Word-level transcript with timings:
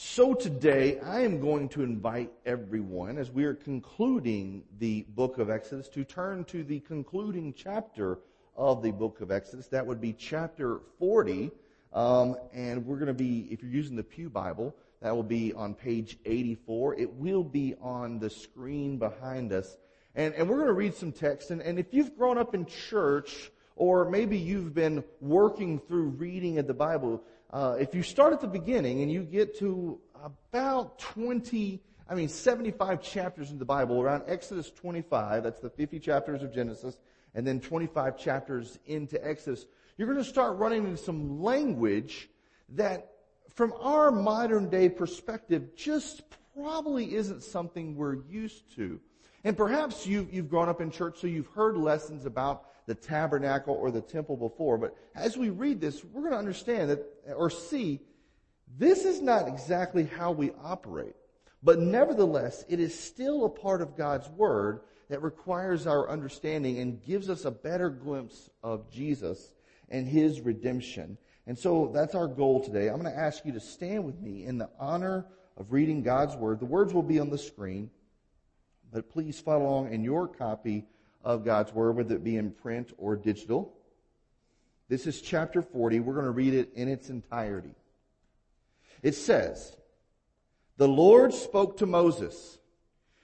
So 0.00 0.32
today 0.32 1.00
I 1.00 1.22
am 1.22 1.40
going 1.40 1.68
to 1.70 1.82
invite 1.82 2.30
everyone, 2.46 3.18
as 3.18 3.32
we 3.32 3.42
are 3.46 3.54
concluding 3.54 4.62
the 4.78 5.02
book 5.08 5.38
of 5.38 5.50
Exodus, 5.50 5.88
to 5.88 6.04
turn 6.04 6.44
to 6.44 6.62
the 6.62 6.78
concluding 6.78 7.52
chapter 7.52 8.20
of 8.56 8.80
the 8.80 8.92
book 8.92 9.20
of 9.20 9.32
Exodus. 9.32 9.66
That 9.66 9.84
would 9.84 10.00
be 10.00 10.12
chapter 10.12 10.82
40. 11.00 11.50
Um, 11.92 12.36
and 12.54 12.86
we're 12.86 12.98
going 12.98 13.08
to 13.08 13.12
be, 13.12 13.48
if 13.50 13.60
you're 13.60 13.72
using 13.72 13.96
the 13.96 14.04
Pew 14.04 14.30
Bible, 14.30 14.72
that 15.02 15.16
will 15.16 15.24
be 15.24 15.52
on 15.52 15.74
page 15.74 16.16
84. 16.24 16.94
It 16.94 17.12
will 17.14 17.42
be 17.42 17.74
on 17.82 18.20
the 18.20 18.30
screen 18.30 18.98
behind 18.98 19.52
us. 19.52 19.78
And, 20.14 20.32
and 20.34 20.48
we're 20.48 20.58
going 20.58 20.68
to 20.68 20.74
read 20.74 20.94
some 20.94 21.10
text. 21.10 21.50
And, 21.50 21.60
and 21.60 21.76
if 21.76 21.92
you've 21.92 22.16
grown 22.16 22.38
up 22.38 22.54
in 22.54 22.66
church, 22.66 23.50
or 23.74 24.08
maybe 24.08 24.38
you've 24.38 24.74
been 24.74 25.02
working 25.20 25.80
through 25.80 26.10
reading 26.10 26.58
of 26.58 26.68
the 26.68 26.74
Bible, 26.74 27.22
uh, 27.50 27.76
if 27.78 27.94
you 27.94 28.02
start 28.02 28.32
at 28.32 28.40
the 28.40 28.48
beginning 28.48 29.02
and 29.02 29.10
you 29.10 29.22
get 29.22 29.58
to 29.58 29.98
about 30.22 30.98
20, 30.98 31.80
I 32.08 32.14
mean 32.14 32.28
75 32.28 33.02
chapters 33.02 33.50
in 33.50 33.58
the 33.58 33.64
Bible, 33.64 34.00
around 34.00 34.24
Exodus 34.26 34.70
25, 34.70 35.42
that's 35.42 35.60
the 35.60 35.70
50 35.70 35.98
chapters 35.98 36.42
of 36.42 36.52
Genesis, 36.52 36.98
and 37.34 37.46
then 37.46 37.60
25 37.60 38.18
chapters 38.18 38.78
into 38.86 39.24
Exodus, 39.26 39.66
you're 39.96 40.08
going 40.08 40.22
to 40.22 40.28
start 40.28 40.58
running 40.58 40.84
into 40.84 40.96
some 40.96 41.42
language 41.42 42.28
that 42.70 43.12
from 43.54 43.72
our 43.80 44.10
modern 44.10 44.68
day 44.68 44.88
perspective 44.88 45.74
just 45.74 46.22
probably 46.54 47.14
isn't 47.14 47.42
something 47.42 47.96
we're 47.96 48.22
used 48.28 48.74
to. 48.76 49.00
And 49.44 49.56
perhaps 49.56 50.06
you've, 50.06 50.32
you've 50.32 50.50
grown 50.50 50.68
up 50.68 50.80
in 50.80 50.90
church, 50.90 51.18
so 51.20 51.26
you've 51.26 51.46
heard 51.48 51.76
lessons 51.76 52.26
about 52.26 52.64
the 52.88 52.94
tabernacle 52.94 53.74
or 53.74 53.90
the 53.90 54.00
temple 54.00 54.36
before. 54.36 54.78
But 54.78 54.96
as 55.14 55.36
we 55.36 55.50
read 55.50 55.78
this, 55.78 56.02
we're 56.02 56.22
going 56.22 56.32
to 56.32 56.38
understand 56.38 56.90
that, 56.90 57.04
or 57.36 57.50
see, 57.50 58.00
this 58.78 59.04
is 59.04 59.20
not 59.20 59.46
exactly 59.46 60.04
how 60.04 60.32
we 60.32 60.52
operate. 60.64 61.14
But 61.62 61.80
nevertheless, 61.80 62.64
it 62.66 62.80
is 62.80 62.98
still 62.98 63.44
a 63.44 63.50
part 63.50 63.82
of 63.82 63.94
God's 63.94 64.28
Word 64.30 64.80
that 65.10 65.22
requires 65.22 65.86
our 65.86 66.08
understanding 66.08 66.78
and 66.78 67.04
gives 67.04 67.28
us 67.28 67.44
a 67.44 67.50
better 67.50 67.90
glimpse 67.90 68.48
of 68.62 68.90
Jesus 68.90 69.52
and 69.90 70.08
His 70.08 70.40
redemption. 70.40 71.18
And 71.46 71.58
so 71.58 71.90
that's 71.92 72.14
our 72.14 72.26
goal 72.26 72.64
today. 72.64 72.88
I'm 72.88 73.00
going 73.02 73.12
to 73.12 73.20
ask 73.20 73.44
you 73.44 73.52
to 73.52 73.60
stand 73.60 74.04
with 74.04 74.18
me 74.18 74.46
in 74.46 74.56
the 74.56 74.70
honor 74.80 75.26
of 75.58 75.72
reading 75.72 76.02
God's 76.02 76.36
Word. 76.36 76.58
The 76.58 76.66
words 76.66 76.94
will 76.94 77.02
be 77.02 77.20
on 77.20 77.28
the 77.28 77.36
screen, 77.36 77.90
but 78.90 79.10
please 79.10 79.38
follow 79.38 79.66
along 79.66 79.92
in 79.92 80.04
your 80.04 80.26
copy 80.26 80.86
of 81.22 81.44
God's 81.44 81.72
Word, 81.72 81.96
whether 81.96 82.14
it 82.14 82.24
be 82.24 82.36
in 82.36 82.50
print 82.50 82.92
or 82.98 83.16
digital. 83.16 83.74
This 84.88 85.06
is 85.06 85.20
chapter 85.20 85.62
40. 85.62 86.00
We're 86.00 86.14
going 86.14 86.24
to 86.24 86.30
read 86.30 86.54
it 86.54 86.72
in 86.74 86.88
its 86.88 87.10
entirety. 87.10 87.74
It 89.02 89.14
says, 89.14 89.76
The 90.76 90.88
Lord 90.88 91.34
spoke 91.34 91.78
to 91.78 91.86
Moses, 91.86 92.58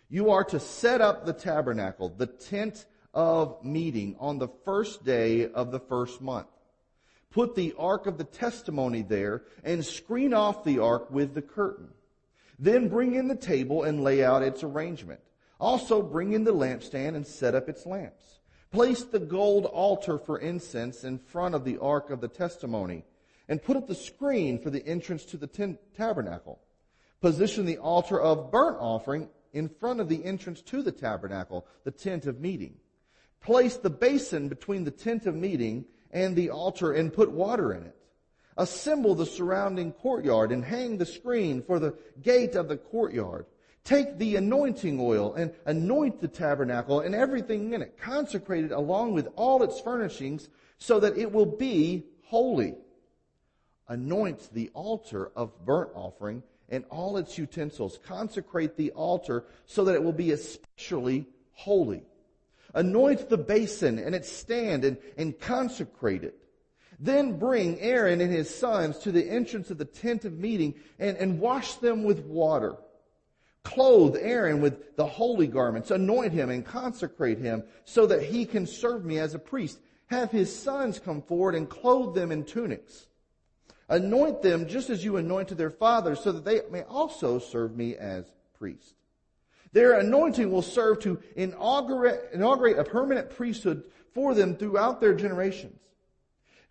You 0.08 0.30
are 0.30 0.44
to 0.44 0.60
set 0.60 1.00
up 1.00 1.24
the 1.24 1.32
tabernacle, 1.32 2.10
the 2.10 2.26
tent 2.26 2.86
of 3.12 3.64
meeting, 3.64 4.16
on 4.18 4.38
the 4.38 4.48
first 4.64 5.04
day 5.04 5.48
of 5.48 5.70
the 5.70 5.80
first 5.80 6.20
month. 6.20 6.48
Put 7.30 7.56
the 7.56 7.74
ark 7.78 8.06
of 8.06 8.18
the 8.18 8.24
testimony 8.24 9.02
there 9.02 9.42
and 9.64 9.84
screen 9.84 10.34
off 10.34 10.62
the 10.62 10.78
ark 10.78 11.10
with 11.10 11.34
the 11.34 11.42
curtain. 11.42 11.88
Then 12.58 12.88
bring 12.88 13.16
in 13.16 13.26
the 13.26 13.34
table 13.34 13.82
and 13.82 14.04
lay 14.04 14.22
out 14.22 14.42
its 14.42 14.62
arrangement. 14.62 15.20
Also 15.64 16.02
bring 16.02 16.34
in 16.34 16.44
the 16.44 16.52
lampstand 16.52 17.16
and 17.16 17.26
set 17.26 17.54
up 17.54 17.70
its 17.70 17.86
lamps. 17.86 18.40
Place 18.70 19.02
the 19.02 19.18
gold 19.18 19.64
altar 19.64 20.18
for 20.18 20.38
incense 20.38 21.04
in 21.04 21.18
front 21.18 21.54
of 21.54 21.64
the 21.64 21.78
ark 21.78 22.10
of 22.10 22.20
the 22.20 22.28
testimony 22.28 23.06
and 23.48 23.62
put 23.62 23.74
up 23.74 23.86
the 23.86 23.94
screen 23.94 24.58
for 24.58 24.68
the 24.68 24.86
entrance 24.86 25.24
to 25.24 25.38
the 25.38 25.46
t- 25.46 25.78
tabernacle. 25.96 26.60
Position 27.22 27.64
the 27.64 27.78
altar 27.78 28.20
of 28.20 28.50
burnt 28.50 28.76
offering 28.78 29.30
in 29.54 29.70
front 29.70 30.00
of 30.00 30.10
the 30.10 30.22
entrance 30.22 30.60
to 30.60 30.82
the 30.82 30.92
tabernacle, 30.92 31.66
the 31.84 31.90
tent 31.90 32.26
of 32.26 32.40
meeting. 32.40 32.76
Place 33.40 33.78
the 33.78 33.88
basin 33.88 34.50
between 34.50 34.84
the 34.84 34.90
tent 34.90 35.24
of 35.24 35.34
meeting 35.34 35.86
and 36.10 36.36
the 36.36 36.50
altar 36.50 36.92
and 36.92 37.10
put 37.10 37.30
water 37.30 37.72
in 37.72 37.84
it. 37.84 37.96
Assemble 38.58 39.14
the 39.14 39.24
surrounding 39.24 39.92
courtyard 39.92 40.52
and 40.52 40.62
hang 40.62 40.98
the 40.98 41.06
screen 41.06 41.62
for 41.62 41.78
the 41.78 41.96
gate 42.20 42.54
of 42.54 42.68
the 42.68 42.76
courtyard. 42.76 43.46
Take 43.84 44.16
the 44.16 44.36
anointing 44.36 44.98
oil 44.98 45.34
and 45.34 45.52
anoint 45.66 46.20
the 46.20 46.28
tabernacle 46.28 47.00
and 47.00 47.14
everything 47.14 47.74
in 47.74 47.82
it. 47.82 47.98
Consecrate 47.98 48.64
it 48.64 48.72
along 48.72 49.12
with 49.12 49.28
all 49.36 49.62
its 49.62 49.78
furnishings 49.78 50.48
so 50.78 51.00
that 51.00 51.18
it 51.18 51.30
will 51.30 51.46
be 51.46 52.06
holy. 52.24 52.76
Anoint 53.86 54.48
the 54.54 54.70
altar 54.72 55.30
of 55.36 55.66
burnt 55.66 55.90
offering 55.94 56.42
and 56.70 56.84
all 56.88 57.18
its 57.18 57.36
utensils. 57.36 57.98
Consecrate 58.06 58.78
the 58.78 58.90
altar 58.92 59.44
so 59.66 59.84
that 59.84 59.94
it 59.94 60.02
will 60.02 60.12
be 60.12 60.32
especially 60.32 61.26
holy. 61.52 62.04
Anoint 62.72 63.28
the 63.28 63.36
basin 63.36 63.98
and 63.98 64.14
its 64.14 64.32
stand 64.32 64.86
and, 64.86 64.96
and 65.18 65.38
consecrate 65.38 66.24
it. 66.24 66.38
Then 66.98 67.38
bring 67.38 67.78
Aaron 67.80 68.22
and 68.22 68.32
his 68.32 68.52
sons 68.52 68.98
to 69.00 69.12
the 69.12 69.28
entrance 69.28 69.70
of 69.70 69.76
the 69.76 69.84
tent 69.84 70.24
of 70.24 70.38
meeting 70.38 70.74
and, 70.98 71.18
and 71.18 71.38
wash 71.38 71.74
them 71.74 72.04
with 72.04 72.20
water. 72.20 72.76
Clothe 73.64 74.16
Aaron 74.20 74.60
with 74.60 74.94
the 74.96 75.06
holy 75.06 75.46
garments, 75.46 75.90
anoint 75.90 76.32
him 76.32 76.50
and 76.50 76.64
consecrate 76.64 77.38
him 77.38 77.64
so 77.84 78.06
that 78.06 78.22
he 78.22 78.46
can 78.46 78.66
serve 78.66 79.04
me 79.04 79.18
as 79.18 79.34
a 79.34 79.38
priest. 79.38 79.80
Have 80.06 80.30
his 80.30 80.54
sons 80.54 81.00
come 81.00 81.22
forward 81.22 81.54
and 81.54 81.68
clothe 81.68 82.14
them 82.14 82.30
in 82.30 82.44
tunics. 82.44 83.06
Anoint 83.88 84.42
them 84.42 84.68
just 84.68 84.90
as 84.90 85.04
you 85.04 85.16
anointed 85.16 85.58
their 85.58 85.70
fathers 85.70 86.20
so 86.20 86.32
that 86.32 86.44
they 86.44 86.60
may 86.70 86.82
also 86.82 87.38
serve 87.38 87.74
me 87.76 87.96
as 87.96 88.30
priests. 88.58 88.94
Their 89.72 89.98
anointing 89.98 90.50
will 90.50 90.62
serve 90.62 91.00
to 91.00 91.20
inaugurate, 91.34 92.30
inaugurate 92.32 92.78
a 92.78 92.84
permanent 92.84 93.30
priesthood 93.30 93.84
for 94.12 94.34
them 94.34 94.56
throughout 94.56 95.00
their 95.00 95.14
generations. 95.14 95.80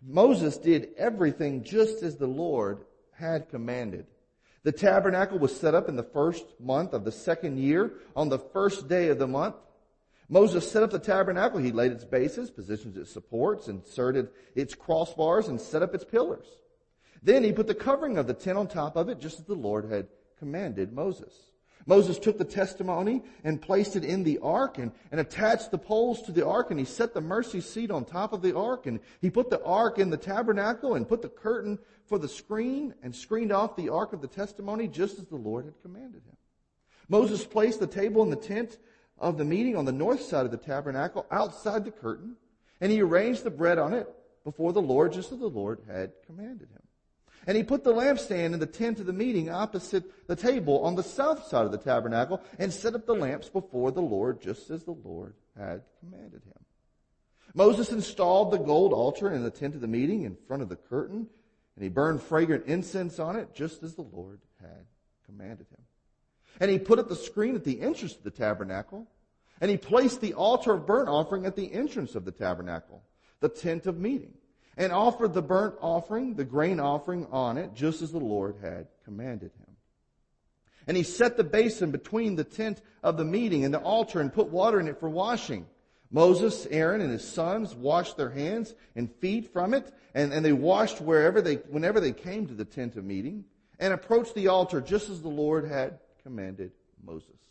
Moses 0.00 0.56
did 0.56 0.90
everything 0.96 1.62
just 1.62 2.02
as 2.02 2.16
the 2.16 2.26
Lord 2.26 2.84
had 3.12 3.48
commanded. 3.50 4.06
The 4.64 4.72
tabernacle 4.72 5.38
was 5.38 5.54
set 5.54 5.74
up 5.74 5.88
in 5.88 5.96
the 5.96 6.02
first 6.02 6.44
month 6.58 6.94
of 6.94 7.04
the 7.04 7.12
second 7.12 7.58
year 7.58 7.92
on 8.16 8.30
the 8.30 8.38
first 8.38 8.88
day 8.88 9.08
of 9.08 9.18
the 9.18 9.28
month. 9.28 9.56
Moses 10.28 10.70
set 10.70 10.82
up 10.82 10.90
the 10.90 10.98
tabernacle. 10.98 11.60
He 11.60 11.70
laid 11.70 11.92
its 11.92 12.04
bases, 12.04 12.50
positioned 12.50 12.96
its 12.96 13.12
supports, 13.12 13.68
inserted 13.68 14.30
its 14.54 14.74
crossbars, 14.74 15.48
and 15.48 15.60
set 15.60 15.82
up 15.82 15.94
its 15.94 16.04
pillars. 16.04 16.46
Then 17.22 17.44
he 17.44 17.52
put 17.52 17.66
the 17.66 17.74
covering 17.74 18.16
of 18.16 18.26
the 18.26 18.34
tent 18.34 18.56
on 18.56 18.66
top 18.66 18.96
of 18.96 19.10
it, 19.10 19.20
just 19.20 19.38
as 19.38 19.44
the 19.44 19.54
Lord 19.54 19.90
had 19.90 20.08
commanded 20.38 20.92
Moses. 20.92 21.34
Moses 21.86 22.18
took 22.18 22.38
the 22.38 22.44
testimony 22.44 23.22
and 23.42 23.60
placed 23.60 23.94
it 23.94 24.04
in 24.04 24.24
the 24.24 24.38
ark 24.38 24.78
and, 24.78 24.92
and 25.12 25.20
attached 25.20 25.70
the 25.70 25.78
poles 25.78 26.22
to 26.22 26.32
the 26.32 26.46
ark 26.46 26.70
and 26.70 26.78
he 26.78 26.86
set 26.86 27.12
the 27.12 27.20
mercy 27.20 27.60
seat 27.60 27.90
on 27.90 28.04
top 28.04 28.32
of 28.32 28.40
the 28.40 28.56
ark 28.56 28.86
and 28.86 29.00
he 29.20 29.30
put 29.30 29.50
the 29.50 29.62
ark 29.64 29.98
in 29.98 30.10
the 30.10 30.16
tabernacle 30.16 30.94
and 30.94 31.08
put 31.08 31.20
the 31.20 31.28
curtain 31.28 31.78
for 32.06 32.18
the 32.18 32.28
screen 32.28 32.94
and 33.02 33.14
screened 33.14 33.52
off 33.52 33.76
the 33.76 33.90
ark 33.90 34.12
of 34.12 34.22
the 34.22 34.28
testimony 34.28 34.88
just 34.88 35.18
as 35.18 35.26
the 35.26 35.36
Lord 35.36 35.66
had 35.66 35.80
commanded 35.82 36.22
him. 36.24 36.36
Moses 37.08 37.44
placed 37.44 37.80
the 37.80 37.86
table 37.86 38.22
in 38.22 38.30
the 38.30 38.36
tent 38.36 38.78
of 39.18 39.36
the 39.36 39.44
meeting 39.44 39.76
on 39.76 39.84
the 39.84 39.92
north 39.92 40.22
side 40.22 40.46
of 40.46 40.50
the 40.50 40.56
tabernacle 40.56 41.26
outside 41.30 41.84
the 41.84 41.90
curtain 41.90 42.36
and 42.80 42.90
he 42.90 43.02
arranged 43.02 43.44
the 43.44 43.50
bread 43.50 43.78
on 43.78 43.92
it 43.92 44.08
before 44.42 44.72
the 44.72 44.82
Lord 44.82 45.12
just 45.12 45.32
as 45.32 45.38
the 45.38 45.46
Lord 45.46 45.80
had 45.86 46.12
commanded 46.26 46.68
him. 46.70 46.83
And 47.46 47.56
he 47.56 47.62
put 47.62 47.84
the 47.84 47.92
lampstand 47.92 48.54
in 48.54 48.58
the 48.58 48.66
tent 48.66 49.00
of 49.00 49.06
the 49.06 49.12
meeting 49.12 49.50
opposite 49.50 50.26
the 50.26 50.36
table 50.36 50.80
on 50.82 50.94
the 50.94 51.02
south 51.02 51.46
side 51.46 51.66
of 51.66 51.72
the 51.72 51.78
tabernacle 51.78 52.42
and 52.58 52.72
set 52.72 52.94
up 52.94 53.06
the 53.06 53.14
lamps 53.14 53.48
before 53.48 53.92
the 53.92 54.00
Lord 54.00 54.40
just 54.40 54.70
as 54.70 54.84
the 54.84 54.92
Lord 54.92 55.34
had 55.58 55.82
commanded 56.00 56.42
him. 56.44 56.64
Moses 57.54 57.92
installed 57.92 58.50
the 58.50 58.58
gold 58.58 58.92
altar 58.92 59.30
in 59.30 59.42
the 59.42 59.50
tent 59.50 59.74
of 59.74 59.80
the 59.80 59.86
meeting 59.86 60.22
in 60.22 60.36
front 60.48 60.62
of 60.62 60.68
the 60.68 60.76
curtain 60.76 61.26
and 61.76 61.82
he 61.82 61.88
burned 61.88 62.22
fragrant 62.22 62.66
incense 62.66 63.18
on 63.18 63.36
it 63.36 63.54
just 63.54 63.82
as 63.82 63.94
the 63.94 64.02
Lord 64.02 64.40
had 64.60 64.86
commanded 65.26 65.66
him. 65.70 65.82
And 66.60 66.70
he 66.70 66.78
put 66.78 66.98
up 66.98 67.08
the 67.08 67.16
screen 67.16 67.56
at 67.56 67.64
the 67.64 67.80
entrance 67.80 68.16
of 68.16 68.22
the 68.22 68.30
tabernacle 68.30 69.06
and 69.60 69.70
he 69.70 69.76
placed 69.76 70.20
the 70.20 70.34
altar 70.34 70.72
of 70.72 70.86
burnt 70.86 71.08
offering 71.08 71.46
at 71.46 71.56
the 71.56 71.72
entrance 71.72 72.14
of 72.14 72.24
the 72.24 72.32
tabernacle, 72.32 73.02
the 73.40 73.48
tent 73.48 73.86
of 73.86 73.98
meeting 73.98 74.34
and 74.76 74.92
offered 74.92 75.34
the 75.34 75.42
burnt 75.42 75.76
offering, 75.80 76.34
the 76.34 76.44
grain 76.44 76.80
offering 76.80 77.26
on 77.30 77.58
it, 77.58 77.74
just 77.74 78.02
as 78.02 78.12
the 78.12 78.18
Lord 78.18 78.56
had 78.62 78.88
commanded 79.04 79.52
him. 79.52 79.76
And 80.86 80.96
he 80.96 81.02
set 81.02 81.36
the 81.36 81.44
basin 81.44 81.90
between 81.90 82.36
the 82.36 82.44
tent 82.44 82.82
of 83.02 83.16
the 83.16 83.24
meeting 83.24 83.64
and 83.64 83.72
the 83.72 83.80
altar 83.80 84.20
and 84.20 84.32
put 84.32 84.48
water 84.48 84.80
in 84.80 84.88
it 84.88 85.00
for 85.00 85.08
washing. 85.08 85.66
Moses, 86.10 86.66
Aaron, 86.70 87.00
and 87.00 87.10
his 87.10 87.26
sons 87.26 87.74
washed 87.74 88.16
their 88.16 88.30
hands 88.30 88.74
and 88.94 89.12
feet 89.16 89.52
from 89.52 89.74
it, 89.74 89.92
and, 90.14 90.32
and 90.32 90.44
they 90.44 90.52
washed 90.52 91.00
wherever 91.00 91.40
they, 91.40 91.56
whenever 91.56 92.00
they 92.00 92.12
came 92.12 92.46
to 92.46 92.54
the 92.54 92.64
tent 92.64 92.96
of 92.96 93.04
meeting, 93.04 93.44
and 93.80 93.92
approached 93.92 94.34
the 94.34 94.48
altar 94.48 94.80
just 94.80 95.08
as 95.08 95.22
the 95.22 95.28
Lord 95.28 95.66
had 95.66 95.98
commanded 96.22 96.72
Moses. 97.02 97.43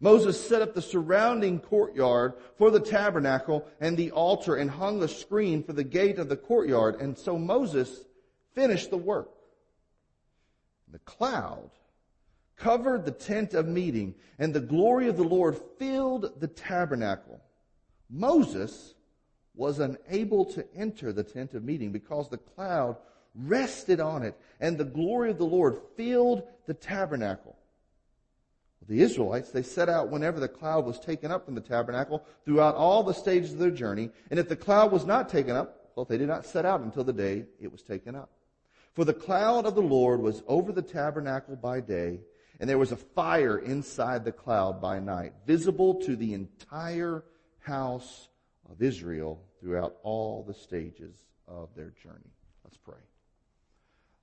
Moses 0.00 0.38
set 0.48 0.62
up 0.62 0.74
the 0.74 0.82
surrounding 0.82 1.58
courtyard 1.58 2.34
for 2.56 2.70
the 2.70 2.80
tabernacle 2.80 3.66
and 3.80 3.96
the 3.96 4.10
altar 4.10 4.56
and 4.56 4.70
hung 4.70 5.02
a 5.02 5.08
screen 5.08 5.62
for 5.62 5.72
the 5.72 5.84
gate 5.84 6.18
of 6.18 6.28
the 6.28 6.36
courtyard. 6.36 7.00
And 7.00 7.16
so 7.16 7.38
Moses 7.38 8.04
finished 8.54 8.90
the 8.90 8.98
work. 8.98 9.30
the 10.92 10.98
cloud 11.00 11.70
covered 12.56 13.04
the 13.04 13.10
tent 13.10 13.52
of 13.52 13.68
meeting, 13.68 14.14
and 14.38 14.54
the 14.54 14.60
glory 14.60 15.08
of 15.08 15.16
the 15.16 15.24
Lord 15.24 15.58
filled 15.78 16.40
the 16.40 16.48
tabernacle. 16.48 17.40
Moses 18.08 18.94
was 19.54 19.78
unable 19.78 20.44
to 20.46 20.64
enter 20.74 21.12
the 21.12 21.22
tent 21.22 21.54
of 21.54 21.64
meeting 21.64 21.92
because 21.92 22.28
the 22.28 22.38
cloud 22.38 22.96
rested 23.34 24.00
on 24.00 24.22
it, 24.22 24.34
and 24.60 24.78
the 24.78 24.84
glory 24.84 25.30
of 25.30 25.38
the 25.38 25.44
Lord 25.44 25.78
filled 25.96 26.44
the 26.66 26.74
tabernacle. 26.74 27.56
The 28.88 29.02
Israelites, 29.02 29.50
they 29.50 29.62
set 29.62 29.88
out 29.88 30.10
whenever 30.10 30.38
the 30.38 30.48
cloud 30.48 30.84
was 30.84 31.00
taken 31.00 31.32
up 31.32 31.44
from 31.44 31.54
the 31.54 31.60
tabernacle 31.60 32.24
throughout 32.44 32.76
all 32.76 33.02
the 33.02 33.14
stages 33.14 33.52
of 33.52 33.58
their 33.58 33.70
journey, 33.70 34.10
and 34.30 34.38
if 34.38 34.48
the 34.48 34.56
cloud 34.56 34.92
was 34.92 35.04
not 35.04 35.28
taken 35.28 35.56
up, 35.56 35.90
well, 35.96 36.04
they 36.04 36.18
did 36.18 36.28
not 36.28 36.46
set 36.46 36.64
out 36.64 36.80
until 36.80 37.04
the 37.04 37.12
day 37.12 37.46
it 37.60 37.72
was 37.72 37.82
taken 37.82 38.14
up. 38.14 38.30
For 38.94 39.04
the 39.04 39.14
cloud 39.14 39.66
of 39.66 39.74
the 39.74 39.82
Lord 39.82 40.20
was 40.20 40.42
over 40.46 40.72
the 40.72 40.82
tabernacle 40.82 41.56
by 41.56 41.80
day, 41.80 42.20
and 42.60 42.70
there 42.70 42.78
was 42.78 42.92
a 42.92 42.96
fire 42.96 43.58
inside 43.58 44.24
the 44.24 44.32
cloud 44.32 44.80
by 44.80 45.00
night, 45.00 45.32
visible 45.46 45.94
to 46.02 46.16
the 46.16 46.32
entire 46.34 47.24
house 47.58 48.28
of 48.70 48.80
Israel 48.82 49.42
throughout 49.60 49.96
all 50.02 50.44
the 50.46 50.54
stages 50.54 51.24
of 51.48 51.68
their 51.74 51.92
journey. 52.02 52.32
Let's 52.64 52.78
pray. 52.78 52.94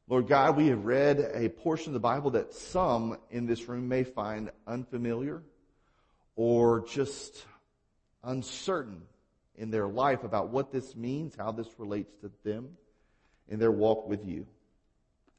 Lord 0.09 0.27
God, 0.27 0.57
we 0.57 0.67
have 0.67 0.83
read 0.83 1.31
a 1.33 1.47
portion 1.47 1.87
of 1.89 1.93
the 1.93 1.99
Bible 2.01 2.31
that 2.31 2.53
some 2.53 3.17
in 3.31 3.45
this 3.45 3.69
room 3.69 3.87
may 3.87 4.03
find 4.03 4.51
unfamiliar 4.67 5.41
or 6.35 6.85
just 6.85 7.45
uncertain 8.21 9.03
in 9.55 9.71
their 9.71 9.87
life 9.87 10.25
about 10.25 10.49
what 10.49 10.73
this 10.73 10.93
means, 10.93 11.35
how 11.37 11.53
this 11.53 11.69
relates 11.77 12.13
to 12.19 12.29
them 12.43 12.75
in 13.47 13.59
their 13.59 13.71
walk 13.71 14.09
with 14.09 14.25
you. 14.27 14.45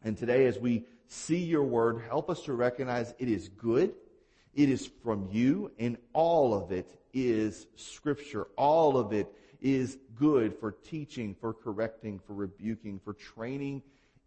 And 0.03 0.17
today 0.17 0.47
as 0.47 0.59
we 0.59 0.87
see 1.09 1.45
your 1.45 1.65
word, 1.65 2.03
help 2.09 2.31
us 2.31 2.43
to 2.45 2.55
recognize 2.55 3.13
it 3.19 3.29
is 3.29 3.51
good, 3.51 3.93
it 4.55 4.71
is 4.71 4.89
from 5.03 5.29
you, 5.31 5.73
and 5.79 5.99
all 6.15 6.55
of 6.55 6.73
it 6.73 6.91
is 7.13 7.67
scripture. 7.77 8.47
All 8.57 8.97
of 8.97 9.13
it 9.13 9.31
is 9.61 9.99
good 10.19 10.59
for 10.59 10.73
teaching, 10.73 11.37
for 11.39 11.53
correcting, 11.53 12.19
for 12.27 12.33
rebuking, 12.33 12.99
for 13.05 13.13
training 13.13 13.83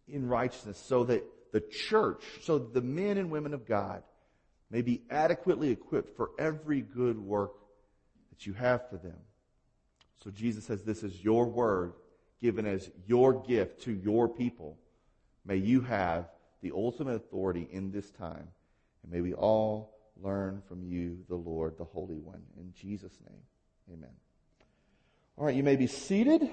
in 0.08 0.28
righteousness 0.28 0.82
so 0.86 1.04
that 1.06 1.24
the 1.52 1.62
church, 1.62 2.24
so 2.42 2.60
the 2.60 2.82
men 2.82 3.18
and 3.18 3.32
women 3.32 3.54
of 3.54 3.66
God 3.66 4.04
may 4.70 4.82
be 4.82 5.02
adequately 5.10 5.70
equipped 5.70 6.16
for 6.16 6.32
every 6.38 6.82
good 6.82 7.18
work 7.18 7.54
that 8.30 8.46
you 8.46 8.54
have 8.54 8.90
for 8.90 8.98
them. 8.98 9.18
So 10.24 10.32
Jesus 10.32 10.66
says 10.66 10.84
this 10.84 11.04
is 11.04 11.24
your 11.24 11.46
word 11.46 11.94
given 12.42 12.66
as 12.66 12.90
your 13.06 13.34
gift 13.44 13.82
to 13.84 13.92
your 13.92 14.28
people. 14.28 14.78
May 15.46 15.58
you 15.58 15.82
have 15.82 16.26
the 16.62 16.72
ultimate 16.72 17.16
authority 17.16 17.68
in 17.72 17.92
this 17.92 18.10
time. 18.12 18.48
And 19.04 19.12
may 19.12 19.22
we 19.22 19.34
all 19.34 19.94
learn 20.22 20.62
from 20.68 20.84
you, 20.84 21.20
the 21.30 21.36
Lord, 21.36 21.78
the 21.78 21.86
Holy 21.86 22.18
One. 22.18 22.42
In 22.58 22.74
Jesus' 22.74 23.18
name, 23.28 23.40
amen. 23.94 24.14
All 25.38 25.46
right, 25.46 25.56
you 25.56 25.64
may 25.64 25.76
be 25.76 25.88
seated. 25.88 26.50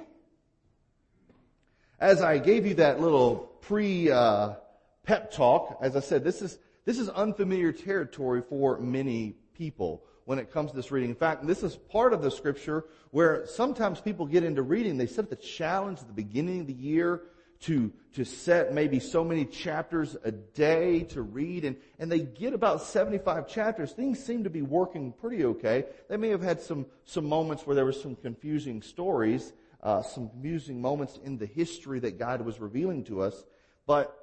As 2.04 2.20
I 2.20 2.36
gave 2.36 2.66
you 2.66 2.74
that 2.74 3.00
little 3.00 3.50
pre 3.62 4.10
uh, 4.10 4.56
pep 5.04 5.32
talk, 5.32 5.78
as 5.80 5.96
I 5.96 6.00
said, 6.00 6.22
this 6.22 6.42
is 6.42 6.58
this 6.84 6.98
is 6.98 7.08
unfamiliar 7.08 7.72
territory 7.72 8.42
for 8.46 8.78
many 8.78 9.36
people 9.54 10.04
when 10.26 10.38
it 10.38 10.52
comes 10.52 10.72
to 10.72 10.76
this 10.76 10.90
reading. 10.90 11.08
In 11.08 11.16
fact, 11.16 11.46
this 11.46 11.62
is 11.62 11.76
part 11.76 12.12
of 12.12 12.20
the 12.20 12.30
scripture 12.30 12.84
where 13.10 13.46
sometimes 13.46 14.02
people 14.02 14.26
get 14.26 14.44
into 14.44 14.60
reading. 14.60 14.98
They 14.98 15.06
set 15.06 15.30
the 15.30 15.36
challenge 15.36 16.00
at 16.00 16.06
the 16.06 16.12
beginning 16.12 16.60
of 16.60 16.66
the 16.66 16.74
year 16.74 17.22
to, 17.60 17.90
to 18.16 18.24
set 18.26 18.74
maybe 18.74 19.00
so 19.00 19.24
many 19.24 19.46
chapters 19.46 20.14
a 20.24 20.30
day 20.30 21.04
to 21.04 21.22
read 21.22 21.64
and, 21.64 21.74
and 21.98 22.12
they 22.12 22.20
get 22.20 22.52
about 22.52 22.82
75 22.82 23.48
chapters. 23.48 23.92
Things 23.92 24.22
seem 24.22 24.44
to 24.44 24.50
be 24.50 24.60
working 24.60 25.12
pretty 25.12 25.42
okay. 25.46 25.86
They 26.10 26.18
may 26.18 26.28
have 26.28 26.42
had 26.42 26.60
some, 26.60 26.84
some 27.06 27.24
moments 27.24 27.66
where 27.66 27.74
there 27.74 27.86
were 27.86 27.92
some 27.92 28.14
confusing 28.14 28.82
stories, 28.82 29.54
uh, 29.84 30.02
some 30.02 30.30
amusing 30.34 30.80
moments 30.80 31.18
in 31.22 31.36
the 31.36 31.46
history 31.46 32.00
that 32.00 32.18
God 32.18 32.40
was 32.40 32.58
revealing 32.58 33.04
to 33.04 33.20
us. 33.20 33.44
But 33.86 34.16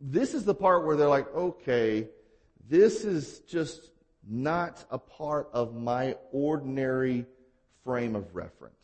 this 0.00 0.34
is 0.34 0.44
the 0.44 0.54
part 0.54 0.84
where 0.84 0.96
they're 0.96 1.08
like, 1.08 1.32
okay, 1.34 2.08
this 2.68 3.04
is 3.04 3.40
just 3.48 3.90
not 4.28 4.84
a 4.90 4.98
part 4.98 5.48
of 5.52 5.74
my 5.74 6.16
ordinary 6.32 7.26
frame 7.84 8.16
of 8.16 8.34
reference. 8.34 8.74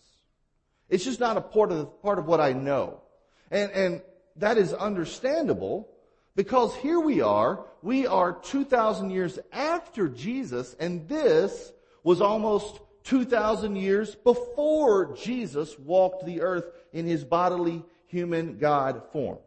It's 0.89 1.05
just 1.05 1.21
not 1.21 1.37
a 1.37 1.41
part 1.41 1.73
of, 1.73 2.00
part 2.00 2.19
of 2.19 2.27
what 2.27 2.41
I 2.41 2.53
know. 2.53 3.03
And, 3.50 3.71
and 3.73 4.03
that 4.37 4.56
is 4.56 4.73
understandable 4.73 5.89
because 6.37 6.75
here 6.77 7.00
we 7.00 7.21
are, 7.21 7.67
we 7.83 8.06
are 8.06 8.33
2,000 8.33 9.11
years 9.11 9.39
after 9.53 10.09
Jesus 10.09 10.77
and 10.79 11.09
this 11.09 11.73
was 12.05 12.21
almost 12.21 12.81
2,000 13.08 13.76
years 13.76 14.14
before 14.14 15.16
Jesus 15.16 15.78
walked 15.78 16.26
the 16.26 16.43
earth 16.43 16.70
in 16.93 17.06
his 17.06 17.25
bodily 17.25 17.82
human 18.06 18.58
God 18.58 19.02
form. 19.12 19.38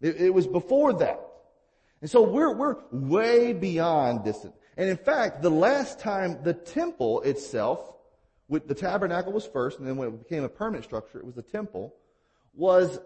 It, 0.00 0.20
it 0.20 0.30
was 0.34 0.46
before 0.46 0.92
that. 0.94 1.20
And 2.00 2.08
so 2.08 2.22
we're, 2.22 2.54
we're 2.54 2.76
way 2.92 3.52
beyond 3.52 4.24
distant. 4.24 4.54
And 4.76 4.88
in 4.88 4.96
fact, 4.96 5.42
the 5.42 5.50
last 5.50 5.98
time 5.98 6.38
the 6.44 6.54
temple 6.54 7.22
itself, 7.22 7.80
with 8.48 8.68
the 8.68 8.74
tabernacle 8.74 9.32
was 9.32 9.46
first, 9.46 9.80
and 9.80 9.88
then 9.88 9.96
when 9.96 10.08
it 10.08 10.28
became 10.28 10.44
a 10.44 10.48
permanent 10.48 10.84
structure, 10.84 11.18
it 11.18 11.24
was 11.24 11.34
the 11.34 11.42
temple, 11.42 11.92
was 12.54 13.00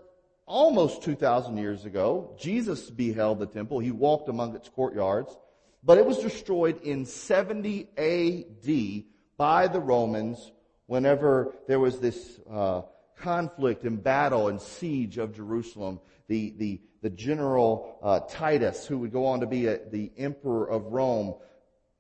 almost 0.45 1.03
2,000 1.03 1.57
years 1.57 1.87
ago. 1.87 2.37
Jesus 2.39 2.91
beheld 2.91 3.39
the 3.39 3.47
temple. 3.47 3.79
He 3.79 3.93
walked 3.93 4.29
among 4.29 4.55
its 4.55 4.69
courtyards. 4.69 5.35
But 5.83 5.97
it 5.97 6.05
was 6.05 6.19
destroyed 6.19 6.83
in 6.83 7.07
70 7.07 7.89
AD 7.97 9.05
by 9.41 9.67
the 9.67 9.81
Romans 9.81 10.53
whenever 10.85 11.57
there 11.67 11.81
was 11.81 11.99
this 11.99 12.39
uh, 12.53 12.83
conflict 13.17 13.85
and 13.85 14.03
battle 14.03 14.49
and 14.49 14.61
siege 14.61 15.17
of 15.17 15.35
Jerusalem. 15.35 15.99
The, 16.29 16.53
the, 16.59 16.83
the 17.01 17.09
general 17.09 17.97
uh, 18.03 18.21
Titus, 18.29 18.87
who 18.87 18.99
would 18.99 19.13
go 19.13 19.25
on 19.25 19.41
to 19.41 19.47
be 19.47 19.67
a, 19.67 19.79
the 19.79 20.13
emperor 20.19 20.71
of 20.71 20.93
Rome, 20.93 21.37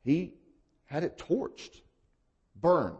he 0.04 0.34
had 0.84 1.02
it 1.02 1.16
torched, 1.16 1.80
burned. 2.54 2.98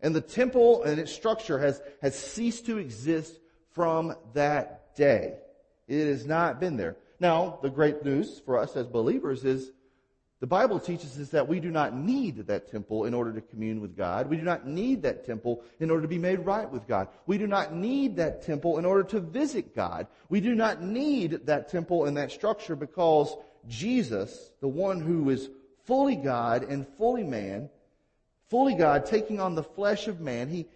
And 0.00 0.14
the 0.14 0.20
temple 0.20 0.84
and 0.84 1.00
its 1.00 1.10
structure 1.10 1.58
has, 1.58 1.82
has 2.00 2.16
ceased 2.16 2.66
to 2.66 2.78
exist 2.78 3.40
from 3.72 4.14
that 4.34 4.94
day. 4.94 5.34
It 5.88 6.06
has 6.06 6.24
not 6.24 6.60
been 6.60 6.76
there. 6.76 6.96
Now, 7.18 7.58
the 7.60 7.70
great 7.70 8.04
news 8.04 8.40
for 8.46 8.56
us 8.56 8.76
as 8.76 8.86
believers 8.86 9.44
is 9.44 9.72
the 10.44 10.48
Bible 10.48 10.78
teaches 10.78 11.18
us 11.18 11.30
that 11.30 11.48
we 11.48 11.58
do 11.58 11.70
not 11.70 11.96
need 11.96 12.48
that 12.48 12.70
temple 12.70 13.06
in 13.06 13.14
order 13.14 13.32
to 13.32 13.40
commune 13.40 13.80
with 13.80 13.96
God. 13.96 14.28
We 14.28 14.36
do 14.36 14.42
not 14.42 14.66
need 14.66 15.00
that 15.00 15.24
temple 15.24 15.62
in 15.80 15.90
order 15.90 16.02
to 16.02 16.08
be 16.08 16.18
made 16.18 16.40
right 16.40 16.70
with 16.70 16.86
God. 16.86 17.08
We 17.24 17.38
do 17.38 17.46
not 17.46 17.72
need 17.72 18.16
that 18.16 18.42
temple 18.42 18.76
in 18.76 18.84
order 18.84 19.04
to 19.04 19.20
visit 19.20 19.74
God. 19.74 20.06
We 20.28 20.42
do 20.42 20.54
not 20.54 20.82
need 20.82 21.46
that 21.46 21.70
temple 21.70 22.04
and 22.04 22.18
that 22.18 22.30
structure 22.30 22.76
because 22.76 23.34
Jesus, 23.68 24.52
the 24.60 24.68
one 24.68 25.00
who 25.00 25.30
is 25.30 25.48
fully 25.86 26.16
God 26.16 26.64
and 26.64 26.86
fully 26.98 27.24
man, 27.24 27.70
fully 28.50 28.74
God 28.74 29.06
taking 29.06 29.40
on 29.40 29.54
the 29.54 29.62
flesh 29.62 30.08
of 30.08 30.20
man, 30.20 30.50
he, 30.50 30.66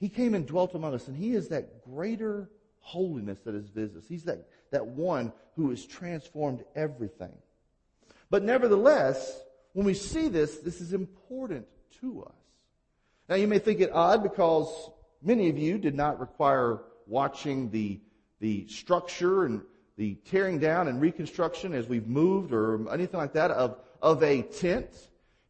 he 0.00 0.08
came 0.08 0.34
and 0.34 0.46
dwelt 0.46 0.74
among 0.74 0.94
us, 0.94 1.08
and 1.08 1.16
He 1.18 1.32
is 1.32 1.48
that 1.48 1.84
greater 1.84 2.48
holiness 2.80 3.40
that 3.44 3.54
is 3.54 3.68
visited. 3.68 4.04
He's 4.08 4.24
that, 4.24 4.48
that 4.70 4.86
one 4.86 5.30
who 5.56 5.68
has 5.68 5.84
transformed 5.84 6.64
everything. 6.74 7.34
But 8.30 8.42
nevertheless, 8.42 9.40
when 9.72 9.86
we 9.86 9.94
see 9.94 10.28
this, 10.28 10.58
this 10.58 10.80
is 10.80 10.92
important 10.92 11.66
to 12.00 12.24
us. 12.24 12.34
Now 13.28 13.36
you 13.36 13.48
may 13.48 13.58
think 13.58 13.80
it 13.80 13.90
odd 13.92 14.22
because 14.22 14.90
many 15.22 15.48
of 15.48 15.58
you 15.58 15.78
did 15.78 15.94
not 15.94 16.20
require 16.20 16.80
watching 17.06 17.70
the, 17.70 18.00
the 18.40 18.66
structure 18.68 19.44
and 19.44 19.62
the 19.96 20.14
tearing 20.26 20.58
down 20.58 20.88
and 20.88 21.00
reconstruction 21.00 21.72
as 21.72 21.88
we've 21.88 22.06
moved 22.06 22.52
or 22.52 22.92
anything 22.92 23.18
like 23.18 23.32
that 23.34 23.50
of, 23.50 23.78
of 24.02 24.22
a 24.22 24.42
tent. 24.42 24.88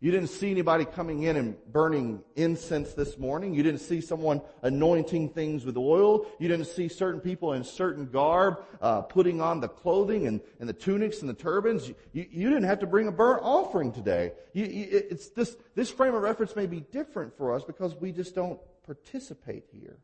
You 0.05 0.11
didn't 0.11 0.29
see 0.29 0.51
anybody 0.51 0.85
coming 0.85 1.23
in 1.23 1.37
and 1.37 1.57
burning 1.73 2.23
incense 2.37 2.93
this 2.93 3.17
morning. 3.17 3.55
You 3.55 3.63
didn't 3.63 3.81
see 3.81 4.03
someone 4.03 4.43
anointing 4.61 5.31
things 5.31 5.65
with 5.65 5.79
oil. 5.79 6.27
You 6.39 6.47
didn't 6.47 6.67
see 6.67 6.89
certain 6.89 7.23
people 7.23 7.55
in 7.55 7.65
certain 7.65 8.11
garb 8.11 8.63
uh, 8.83 9.01
putting 9.01 9.41
on 9.41 9.61
the 9.61 9.69
clothing 9.69 10.27
and, 10.27 10.43
and 10.61 10.69
the 10.69 10.75
tunics 10.75 11.21
and 11.21 11.31
the 11.31 11.33
turbans. 11.33 11.89
You, 12.13 12.27
you, 12.31 12.51
didn't 12.51 12.65
have 12.65 12.81
to 12.81 12.87
bring 12.87 13.09
a 13.09 13.13
burnt 13.13 13.41
offering 13.43 13.93
today. 13.93 14.33
You, 14.53 14.67
you, 14.67 14.89
it's 14.91 15.31
this, 15.31 15.57
this 15.75 15.89
frame 15.89 16.15
of 16.15 16.21
reference 16.21 16.55
may 16.55 16.67
be 16.67 16.81
different 16.81 17.35
for 17.39 17.55
us 17.55 17.65
because 17.65 17.95
we 17.95 18.13
just 18.13 18.35
don't 18.35 18.61
participate 18.85 19.65
here. 19.73 19.97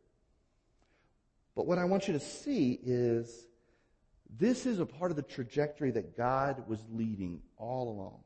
But 1.55 1.67
what 1.67 1.77
I 1.77 1.85
want 1.85 2.09
you 2.09 2.15
to 2.15 2.21
see 2.21 2.81
is 2.83 3.49
this 4.35 4.65
is 4.65 4.81
a 4.81 4.87
part 4.87 5.11
of 5.11 5.19
the 5.19 5.23
trajectory 5.23 5.91
that 5.91 6.17
God 6.17 6.67
was 6.69 6.83
leading 6.91 7.43
all 7.59 7.91
along. 7.91 8.21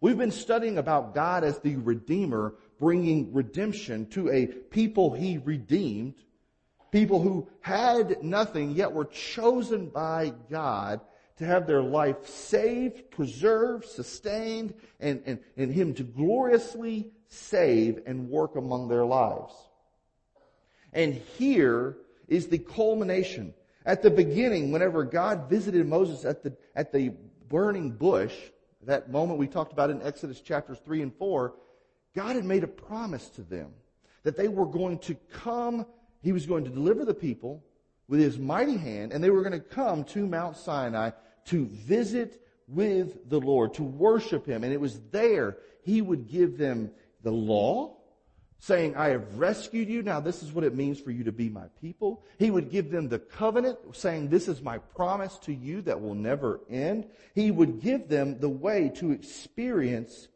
We've 0.00 0.16
been 0.16 0.30
studying 0.30 0.78
about 0.78 1.14
God 1.14 1.44
as 1.44 1.58
the 1.58 1.76
Redeemer, 1.76 2.54
bringing 2.78 3.34
redemption 3.34 4.06
to 4.10 4.30
a 4.30 4.46
people 4.46 5.12
He 5.12 5.38
redeemed, 5.38 6.14
people 6.90 7.20
who 7.20 7.48
had 7.60 8.22
nothing 8.22 8.72
yet 8.72 8.92
were 8.92 9.04
chosen 9.04 9.90
by 9.90 10.32
God 10.50 11.00
to 11.36 11.44
have 11.44 11.66
their 11.66 11.82
life 11.82 12.26
saved, 12.26 13.10
preserved, 13.10 13.86
sustained, 13.86 14.74
and, 15.00 15.22
and, 15.26 15.38
and 15.56 15.72
Him 15.72 15.94
to 15.94 16.02
gloriously 16.02 17.10
save 17.28 18.00
and 18.06 18.28
work 18.28 18.56
among 18.56 18.88
their 18.88 19.04
lives. 19.04 19.54
And 20.92 21.14
here 21.38 21.96
is 22.26 22.48
the 22.48 22.58
culmination. 22.58 23.54
At 23.84 24.02
the 24.02 24.10
beginning, 24.10 24.72
whenever 24.72 25.04
God 25.04 25.48
visited 25.48 25.86
Moses 25.86 26.24
at 26.24 26.42
the, 26.42 26.56
at 26.74 26.92
the 26.92 27.12
burning 27.48 27.92
bush, 27.92 28.34
that 28.86 29.10
moment 29.10 29.38
we 29.38 29.46
talked 29.46 29.72
about 29.72 29.90
in 29.90 30.02
Exodus 30.02 30.40
chapters 30.40 30.78
3 30.84 31.02
and 31.02 31.14
4, 31.14 31.54
God 32.14 32.36
had 32.36 32.44
made 32.44 32.64
a 32.64 32.68
promise 32.68 33.28
to 33.30 33.42
them 33.42 33.70
that 34.22 34.36
they 34.36 34.48
were 34.48 34.66
going 34.66 34.98
to 35.00 35.14
come, 35.32 35.86
He 36.22 36.32
was 36.32 36.46
going 36.46 36.64
to 36.64 36.70
deliver 36.70 37.04
the 37.04 37.14
people 37.14 37.64
with 38.08 38.20
His 38.20 38.38
mighty 38.38 38.76
hand, 38.76 39.12
and 39.12 39.22
they 39.22 39.30
were 39.30 39.42
going 39.42 39.52
to 39.52 39.60
come 39.60 40.04
to 40.04 40.26
Mount 40.26 40.56
Sinai 40.56 41.10
to 41.46 41.66
visit 41.66 42.42
with 42.66 43.28
the 43.28 43.40
Lord, 43.40 43.74
to 43.74 43.82
worship 43.82 44.46
Him. 44.46 44.64
And 44.64 44.72
it 44.72 44.80
was 44.80 45.00
there 45.10 45.58
He 45.82 46.02
would 46.02 46.28
give 46.28 46.58
them 46.58 46.90
the 47.22 47.30
law, 47.30 47.96
saying, 48.60 48.94
I 48.94 49.08
have 49.08 49.38
rescued 49.38 49.88
you. 49.88 50.02
Now 50.02 50.20
this 50.20 50.42
is 50.42 50.52
what 50.52 50.64
it 50.64 50.74
means 50.74 51.00
for 51.00 51.10
you 51.10 51.24
to 51.24 51.32
be 51.32 51.48
my 51.48 51.64
people. 51.80 52.22
He 52.38 52.50
would 52.50 52.70
give 52.70 52.90
them 52.90 53.08
the 53.08 53.18
covenant, 53.18 53.78
saying, 53.92 54.28
this 54.28 54.48
is 54.48 54.60
my 54.60 54.78
promise 54.78 55.38
to 55.44 55.52
you 55.52 55.80
that 55.82 56.00
will 56.00 56.14
never 56.14 56.60
end. 56.68 57.06
He 57.34 57.50
would 57.50 57.80
give 57.80 58.08
them 58.08 58.38
the 58.38 58.50
way 58.50 58.90
to 58.96 59.12
experience 59.12 60.28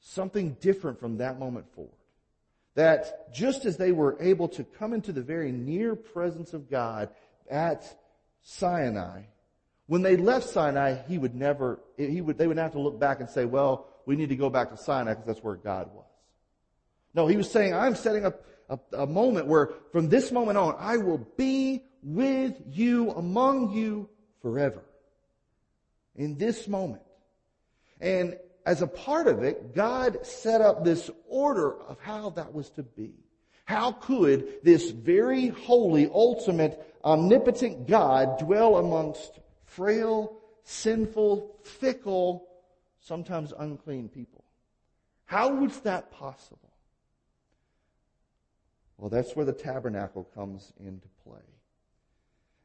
something 0.00 0.56
different 0.60 1.00
from 1.00 1.16
that 1.16 1.38
moment 1.38 1.72
forward. 1.74 1.92
That 2.74 3.32
just 3.32 3.64
as 3.64 3.78
they 3.78 3.92
were 3.92 4.16
able 4.20 4.48
to 4.48 4.64
come 4.64 4.92
into 4.92 5.12
the 5.12 5.22
very 5.22 5.50
near 5.50 5.96
presence 5.96 6.52
of 6.52 6.70
God 6.70 7.08
at 7.50 7.98
Sinai, 8.42 9.22
when 9.86 10.02
they 10.02 10.16
left 10.16 10.48
Sinai, 10.48 10.96
he 11.08 11.16
would 11.16 11.34
never, 11.34 11.80
he 11.96 12.20
would, 12.20 12.36
they 12.36 12.46
would 12.46 12.58
have 12.58 12.72
to 12.72 12.80
look 12.80 13.00
back 13.00 13.20
and 13.20 13.30
say, 13.30 13.46
well, 13.46 13.86
we 14.04 14.14
need 14.16 14.28
to 14.28 14.36
go 14.36 14.50
back 14.50 14.70
to 14.70 14.76
Sinai 14.76 15.12
because 15.12 15.26
that's 15.26 15.42
where 15.42 15.56
God 15.56 15.90
was. 15.94 16.04
No, 17.14 17.26
he 17.26 17.36
was 17.36 17.50
saying, 17.50 17.74
I'm 17.74 17.94
setting 17.94 18.24
up 18.24 18.44
a, 18.68 18.78
a, 18.92 19.06
moment 19.06 19.46
where 19.46 19.70
from 19.92 20.08
this 20.08 20.32
moment 20.32 20.56
on, 20.56 20.74
I 20.78 20.96
will 20.96 21.26
be 21.36 21.82
with 22.02 22.54
you, 22.66 23.10
among 23.10 23.72
you 23.72 24.08
forever. 24.40 24.82
In 26.16 26.38
this 26.38 26.66
moment. 26.66 27.02
And 28.00 28.36
as 28.64 28.82
a 28.82 28.86
part 28.86 29.26
of 29.26 29.42
it, 29.42 29.74
God 29.74 30.24
set 30.24 30.60
up 30.60 30.84
this 30.84 31.10
order 31.28 31.80
of 31.82 31.98
how 32.00 32.30
that 32.30 32.52
was 32.52 32.70
to 32.70 32.82
be. 32.82 33.12
How 33.64 33.92
could 33.92 34.62
this 34.62 34.90
very 34.90 35.48
holy, 35.48 36.08
ultimate, 36.12 36.96
omnipotent 37.04 37.86
God 37.86 38.38
dwell 38.38 38.76
amongst 38.76 39.38
frail, 39.64 40.38
sinful, 40.64 41.56
fickle, 41.62 42.48
sometimes 43.00 43.52
unclean 43.56 44.08
people? 44.08 44.44
How 45.24 45.54
was 45.54 45.80
that 45.80 46.10
possible? 46.10 46.71
Well, 49.02 49.10
that's 49.10 49.34
where 49.34 49.44
the 49.44 49.52
tabernacle 49.52 50.28
comes 50.32 50.72
into 50.78 51.08
play. 51.24 51.42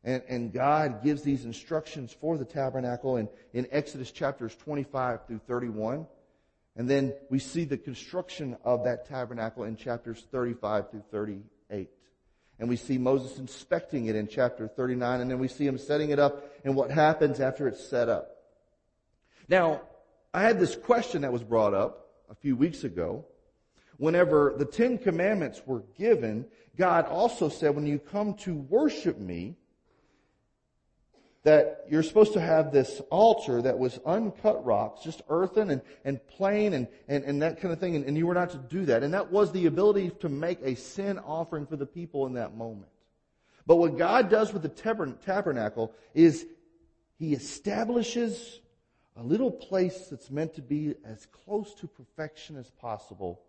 And, 0.03 0.21
and 0.29 0.53
God 0.53 1.03
gives 1.03 1.23
these 1.23 1.45
instructions 1.45 2.15
for 2.21 2.37
the 2.37 2.45
tabernacle 2.45 3.17
in, 3.17 3.27
in 3.53 3.67
Exodus 3.71 4.11
chapters 4.11 4.55
25 4.55 5.25
through 5.25 5.39
31. 5.47 6.05
And 6.75 6.87
then 6.87 7.15
we 7.31 7.39
see 7.39 7.63
the 7.65 7.75
construction 7.75 8.55
of 8.63 8.83
that 8.83 9.07
tabernacle 9.07 9.63
in 9.63 9.77
chapters 9.77 10.27
35 10.31 10.91
through 10.91 11.05
38. 11.09 11.89
And 12.59 12.69
we 12.69 12.75
see 12.75 12.99
Moses 12.99 13.39
inspecting 13.39 14.05
it 14.05 14.15
in 14.15 14.27
chapter 14.27 14.67
39, 14.67 15.21
and 15.21 15.31
then 15.31 15.39
we 15.39 15.47
see 15.47 15.65
him 15.65 15.79
setting 15.79 16.11
it 16.11 16.19
up 16.19 16.43
and 16.63 16.75
what 16.75 16.91
happens 16.91 17.39
after 17.39 17.67
it's 17.67 17.83
set 17.83 18.09
up. 18.09 18.29
Now, 19.49 19.81
I 20.35 20.43
had 20.43 20.59
this 20.59 20.75
question 20.75 21.23
that 21.23 21.33
was 21.33 21.43
brought 21.43 21.73
up 21.73 22.11
a 22.29 22.35
few 22.35 22.55
weeks 22.55 22.83
ago 22.83 23.25
whenever 23.97 24.53
the 24.57 24.65
Ten 24.65 24.97
Commandments 24.97 25.61
were 25.65 25.83
given, 25.97 26.45
God 26.77 27.05
also 27.05 27.49
said, 27.49 27.75
when 27.75 27.85
you 27.85 27.99
come 27.99 28.35
to 28.35 28.55
worship 28.55 29.17
me, 29.17 29.55
that 31.43 31.85
you're 31.89 32.03
supposed 32.03 32.33
to 32.33 32.41
have 32.41 32.73
this 32.73 33.01
altar 33.09 33.61
that 33.61 33.79
was 33.79 33.99
uncut 34.05 34.65
rocks, 34.65 35.01
just 35.01 35.21
earthen 35.29 35.69
and, 35.69 35.81
and 36.03 36.19
plain 36.27 36.73
and, 36.73 36.87
and, 37.07 37.23
and 37.23 37.41
that 37.41 37.61
kind 37.61 37.73
of 37.73 37.79
thing, 37.79 37.95
and, 37.95 38.03
and 38.03 38.17
you 38.17 38.27
were 38.27 38.33
not 38.33 38.49
to 38.49 38.57
do 38.57 38.85
that. 38.85 39.01
And 39.01 39.13
that 39.13 39.31
was 39.31 39.51
the 39.53 39.65
ability 39.65 40.09
to 40.19 40.27
make 40.27 40.59
a 40.61 40.75
sin 40.75 41.17
offering 41.19 41.65
for 41.65 41.77
the 41.77 41.85
people 41.85 42.25
in 42.25 42.33
that 42.33 42.57
moment. 42.57 42.91
But 43.65 43.77
what 43.77 43.97
God 43.97 44.29
does 44.29 44.51
with 44.51 44.61
the 44.61 45.13
tabernacle 45.25 45.93
is 46.13 46.45
He 47.17 47.33
establishes 47.33 48.59
a 49.15 49.23
little 49.23 49.51
place 49.51 50.07
that's 50.09 50.29
meant 50.29 50.53
to 50.55 50.61
be 50.61 50.95
as 51.05 51.27
close 51.27 51.73
to 51.75 51.87
perfection 51.87 52.57
as 52.57 52.69
possible 52.71 53.41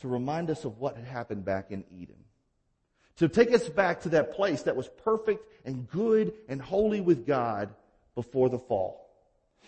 to 0.00 0.08
remind 0.08 0.50
us 0.50 0.64
of 0.64 0.78
what 0.78 0.96
had 0.96 1.06
happened 1.06 1.44
back 1.44 1.70
in 1.70 1.84
Eden. 1.90 2.16
To 3.16 3.28
take 3.28 3.52
us 3.52 3.68
back 3.68 4.02
to 4.02 4.10
that 4.10 4.34
place 4.34 4.62
that 4.62 4.76
was 4.76 4.88
perfect 5.04 5.46
and 5.64 5.88
good 5.88 6.34
and 6.48 6.60
holy 6.60 7.00
with 7.00 7.26
God 7.26 7.70
before 8.14 8.48
the 8.48 8.58
fall. 8.58 9.06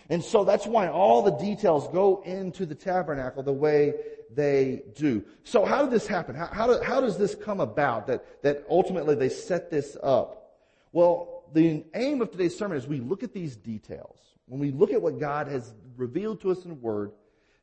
And 0.09 0.23
so 0.23 0.43
that's 0.43 0.65
why 0.65 0.87
all 0.87 1.21
the 1.21 1.31
details 1.31 1.87
go 1.89 2.21
into 2.25 2.65
the 2.65 2.75
tabernacle 2.75 3.43
the 3.43 3.51
way 3.51 3.93
they 4.33 4.83
do. 4.95 5.23
So 5.43 5.65
how 5.65 5.81
did 5.81 5.91
this 5.91 6.07
happen? 6.07 6.35
How, 6.35 6.47
how, 6.47 6.67
do, 6.67 6.81
how 6.83 7.01
does 7.01 7.17
this 7.17 7.35
come 7.35 7.59
about 7.59 8.07
that, 8.07 8.43
that 8.43 8.65
ultimately 8.69 9.15
they 9.15 9.29
set 9.29 9.69
this 9.69 9.97
up? 10.01 10.57
Well, 10.91 11.43
the 11.53 11.83
aim 11.93 12.21
of 12.21 12.31
today's 12.31 12.57
sermon 12.57 12.77
is 12.77 12.87
we 12.87 12.99
look 12.99 13.23
at 13.23 13.33
these 13.33 13.55
details. 13.55 14.17
When 14.45 14.59
we 14.59 14.71
look 14.71 14.91
at 14.91 15.01
what 15.01 15.19
God 15.19 15.47
has 15.47 15.73
revealed 15.95 16.41
to 16.41 16.51
us 16.51 16.63
in 16.63 16.69
the 16.69 16.75
Word, 16.75 17.11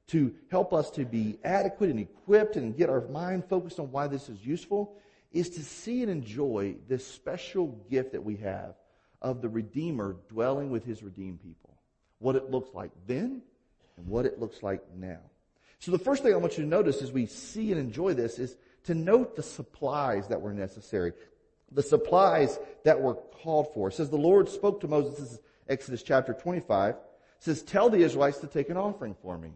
to 0.08 0.32
help 0.50 0.72
us 0.72 0.90
to 0.92 1.04
be 1.04 1.38
adequate 1.44 1.90
and 1.90 1.98
equipped 1.98 2.56
and 2.56 2.76
get 2.76 2.88
our 2.88 3.06
mind 3.08 3.44
focused 3.48 3.80
on 3.80 3.90
why 3.90 4.06
this 4.06 4.28
is 4.28 4.44
useful 4.44 4.96
is 5.32 5.50
to 5.50 5.62
see 5.62 6.02
and 6.02 6.10
enjoy 6.10 6.76
this 6.88 7.06
special 7.06 7.68
gift 7.90 8.12
that 8.12 8.24
we 8.24 8.36
have 8.36 8.74
of 9.20 9.42
the 9.42 9.48
Redeemer 9.48 10.16
dwelling 10.28 10.70
with 10.70 10.84
his 10.84 11.02
redeemed 11.02 11.42
people. 11.42 11.76
What 12.18 12.36
it 12.36 12.50
looks 12.50 12.72
like 12.72 12.92
then 13.06 13.42
and 13.96 14.06
what 14.06 14.26
it 14.26 14.38
looks 14.38 14.62
like 14.62 14.82
now. 14.94 15.20
So 15.80 15.90
the 15.90 15.98
first 15.98 16.22
thing 16.22 16.32
I 16.32 16.36
want 16.36 16.56
you 16.56 16.62
to 16.62 16.68
notice 16.68 17.02
as 17.02 17.12
we 17.12 17.26
see 17.26 17.72
and 17.72 17.80
enjoy 17.80 18.14
this 18.14 18.38
is 18.38 18.56
to 18.84 18.94
note 18.94 19.36
the 19.36 19.42
supplies 19.42 20.28
that 20.28 20.40
were 20.40 20.54
necessary. 20.54 21.12
The 21.72 21.82
supplies 21.82 22.58
that 22.84 23.00
were 23.00 23.14
called 23.14 23.74
for. 23.74 23.88
It 23.88 23.94
says 23.94 24.08
the 24.08 24.16
Lord 24.16 24.48
spoke 24.48 24.80
to 24.80 24.88
Moses, 24.88 25.18
this 25.18 25.32
is 25.32 25.40
Exodus 25.68 26.02
chapter 26.02 26.32
25, 26.32 26.94
says, 27.40 27.62
tell 27.62 27.90
the 27.90 27.98
Israelites 27.98 28.38
to 28.38 28.46
take 28.46 28.70
an 28.70 28.76
offering 28.76 29.16
for 29.20 29.36
me 29.36 29.52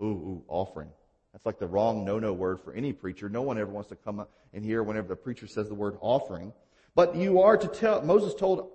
ooh, 0.00 0.06
ooh, 0.06 0.44
offering. 0.48 0.88
That's 1.32 1.46
like 1.46 1.58
the 1.58 1.66
wrong 1.66 2.04
no-no 2.04 2.32
word 2.32 2.60
for 2.60 2.72
any 2.72 2.92
preacher. 2.92 3.28
No 3.28 3.42
one 3.42 3.58
ever 3.58 3.70
wants 3.70 3.88
to 3.88 3.96
come 3.96 4.24
and 4.52 4.64
hear 4.64 4.82
whenever 4.82 5.08
the 5.08 5.16
preacher 5.16 5.46
says 5.46 5.68
the 5.68 5.74
word 5.74 5.96
offering. 6.00 6.52
But 6.94 7.16
you 7.16 7.40
are 7.40 7.56
to 7.56 7.66
tell, 7.66 8.02
Moses 8.02 8.34
told, 8.34 8.70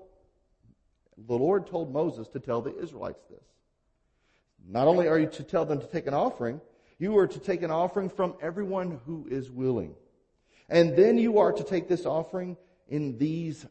the 1.17 1.35
Lord 1.35 1.67
told 1.67 1.93
Moses 1.93 2.27
to 2.29 2.39
tell 2.39 2.61
the 2.61 2.77
Israelites 2.77 3.23
this. 3.29 3.43
Not 4.67 4.87
only 4.87 5.07
are 5.07 5.17
you 5.17 5.27
to 5.27 5.43
tell 5.43 5.65
them 5.65 5.79
to 5.79 5.87
take 5.87 6.05
an 6.05 6.13
offering, 6.13 6.59
you 6.97 7.17
are 7.17 7.27
to 7.27 7.39
take 7.39 7.63
an 7.63 7.71
offering 7.71 8.09
from 8.09 8.35
everyone 8.41 8.99
who 9.05 9.25
is 9.31 9.49
willing. 9.49 9.95
And 10.67 10.95
then 10.95 11.17
you 11.17 11.39
are 11.39 11.53
to 11.53 11.63
take 11.63 11.87
this 11.87 12.05
offering 12.05 12.57
in 12.89 13.17
these 13.17 13.65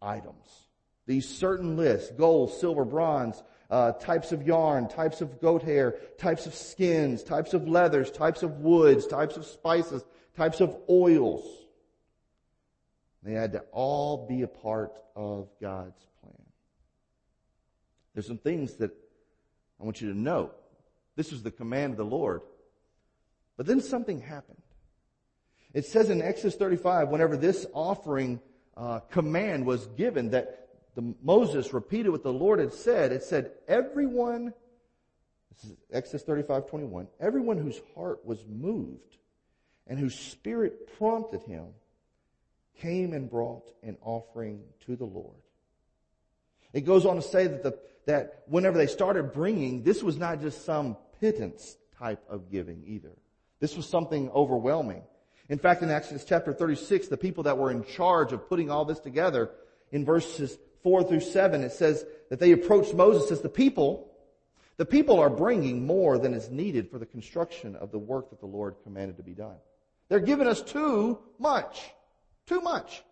items. 0.00 0.68
These 1.06 1.28
certain 1.28 1.76
lists, 1.76 2.12
gold, 2.16 2.52
silver, 2.52 2.84
bronze, 2.84 3.42
uh, 3.70 3.92
types 3.92 4.32
of 4.32 4.46
yarn, 4.46 4.88
types 4.88 5.20
of 5.20 5.40
goat 5.40 5.62
hair, 5.62 5.96
types 6.18 6.46
of 6.46 6.54
skins, 6.54 7.22
types 7.22 7.54
of 7.54 7.68
leathers, 7.68 8.10
types 8.10 8.42
of 8.42 8.58
woods, 8.58 9.06
types 9.06 9.36
of 9.36 9.44
spices, 9.44 10.04
types 10.36 10.60
of 10.60 10.76
oils. 10.88 11.44
They 13.22 13.32
had 13.32 13.52
to 13.52 13.60
all 13.70 14.26
be 14.26 14.42
a 14.42 14.48
part 14.48 14.98
of 15.14 15.48
God's 15.60 16.06
plan. 16.20 16.34
There's 18.14 18.26
some 18.26 18.38
things 18.38 18.74
that 18.76 18.90
I 19.80 19.84
want 19.84 20.00
you 20.00 20.12
to 20.12 20.18
know. 20.18 20.50
This 21.16 21.30
was 21.30 21.42
the 21.42 21.50
command 21.50 21.92
of 21.92 21.96
the 21.98 22.04
Lord. 22.04 22.42
But 23.56 23.66
then 23.66 23.80
something 23.80 24.20
happened. 24.20 24.62
It 25.72 25.84
says 25.84 26.10
in 26.10 26.22
Exodus 26.22 26.56
35, 26.56 27.08
whenever 27.08 27.36
this 27.36 27.66
offering 27.72 28.40
uh, 28.76 29.00
command 29.00 29.66
was 29.66 29.86
given, 29.88 30.30
that 30.30 30.59
the, 30.94 31.14
Moses 31.22 31.72
repeated 31.72 32.10
what 32.10 32.22
the 32.22 32.32
Lord 32.32 32.58
had 32.58 32.72
said. 32.72 33.12
It 33.12 33.22
said, 33.22 33.52
everyone, 33.68 34.52
this 35.52 35.70
is 35.70 35.76
Exodus 35.92 36.22
35, 36.22 36.68
21, 36.68 37.08
everyone 37.20 37.58
whose 37.58 37.80
heart 37.94 38.24
was 38.24 38.44
moved 38.48 39.16
and 39.86 39.98
whose 39.98 40.18
spirit 40.18 40.96
prompted 40.98 41.42
him 41.42 41.66
came 42.80 43.12
and 43.12 43.30
brought 43.30 43.68
an 43.82 43.96
offering 44.02 44.62
to 44.86 44.96
the 44.96 45.04
Lord. 45.04 45.36
It 46.72 46.82
goes 46.82 47.04
on 47.04 47.16
to 47.16 47.22
say 47.22 47.46
that 47.46 47.62
the, 47.62 47.78
that 48.06 48.44
whenever 48.46 48.78
they 48.78 48.86
started 48.86 49.32
bringing, 49.32 49.82
this 49.82 50.02
was 50.02 50.16
not 50.16 50.40
just 50.40 50.64
some 50.64 50.96
pittance 51.20 51.76
type 51.98 52.22
of 52.28 52.50
giving 52.50 52.82
either. 52.86 53.12
This 53.58 53.76
was 53.76 53.86
something 53.86 54.30
overwhelming. 54.30 55.02
In 55.48 55.58
fact, 55.58 55.82
in 55.82 55.90
Exodus 55.90 56.24
chapter 56.24 56.52
36, 56.52 57.08
the 57.08 57.16
people 57.16 57.44
that 57.44 57.58
were 57.58 57.70
in 57.70 57.84
charge 57.84 58.32
of 58.32 58.48
putting 58.48 58.70
all 58.70 58.84
this 58.84 59.00
together, 59.00 59.50
in 59.92 60.04
verses 60.04 60.56
4 60.82 61.04
through 61.04 61.20
7, 61.20 61.62
it 61.62 61.72
says 61.72 62.04
that 62.28 62.38
they 62.38 62.52
approached 62.52 62.94
Moses 62.94 63.30
as 63.30 63.40
the 63.40 63.48
people. 63.48 64.10
The 64.76 64.86
people 64.86 65.18
are 65.18 65.30
bringing 65.30 65.86
more 65.86 66.18
than 66.18 66.32
is 66.32 66.50
needed 66.50 66.90
for 66.90 66.98
the 66.98 67.06
construction 67.06 67.76
of 67.76 67.90
the 67.90 67.98
work 67.98 68.30
that 68.30 68.40
the 68.40 68.46
Lord 68.46 68.76
commanded 68.82 69.16
to 69.18 69.22
be 69.22 69.34
done. 69.34 69.56
They're 70.08 70.20
giving 70.20 70.46
us 70.46 70.62
too 70.62 71.18
much. 71.38 71.90
Too 72.46 72.60
much. 72.60 73.02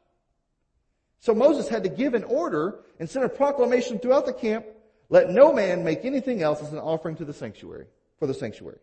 So 1.20 1.34
Moses 1.34 1.68
had 1.68 1.82
to 1.82 1.88
give 1.88 2.14
an 2.14 2.24
order 2.24 2.80
and 2.98 3.08
send 3.08 3.24
a 3.24 3.28
proclamation 3.28 3.98
throughout 3.98 4.26
the 4.26 4.32
camp, 4.32 4.66
let 5.08 5.30
no 5.30 5.52
man 5.52 5.84
make 5.84 6.04
anything 6.04 6.42
else 6.42 6.62
as 6.62 6.72
an 6.72 6.78
offering 6.78 7.16
to 7.16 7.24
the 7.24 7.32
sanctuary, 7.32 7.86
for 8.18 8.26
the 8.26 8.34
sanctuary. 8.34 8.78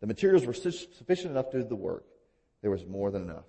The 0.00 0.06
materials 0.06 0.44
were 0.44 0.52
sufficient 0.52 1.30
enough 1.30 1.50
to 1.50 1.62
do 1.62 1.68
the 1.68 1.76
work. 1.76 2.04
There 2.62 2.70
was 2.70 2.86
more 2.86 3.10
than 3.10 3.22
enough. 3.22 3.44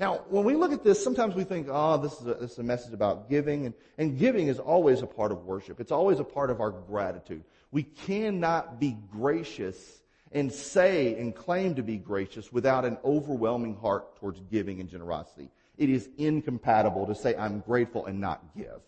Now, 0.00 0.24
when 0.28 0.44
we 0.44 0.56
look 0.56 0.72
at 0.72 0.82
this, 0.82 1.02
sometimes 1.02 1.34
we 1.34 1.44
think, 1.44 1.68
oh, 1.70 1.98
this 1.98 2.20
is 2.20 2.26
a, 2.26 2.34
this 2.34 2.52
is 2.52 2.58
a 2.58 2.64
message 2.64 2.92
about 2.92 3.30
giving, 3.30 3.66
and, 3.66 3.74
and 3.96 4.18
giving 4.18 4.48
is 4.48 4.58
always 4.58 5.02
a 5.02 5.06
part 5.06 5.30
of 5.30 5.44
worship. 5.44 5.78
It's 5.78 5.92
always 5.92 6.18
a 6.18 6.24
part 6.24 6.50
of 6.50 6.60
our 6.60 6.70
gratitude. 6.70 7.44
We 7.70 7.84
cannot 7.84 8.80
be 8.80 8.96
gracious 9.12 10.02
and 10.32 10.52
say 10.52 11.16
and 11.16 11.34
claim 11.34 11.76
to 11.76 11.82
be 11.82 11.96
gracious 11.96 12.52
without 12.52 12.84
an 12.84 12.98
overwhelming 13.04 13.76
heart 13.76 14.16
towards 14.16 14.40
giving 14.50 14.80
and 14.80 14.88
generosity. 14.88 15.48
It 15.78 15.88
is 15.88 16.08
incompatible 16.18 17.06
to 17.06 17.14
say 17.14 17.36
I'm 17.36 17.60
grateful 17.60 18.06
and 18.06 18.20
not 18.20 18.42
give. 18.56 18.80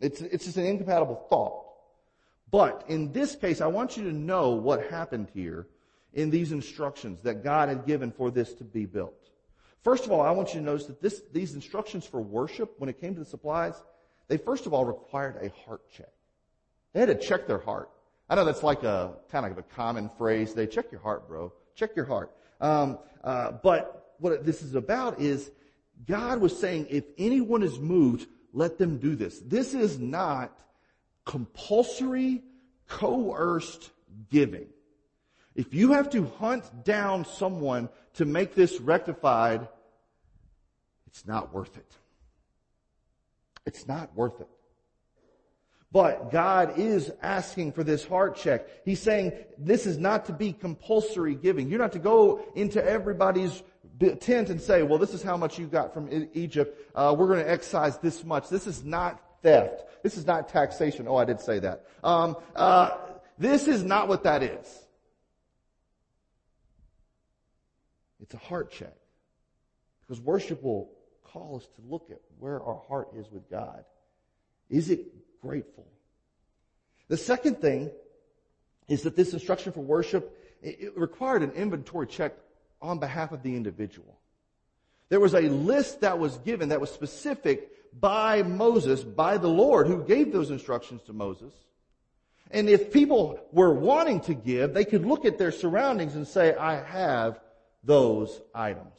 It's, 0.00 0.20
it's 0.20 0.44
just 0.44 0.56
an 0.56 0.66
incompatible 0.66 1.26
thought. 1.28 1.64
But 2.50 2.84
in 2.88 3.12
this 3.12 3.34
case, 3.34 3.60
I 3.60 3.66
want 3.66 3.96
you 3.96 4.04
to 4.04 4.12
know 4.12 4.50
what 4.50 4.88
happened 4.88 5.28
here 5.34 5.66
in 6.12 6.30
these 6.30 6.52
instructions 6.52 7.20
that 7.22 7.42
God 7.42 7.68
had 7.68 7.86
given 7.86 8.12
for 8.12 8.30
this 8.30 8.52
to 8.54 8.64
be 8.64 8.84
built. 8.84 9.21
First 9.82 10.06
of 10.06 10.12
all, 10.12 10.20
I 10.20 10.30
want 10.30 10.54
you 10.54 10.60
to 10.60 10.66
notice 10.66 10.86
that 10.86 11.02
this, 11.02 11.22
these 11.32 11.54
instructions 11.54 12.06
for 12.06 12.20
worship, 12.20 12.74
when 12.78 12.88
it 12.88 13.00
came 13.00 13.14
to 13.14 13.20
the 13.20 13.26
supplies, 13.26 13.74
they 14.28 14.36
first 14.36 14.66
of 14.66 14.72
all 14.72 14.84
required 14.84 15.36
a 15.42 15.50
heart 15.64 15.82
check. 15.90 16.12
They 16.92 17.00
had 17.00 17.08
to 17.08 17.14
check 17.16 17.46
their 17.46 17.58
heart. 17.58 17.90
I 18.28 18.34
know 18.34 18.44
that's 18.44 18.62
like 18.62 18.82
a 18.82 19.14
kind 19.30 19.44
of 19.44 19.58
a 19.58 19.62
common 19.62 20.10
phrase. 20.16 20.54
They 20.54 20.66
check 20.66 20.92
your 20.92 21.00
heart, 21.00 21.28
bro. 21.28 21.52
Check 21.74 21.96
your 21.96 22.04
heart. 22.04 22.30
Um, 22.60 22.98
uh, 23.24 23.52
but 23.62 24.14
what 24.18 24.46
this 24.46 24.62
is 24.62 24.74
about 24.74 25.20
is 25.20 25.50
God 26.06 26.40
was 26.40 26.58
saying, 26.58 26.86
if 26.90 27.04
anyone 27.18 27.62
is 27.62 27.78
moved, 27.78 28.28
let 28.52 28.78
them 28.78 28.98
do 28.98 29.16
this. 29.16 29.40
This 29.40 29.74
is 29.74 29.98
not 29.98 30.56
compulsory, 31.24 32.42
coerced 32.88 33.90
giving. 34.30 34.68
If 35.54 35.74
you 35.74 35.92
have 35.92 36.10
to 36.10 36.24
hunt 36.38 36.84
down 36.84 37.24
someone 37.24 37.88
to 38.14 38.24
make 38.24 38.54
this 38.54 38.80
rectified, 38.80 39.68
it's 41.06 41.26
not 41.26 41.52
worth 41.52 41.76
it. 41.76 41.96
It's 43.66 43.86
not 43.86 44.14
worth 44.16 44.40
it. 44.40 44.48
But 45.92 46.32
God 46.32 46.78
is 46.78 47.12
asking 47.20 47.72
for 47.72 47.84
this 47.84 48.04
heart 48.04 48.36
check. 48.36 48.66
He's 48.84 49.00
saying 49.00 49.32
this 49.58 49.84
is 49.84 49.98
not 49.98 50.24
to 50.26 50.32
be 50.32 50.54
compulsory 50.54 51.34
giving. 51.34 51.68
You're 51.68 51.78
not 51.78 51.92
to 51.92 51.98
go 51.98 52.42
into 52.54 52.82
everybody's 52.82 53.62
tent 54.20 54.48
and 54.48 54.60
say, 54.60 54.82
well, 54.82 54.98
this 54.98 55.12
is 55.12 55.22
how 55.22 55.36
much 55.36 55.58
you 55.58 55.66
got 55.66 55.92
from 55.92 56.08
Egypt. 56.32 56.90
Uh, 56.94 57.14
we're 57.16 57.26
going 57.26 57.44
to 57.44 57.50
excise 57.50 57.98
this 57.98 58.24
much. 58.24 58.48
This 58.48 58.66
is 58.66 58.82
not 58.82 59.20
theft. 59.42 59.84
This 60.02 60.16
is 60.16 60.26
not 60.26 60.48
taxation. 60.48 61.06
Oh, 61.06 61.16
I 61.16 61.26
did 61.26 61.40
say 61.40 61.58
that. 61.58 61.84
Um, 62.02 62.36
uh, 62.56 62.96
this 63.38 63.68
is 63.68 63.84
not 63.84 64.08
what 64.08 64.22
that 64.24 64.42
is. 64.42 64.81
It's 68.22 68.34
a 68.34 68.38
heart 68.38 68.70
check. 68.70 68.94
Because 70.00 70.20
worship 70.20 70.62
will 70.62 70.90
call 71.24 71.56
us 71.56 71.64
to 71.64 71.82
look 71.88 72.08
at 72.10 72.20
where 72.38 72.62
our 72.62 72.80
heart 72.88 73.08
is 73.16 73.30
with 73.30 73.50
God. 73.50 73.84
Is 74.70 74.90
it 74.90 75.12
grateful? 75.42 75.86
The 77.08 77.16
second 77.16 77.60
thing 77.60 77.90
is 78.88 79.02
that 79.02 79.16
this 79.16 79.32
instruction 79.32 79.72
for 79.72 79.80
worship, 79.80 80.38
it 80.62 80.96
required 80.96 81.42
an 81.42 81.50
inventory 81.52 82.06
check 82.06 82.34
on 82.80 82.98
behalf 82.98 83.32
of 83.32 83.42
the 83.42 83.56
individual. 83.56 84.18
There 85.08 85.20
was 85.20 85.34
a 85.34 85.42
list 85.42 86.00
that 86.00 86.18
was 86.18 86.38
given 86.38 86.70
that 86.70 86.80
was 86.80 86.90
specific 86.90 87.68
by 87.98 88.42
Moses, 88.42 89.04
by 89.04 89.36
the 89.36 89.48
Lord 89.48 89.86
who 89.86 90.04
gave 90.04 90.32
those 90.32 90.50
instructions 90.50 91.02
to 91.02 91.12
Moses. 91.12 91.52
And 92.50 92.68
if 92.68 92.92
people 92.92 93.38
were 93.52 93.72
wanting 93.72 94.20
to 94.22 94.34
give, 94.34 94.74
they 94.74 94.84
could 94.84 95.04
look 95.04 95.24
at 95.24 95.38
their 95.38 95.52
surroundings 95.52 96.14
and 96.14 96.26
say, 96.26 96.54
I 96.54 96.82
have 96.82 97.40
those 97.84 98.40
items. 98.54 98.94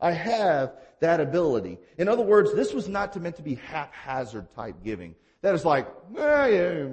I 0.00 0.12
have 0.12 0.74
that 1.00 1.20
ability. 1.20 1.78
In 1.98 2.08
other 2.08 2.22
words, 2.22 2.54
this 2.54 2.72
was 2.72 2.88
not 2.88 3.16
meant 3.20 3.36
to 3.36 3.42
be 3.42 3.54
haphazard 3.54 4.54
type 4.54 4.76
giving. 4.84 5.14
That 5.42 5.54
is 5.54 5.64
like, 5.64 5.86
eh, 6.16 6.46
yeah, 6.46 6.88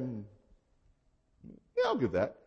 yeah, 1.43 1.83
I'll 1.85 1.97
give 1.97 2.11
that. 2.13 2.37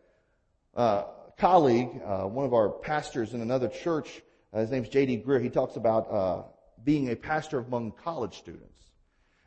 Uh, 0.75 1.03
colleague, 1.37 1.89
uh, 2.05 2.23
one 2.23 2.45
of 2.45 2.53
our 2.53 2.69
pastors 2.69 3.33
in 3.33 3.41
another 3.41 3.67
church, 3.67 4.21
uh, 4.53 4.59
his 4.59 4.71
name's 4.71 4.89
J.D. 4.89 5.23
Greear, 5.25 5.41
he 5.41 5.49
talks 5.49 5.75
about 5.75 6.11
uh, 6.11 6.43
being 6.83 7.09
a 7.09 7.15
pastor 7.15 7.59
among 7.59 7.91
college 7.91 8.37
students. 8.37 8.79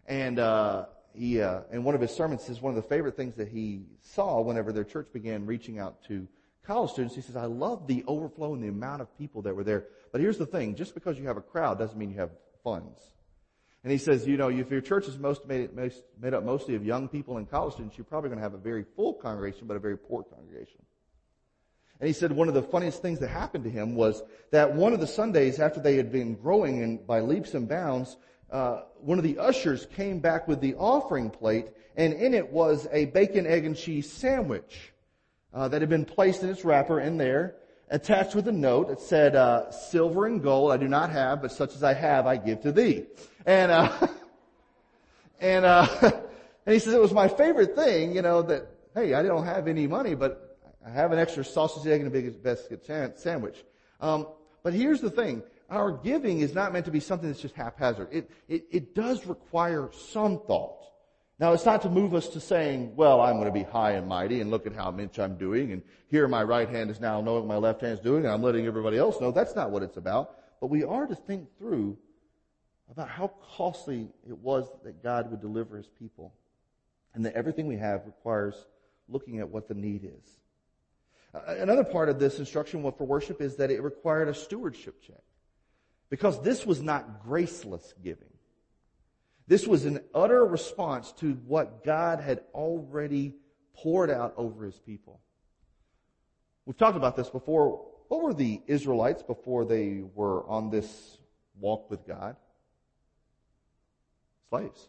And 0.07 0.38
uh, 0.38 0.87
he, 1.14 1.40
uh, 1.40 1.62
in 1.73 1.85
one 1.85 1.95
of 1.95 2.01
his 2.01 2.11
sermons, 2.11 2.43
says 2.43 2.61
one 2.61 2.77
of 2.77 2.83
the 2.83 2.88
favorite 2.88 3.16
things 3.16 3.37
that 3.37 3.49
he 3.49 3.83
saw 4.03 4.40
whenever 4.40 4.73
their 4.73 4.85
church 4.85 5.09
began 5.12 5.47
reaching 5.47 5.79
out 5.79 6.03
to 6.05 6.27
college 6.71 6.93
students, 6.93 7.17
he 7.17 7.21
says, 7.21 7.35
I 7.35 7.47
love 7.47 7.89
the 7.89 8.05
overflow 8.07 8.55
and 8.55 8.63
the 8.63 8.69
amount 8.69 9.03
of 9.03 9.19
people 9.19 9.43
that 9.43 9.57
were 9.57 9.65
there. 9.65 9.87
But 10.13 10.21
here's 10.21 10.39
the 10.39 10.47
thing, 10.47 10.77
just 10.77 10.95
because 10.95 11.19
you 11.19 11.27
have 11.27 11.37
a 11.37 11.41
crowd 11.41 11.81
doesn't 11.81 11.99
mean 11.99 12.11
you 12.11 12.19
have 12.19 12.31
funds. 12.63 13.01
And 13.83 13.91
he 13.91 13.99
says, 13.99 14.25
you 14.25 14.37
know, 14.37 14.51
if 14.51 14.71
your 14.71 14.81
church 14.81 15.09
is 15.09 15.19
most 15.19 15.45
made, 15.47 15.71
made 15.75 16.33
up 16.33 16.45
mostly 16.45 16.77
of 16.77 16.87
young 16.87 17.09
people 17.09 17.39
and 17.39 17.51
college 17.51 17.73
students, 17.75 17.99
you're 17.99 18.05
probably 18.05 18.29
going 18.29 18.39
to 18.39 18.45
have 18.45 18.55
a 18.55 18.59
very 18.59 18.85
full 18.95 19.15
congregation, 19.15 19.67
but 19.67 19.77
a 19.77 19.81
very 19.81 19.99
poor 19.99 20.23
congregation. 20.23 20.81
And 21.99 22.07
he 22.07 22.13
said 22.13 22.31
one 22.31 22.47
of 22.47 22.55
the 22.55 22.63
funniest 22.63 23.03
things 23.03 23.19
that 23.19 23.31
happened 23.31 23.65
to 23.65 23.71
him 23.71 23.97
was 23.97 24.23
that 24.53 24.73
one 24.73 24.93
of 24.93 25.01
the 25.01 25.09
Sundays 25.09 25.59
after 25.59 25.81
they 25.81 25.97
had 25.97 26.13
been 26.13 26.37
growing 26.37 26.83
in, 26.83 26.99
by 26.99 27.19
leaps 27.19 27.55
and 27.55 27.69
bounds, 27.69 28.17
uh, 28.53 28.83
one 29.01 29.19
of 29.19 29.25
the 29.25 29.39
ushers 29.39 29.87
came 29.87 30.21
back 30.21 30.47
with 30.47 30.61
the 30.61 30.77
offering 30.77 31.31
plate, 31.31 31.67
and 31.97 32.13
in 32.13 32.33
it 32.33 32.49
was 32.49 32.87
a 32.93 33.07
bacon, 33.07 33.45
egg, 33.45 33.65
and 33.65 33.77
cheese 33.77 34.11
sandwich 34.11 34.93
uh, 35.53 35.69
that 35.69 35.81
had 35.83 35.91
been 35.91 36.05
placed 36.05 36.43
in 36.43 36.49
its 36.49 36.65
wrapper 36.65 37.01
in 37.01 37.17
there, 37.17 37.57
attached 37.89 38.35
with 38.35 38.47
a 38.49 38.53
note 38.53 38.89
that 38.89 39.01
said, 39.01 39.35
uh, 39.35 39.71
"Silver 39.71 40.27
and 40.27 40.43
gold 40.43 40.73
I 40.73 40.77
do 40.77 40.89
not 40.89 41.11
have, 41.11 41.43
but 41.43 41.53
such 41.53 41.75
as 41.75 41.83
I 41.83 41.95
have 41.95 42.27
I 42.27 42.37
give 42.37 42.63
to 42.63 42.73
thee." 42.73 43.07
And 43.47 43.71
uh, 43.71 44.09
and 45.41 45.65
uh, 45.65 45.87
and 46.67 46.73
he 46.73 46.79
says 46.79 46.95
it 46.95 47.01
was 47.01 47.13
my 47.13 47.29
favorite 47.29 47.75
thing, 47.75 48.15
you 48.15 48.23
know, 48.23 48.43
that 48.43 48.69
hey, 48.95 49.15
I 49.15 49.23
don't 49.23 49.45
have 49.45 49.69
any 49.69 49.87
money, 49.87 50.15
but 50.15 50.59
I 50.87 50.91
have 50.91 51.13
an 51.13 51.19
extra 51.19 51.45
sausage, 51.45 51.87
egg, 51.87 52.01
and 52.01 52.09
a 52.09 52.11
big 52.11 52.43
biscuit 52.43 52.85
sandwich. 53.17 53.65
Um, 54.01 54.29
but 54.63 54.73
here's 54.73 55.01
the 55.01 55.11
thing: 55.11 55.43
our 55.69 55.93
giving 55.93 56.41
is 56.41 56.55
not 56.55 56.73
meant 56.73 56.85
to 56.87 56.91
be 56.91 57.01
something 57.01 57.29
that's 57.29 57.41
just 57.41 57.55
haphazard. 57.55 58.09
It 58.13 58.31
it, 58.49 58.65
it 58.71 58.95
does 58.95 59.27
require 59.27 59.91
some 59.93 60.41
thought. 60.47 60.89
Now 61.40 61.55
it's 61.55 61.64
not 61.64 61.81
to 61.83 61.88
move 61.88 62.14
us 62.14 62.29
to 62.29 62.40
saying, 62.40 62.94
well, 62.96 63.22
I'm 63.22 63.37
going 63.37 63.46
to 63.46 63.53
be 63.53 63.62
high 63.62 63.92
and 63.92 64.07
mighty 64.07 64.42
and 64.42 64.50
look 64.50 64.66
at 64.66 64.74
how 64.74 64.90
much 64.90 65.18
I'm 65.18 65.38
doing 65.38 65.72
and 65.72 65.83
here 66.09 66.29
my 66.29 66.42
right 66.42 66.68
hand 66.68 66.90
is 66.90 67.00
now 67.00 67.22
knowing 67.22 67.48
what 67.48 67.55
my 67.55 67.57
left 67.57 67.81
hand 67.81 67.94
is 67.94 68.00
doing 68.00 68.24
and 68.24 68.33
I'm 68.33 68.42
letting 68.42 68.66
everybody 68.66 68.98
else 68.98 69.18
know. 69.22 69.33
That's 69.33 69.57
not 69.57 69.70
what 69.70 69.83
it's 69.83 69.96
about. 69.96 70.37
But 70.61 70.66
we 70.66 70.85
are 70.85 71.07
to 71.07 71.14
think 71.14 71.48
through 71.57 71.96
about 72.90 73.09
how 73.09 73.29
costly 73.57 74.11
it 74.29 74.37
was 74.37 74.68
that 74.85 75.03
God 75.03 75.31
would 75.31 75.40
deliver 75.40 75.79
his 75.79 75.88
people 75.98 76.35
and 77.14 77.24
that 77.24 77.33
everything 77.33 77.66
we 77.66 77.79
have 77.79 78.05
requires 78.05 78.66
looking 79.09 79.38
at 79.38 79.48
what 79.48 79.66
the 79.66 79.74
need 79.74 80.05
is. 80.05 80.40
Another 81.33 81.85
part 81.85 82.11
of 82.11 82.18
this 82.18 82.38
instruction 82.38 82.83
for 82.83 83.07
worship 83.07 83.40
is 83.40 83.57
that 83.57 83.70
it 83.70 83.83
required 83.83 84.29
a 84.29 84.35
stewardship 84.35 85.00
check 85.00 85.22
because 86.11 86.42
this 86.42 86.66
was 86.66 86.83
not 86.83 87.22
graceless 87.22 87.94
giving. 88.05 88.30
This 89.51 89.67
was 89.67 89.85
an 89.85 89.99
utter 90.15 90.47
response 90.47 91.11
to 91.15 91.33
what 91.49 91.83
God 91.83 92.21
had 92.21 92.43
already 92.55 93.35
poured 93.75 94.09
out 94.09 94.33
over 94.37 94.65
his 94.65 94.79
people. 94.79 95.19
We've 96.67 96.77
talked 96.77 96.97
about 96.97 97.17
this 97.17 97.29
before. 97.29 97.85
What 98.07 98.23
were 98.23 98.33
the 98.33 98.63
Israelites 98.69 99.25
before 99.25 99.65
they 99.65 100.05
were 100.15 100.49
on 100.49 100.71
this 100.71 101.19
walk 101.59 101.91
with 101.91 102.07
God? 102.07 102.37
Slaves. 104.51 104.89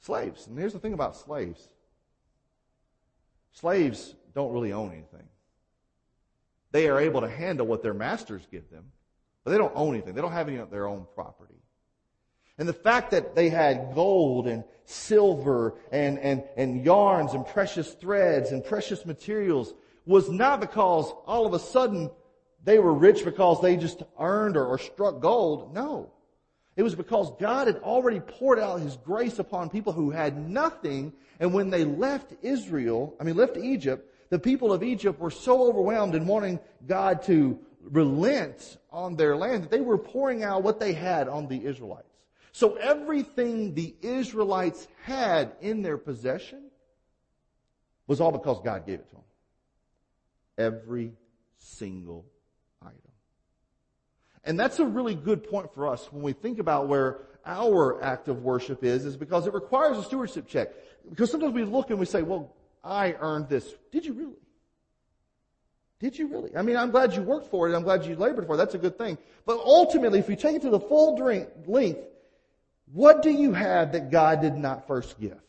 Slaves. 0.00 0.46
And 0.46 0.58
here's 0.58 0.74
the 0.74 0.80
thing 0.80 0.92
about 0.92 1.16
slaves. 1.16 1.66
Slaves 3.52 4.14
don't 4.34 4.52
really 4.52 4.74
own 4.74 4.92
anything. 4.92 5.28
They 6.72 6.90
are 6.90 7.00
able 7.00 7.22
to 7.22 7.30
handle 7.30 7.66
what 7.66 7.82
their 7.82 7.94
masters 7.94 8.46
give 8.50 8.68
them, 8.68 8.92
but 9.44 9.52
they 9.52 9.56
don't 9.56 9.72
own 9.74 9.94
anything. 9.94 10.12
They 10.12 10.20
don't 10.20 10.32
have 10.32 10.48
any 10.48 10.58
of 10.58 10.70
their 10.70 10.86
own 10.86 11.06
property. 11.14 11.49
And 12.60 12.68
the 12.68 12.74
fact 12.74 13.12
that 13.12 13.34
they 13.34 13.48
had 13.48 13.94
gold 13.94 14.46
and 14.46 14.64
silver 14.84 15.76
and, 15.90 16.18
and, 16.18 16.44
and 16.58 16.84
yarns 16.84 17.32
and 17.32 17.46
precious 17.46 17.94
threads 17.94 18.52
and 18.52 18.62
precious 18.62 19.06
materials 19.06 19.72
was 20.04 20.28
not 20.28 20.60
because 20.60 21.10
all 21.26 21.46
of 21.46 21.54
a 21.54 21.58
sudden 21.58 22.10
they 22.62 22.78
were 22.78 22.92
rich 22.92 23.24
because 23.24 23.62
they 23.62 23.76
just 23.76 24.02
earned 24.18 24.58
or, 24.58 24.66
or 24.66 24.76
struck 24.76 25.20
gold. 25.20 25.72
No. 25.72 26.12
It 26.76 26.82
was 26.82 26.94
because 26.94 27.32
God 27.40 27.66
had 27.66 27.78
already 27.78 28.20
poured 28.20 28.58
out 28.58 28.80
His 28.80 28.98
grace 28.98 29.38
upon 29.38 29.70
people 29.70 29.94
who 29.94 30.10
had 30.10 30.46
nothing, 30.46 31.14
and 31.40 31.54
when 31.54 31.70
they 31.70 31.84
left 31.84 32.34
Israel, 32.42 33.16
I 33.18 33.24
mean 33.24 33.36
left 33.36 33.56
Egypt, 33.56 34.06
the 34.28 34.38
people 34.38 34.70
of 34.70 34.82
Egypt 34.82 35.18
were 35.18 35.30
so 35.30 35.66
overwhelmed 35.66 36.14
in 36.14 36.26
wanting 36.26 36.60
God 36.86 37.22
to 37.22 37.58
relent 37.80 38.76
on 38.90 39.16
their 39.16 39.34
land 39.34 39.62
that 39.62 39.70
they 39.70 39.80
were 39.80 39.96
pouring 39.96 40.44
out 40.44 40.62
what 40.62 40.78
they 40.78 40.92
had 40.92 41.26
on 41.26 41.48
the 41.48 41.64
Israelites. 41.64 42.09
So 42.52 42.74
everything 42.76 43.74
the 43.74 43.94
Israelites 44.02 44.88
had 45.04 45.52
in 45.60 45.82
their 45.82 45.98
possession 45.98 46.70
was 48.06 48.20
all 48.20 48.32
because 48.32 48.60
God 48.64 48.86
gave 48.86 49.00
it 49.00 49.08
to 49.10 49.16
them. 49.16 49.24
Every 50.58 51.12
single 51.58 52.26
item. 52.82 52.96
And 54.44 54.58
that's 54.58 54.78
a 54.78 54.84
really 54.84 55.14
good 55.14 55.48
point 55.48 55.72
for 55.74 55.86
us 55.86 56.10
when 56.12 56.22
we 56.22 56.32
think 56.32 56.58
about 56.58 56.88
where 56.88 57.18
our 57.46 58.02
act 58.02 58.28
of 58.28 58.42
worship 58.42 58.84
is, 58.84 59.04
is 59.04 59.16
because 59.16 59.46
it 59.46 59.54
requires 59.54 59.96
a 59.98 60.02
stewardship 60.02 60.46
check. 60.48 60.70
Because 61.08 61.30
sometimes 61.30 61.54
we 61.54 61.64
look 61.64 61.90
and 61.90 61.98
we 61.98 62.06
say, 62.06 62.22
well, 62.22 62.54
I 62.82 63.14
earned 63.20 63.48
this. 63.48 63.74
Did 63.92 64.04
you 64.04 64.12
really? 64.12 64.36
Did 66.00 66.18
you 66.18 66.28
really? 66.28 66.56
I 66.56 66.62
mean, 66.62 66.76
I'm 66.76 66.90
glad 66.90 67.14
you 67.14 67.22
worked 67.22 67.50
for 67.50 67.68
it. 67.68 67.76
I'm 67.76 67.82
glad 67.82 68.06
you 68.06 68.16
labored 68.16 68.46
for 68.46 68.54
it. 68.54 68.56
That's 68.56 68.74
a 68.74 68.78
good 68.78 68.96
thing. 68.96 69.18
But 69.44 69.58
ultimately, 69.58 70.18
if 70.18 70.28
you 70.28 70.36
take 70.36 70.56
it 70.56 70.62
to 70.62 70.70
the 70.70 70.80
full 70.80 71.16
drink, 71.16 71.48
length, 71.66 72.00
what 72.92 73.22
do 73.22 73.30
you 73.30 73.52
have 73.52 73.92
that 73.92 74.10
God 74.10 74.40
did 74.40 74.56
not 74.56 74.86
first 74.86 75.18
give? 75.20 75.40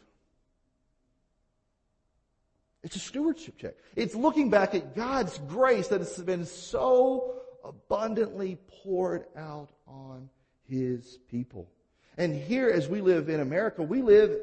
It's 2.84 2.95
a 2.95 2.99
stewardship 2.99 3.58
check. 3.58 3.75
It's 3.95 4.15
looking 4.15 4.49
back 4.49 4.73
at 4.73 4.95
God's 4.95 5.38
grace 5.47 5.88
that 5.89 5.99
has 5.99 6.17
been 6.17 6.45
so 6.45 7.36
abundantly 7.63 8.58
poured 8.84 9.25
out 9.36 9.69
on 9.88 10.30
His 10.67 11.19
people. 11.30 11.69
And 12.17 12.36
here, 12.36 12.69
as 12.69 12.88
we 12.88 13.01
live 13.01 13.30
in 13.30 13.39
America, 13.39 13.84
we 13.84 14.01
live, 14.01 14.36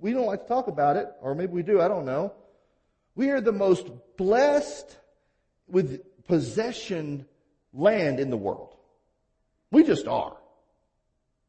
we 0.00 0.12
don't 0.12 0.26
like 0.26 0.42
to 0.42 0.48
talk 0.48 0.68
about 0.68 0.96
it, 0.96 1.08
or 1.20 1.34
maybe 1.34 1.52
we 1.52 1.62
do, 1.62 1.80
I 1.80 1.88
don't 1.88 2.04
know. 2.04 2.34
We 3.14 3.30
are 3.30 3.40
the 3.40 3.52
most 3.52 3.88
blessed 4.16 4.96
with 5.66 6.02
possession 6.26 7.26
land 7.72 8.20
in 8.20 8.30
the 8.30 8.36
world. 8.36 8.76
We 9.70 9.84
just 9.84 10.06
are. 10.06 10.36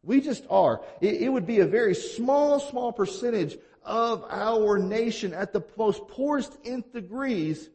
We 0.04 0.20
just 0.20 0.46
are. 0.50 0.82
It, 1.00 1.22
it, 1.22 1.30
would 1.30 1.48
be 1.48 1.62
a 1.62 1.66
very 1.66 1.96
small, 1.96 2.60
small 2.60 2.92
percentage 2.92 3.58
of 3.84 4.26
our 4.30 4.78
nation 4.78 5.34
at 5.34 5.54
the 5.54 5.64
most 5.78 6.08
poorest 6.10 6.58
nth 6.66 6.92
degrees 6.92 7.70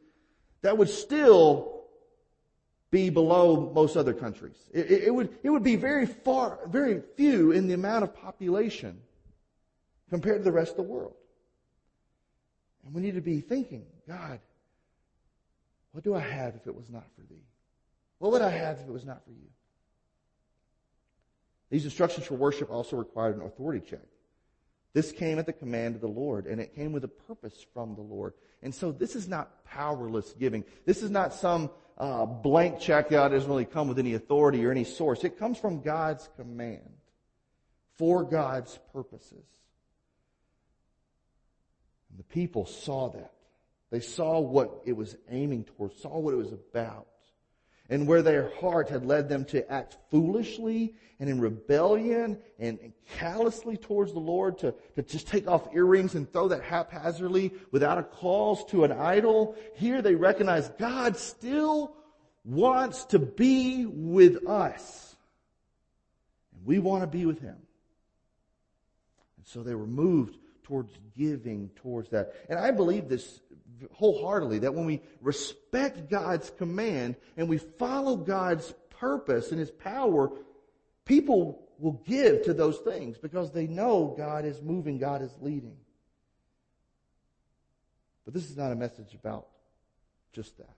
that 0.63 0.77
would 0.77 0.91
still 0.91 1.85
be 2.91 3.11
below 3.11 3.71
most 3.75 3.97
other 3.97 4.15
countries. 4.15 4.57
It, 4.73 4.91
it, 4.91 5.15
would, 5.15 5.31
it 5.43 5.51
would 5.51 5.63
be 5.63 5.77
very 5.77 6.07
far, 6.07 6.59
very 6.69 7.03
few 7.17 7.53
in 7.53 7.67
the 7.67 7.75
amount 7.75 8.05
of 8.05 8.15
population 8.15 9.01
compared 10.11 10.39
to 10.39 10.45
the 10.45 10.53
rest 10.53 10.73
of 10.73 10.77
the 10.77 10.83
world. 10.83 11.15
And 12.85 12.95
we 12.95 13.03
need 13.03 13.15
to 13.15 13.21
be 13.21 13.41
thinking, 13.41 13.85
God, 14.07 14.41
what 15.93 16.05
do 16.05 16.15
I 16.15 16.21
have 16.21 16.55
if 16.57 16.67
it 16.67 16.75
was 16.75 16.89
not 16.89 17.05
for 17.15 17.23
thee? 17.23 17.45
What 18.19 18.33
would 18.33 18.43
I 18.43 18.51
have 18.51 18.79
if 18.79 18.87
it 18.87 18.93
was 18.93 19.05
not 19.05 19.25
for 19.25 19.31
you? 19.31 19.49
These 21.71 21.85
instructions 21.85 22.27
for 22.27 22.35
worship 22.35 22.71
also 22.71 22.97
required 22.97 23.37
an 23.37 23.43
authority 23.43 23.85
check. 23.89 24.07
This 24.95 25.13
came 25.13 25.39
at 25.39 25.47
the 25.47 25.53
command 25.53 25.95
of 25.95 26.01
the 26.01 26.09
Lord, 26.09 26.47
and 26.47 26.61
it 26.61 26.75
came 26.75 26.93
with 26.93 27.05
a 27.05 27.09
purpose 27.09 27.65
from 27.75 27.95
the 27.95 28.01
Lord. 28.01 28.33
And 28.63 28.75
so 28.75 28.91
this 28.91 29.15
is 29.15 29.29
not 29.29 29.65
powerless 29.65 30.33
giving. 30.39 30.65
This 30.87 31.03
is 31.03 31.11
not 31.11 31.35
some 31.35 31.71
uh, 31.99 32.25
blank 32.25 32.81
check. 32.81 33.13
It 33.13 33.17
doesn't 33.17 33.49
really 33.49 33.65
come 33.65 33.89
with 33.89 33.99
any 33.99 34.15
authority 34.15 34.65
or 34.65 34.71
any 34.71 34.85
source. 34.85 35.25
It 35.25 35.39
comes 35.39 35.59
from 35.59 35.83
God's 35.83 36.29
command 36.37 36.91
for 37.97 38.25
God's 38.25 38.79
purposes. 38.93 39.45
And 42.11 42.19
the 42.19 42.25
people 42.25 42.65
saw 42.65 43.11
that. 43.11 43.33
They 43.91 44.01
saw 44.01 44.39
what 44.39 44.83
it 44.85 44.93
was 44.93 45.17
aiming 45.31 45.65
towards, 45.65 46.01
saw 46.01 46.19
what 46.19 46.35
it 46.35 46.39
was 46.39 46.53
about. 46.53 47.07
And 47.89 48.07
where 48.07 48.23
their 48.23 48.51
heart 48.61 48.91
had 48.91 49.07
led 49.07 49.29
them 49.29 49.45
to 49.47 49.71
act 49.73 49.97
foolishly 50.11 50.95
and 51.21 51.29
in 51.29 51.41
rebellion 51.41 52.39
and, 52.59 52.79
callously 53.17 53.77
towards 53.77 54.13
the 54.13 54.19
Lord, 54.19 54.59
to, 54.59 54.75
to 54.95 55.03
just 55.03 55.27
take 55.27 55.49
off 55.49 55.75
earrings 55.75 56.15
and 56.15 56.31
throw 56.31 56.49
that 56.49 56.63
haphazardly 56.63 57.53
without 57.71 57.99
a 57.99 58.03
cause 58.03 58.65
to 58.67 58.85
an 58.85 58.93
idol, 58.93 59.57
here 59.75 60.03
they 60.03 60.15
recognize 60.15 60.69
God 60.79 61.17
still 61.17 61.97
wants 62.45 63.05
to 63.07 63.19
be 63.19 63.87
with 63.87 64.47
us. 64.47 65.17
And 66.55 66.67
we 66.67 66.79
want 66.79 67.03
to 67.03 67.07
be 67.07 67.27
with 67.27 67.41
Him. 67.41 67.57
And 69.39 69.47
so 69.47 69.63
they 69.63 69.75
were 69.75 69.87
moved 69.87 70.37
towards 70.63 70.93
giving 71.17 71.71
towards 71.77 72.11
that. 72.11 72.35
And 72.51 72.59
I 72.59 72.71
believe 72.71 73.09
this 73.09 73.41
wholeheartedly 73.93 74.61
that 74.61 74.75
when 74.75 74.87
we 74.87 75.01
respect 75.21 76.11
God's 76.11 76.51
command 76.51 77.17
and 77.37 77.49
we 77.49 77.59
follow 77.59 78.17
God's 78.17 78.75
purpose 78.91 79.51
and 79.51 79.61
His 79.61 79.71
power, 79.71 80.31
people 81.05 81.69
will 81.79 82.03
give 82.07 82.43
to 82.45 82.55
those 82.55 82.79
things 82.79 83.19
because 83.19 83.53
they 83.53 83.67
know 83.67 84.15
God 84.17 84.45
is 84.45 84.61
moving, 84.61 84.99
God 84.99 85.23
is 85.23 85.35
leading. 85.41 85.77
But 88.25 88.35
this 88.35 88.51
is 88.51 88.57
not 88.57 88.73
a 88.73 88.77
message 88.77 89.15
about 89.15 89.47
just 90.33 90.59
that. 90.59 90.75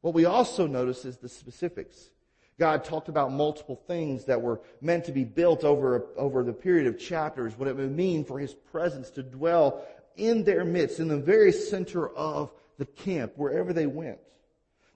What 0.00 0.14
we 0.14 0.24
also 0.24 0.66
notice 0.66 1.04
is 1.04 1.16
the 1.16 1.28
specifics. 1.28 2.10
God 2.58 2.84
talked 2.84 3.08
about 3.08 3.32
multiple 3.32 3.80
things 3.86 4.26
that 4.26 4.40
were 4.40 4.60
meant 4.80 5.06
to 5.06 5.12
be 5.12 5.24
built 5.24 5.64
over, 5.64 6.06
over 6.16 6.44
the 6.44 6.52
period 6.52 6.86
of 6.86 6.98
chapters, 6.98 7.58
what 7.58 7.68
it 7.68 7.76
would 7.76 7.90
mean 7.90 8.24
for 8.24 8.38
His 8.38 8.54
presence 8.54 9.10
to 9.12 9.22
dwell 9.22 9.82
in 10.20 10.44
their 10.44 10.64
midst, 10.64 11.00
in 11.00 11.08
the 11.08 11.16
very 11.16 11.52
center 11.52 12.08
of 12.08 12.52
the 12.78 12.86
camp, 12.86 13.32
wherever 13.36 13.72
they 13.72 13.86
went. 13.86 14.18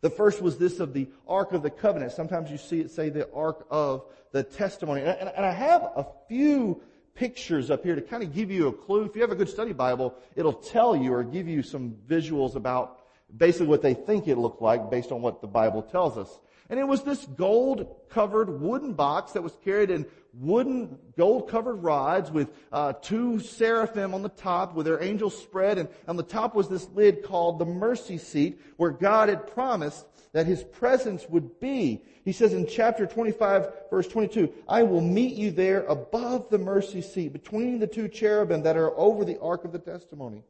The 0.01 0.11
first 0.11 0.43
was 0.43 0.59
this 0.59 0.81
of 0.81 0.93
the 0.93 1.09
Ark 1.27 1.53
of 1.53 1.63
the 1.63 1.71
Covenant. 1.71 2.13
Sometimes 2.13 2.51
you 2.51 2.59
see 2.59 2.81
it 2.81 2.91
say 2.91 3.09
the 3.09 3.33
Ark 3.33 3.67
of 3.71 4.05
the 4.33 4.43
Testimony. 4.43 5.01
And, 5.01 5.31
I 5.31 5.51
have 5.51 5.83
a 5.97 6.07
few 6.29 6.83
pictures 7.15 7.71
up 7.71 7.83
here 7.85 7.95
to 7.95 8.03
kind 8.03 8.23
of 8.23 8.35
give 8.35 8.51
you 8.51 8.69
a 8.69 8.73
clue. 8.73 9.05
If 9.05 9.15
you 9.15 9.23
have 9.23 9.31
a 9.31 9.37
good 9.37 9.49
study 9.49 9.73
Bible, 9.73 10.15
it'll 10.37 10.53
tell 10.53 10.95
you 10.95 11.15
or 11.15 11.25
give 11.25 11.49
you 11.49 11.63
some 11.63 11.97
visuals 12.07 12.55
about 12.55 12.99
basically 13.35 13.69
what 13.69 13.83
they 13.83 13.95
think 13.95 14.29
it 14.29 14.37
looked 14.37 14.61
like 14.61 14.91
based 14.91 15.11
on 15.11 15.23
what 15.23 15.41
the 15.41 15.47
Bible 15.47 15.83
tells 15.83 16.19
us. 16.19 16.39
And 16.71 16.81
it 16.81 16.89
was 16.89 17.03
this 17.03 17.25
gold 17.27 17.95
covered 18.09 18.49
wooden 18.61 18.95
box 18.95 19.33
that 19.33 19.43
was 19.43 19.57
carried 19.65 19.91
in 19.91 20.07
wooden 20.33 20.99
gold 21.17 21.49
covered 21.49 21.77
rods 21.77 22.31
with 22.31 22.49
uh, 22.73 22.93
two 22.95 23.39
seraphim 23.39 24.15
on 24.15 24.23
the 24.23 24.29
top 24.29 24.75
with 24.75 24.87
their 24.87 25.03
angels 25.03 25.37
spread 25.37 25.79
and 25.79 25.89
on 26.09 26.17
the 26.17 26.23
top 26.23 26.55
was 26.55 26.69
this 26.69 26.89
lid 26.95 27.23
called 27.23 27.59
the 27.59 27.65
mercy 27.65 28.19
seat 28.19 28.61
where 28.77 28.91
God 28.91 29.29
had 29.29 29.47
promised 29.47 30.07
that 30.33 30.47
his 30.47 30.65
presence 30.65 31.29
would 31.29 31.61
be. 31.61 32.03
He 32.25 32.33
says 32.33 32.53
in 32.53 32.67
chapter 32.67 33.07
25 33.07 33.73
verse 33.91 34.09
22, 34.09 34.53
I 34.69 34.83
will 34.83 35.01
meet 35.01 35.35
you 35.35 35.53
there 35.53 35.85
above 35.85 36.51
the 36.51 36.59
mercy 36.59 37.03
seat 37.03 37.33
between 37.33 37.79
the 37.79 37.87
two 37.87 38.09
cherubim 38.09 38.63
that 38.63 38.77
are 38.77 38.97
over 38.99 39.25
the 39.25 39.39
ark 39.41 39.65
of 39.65 39.73
the 39.73 39.79
testimony. 39.79 40.43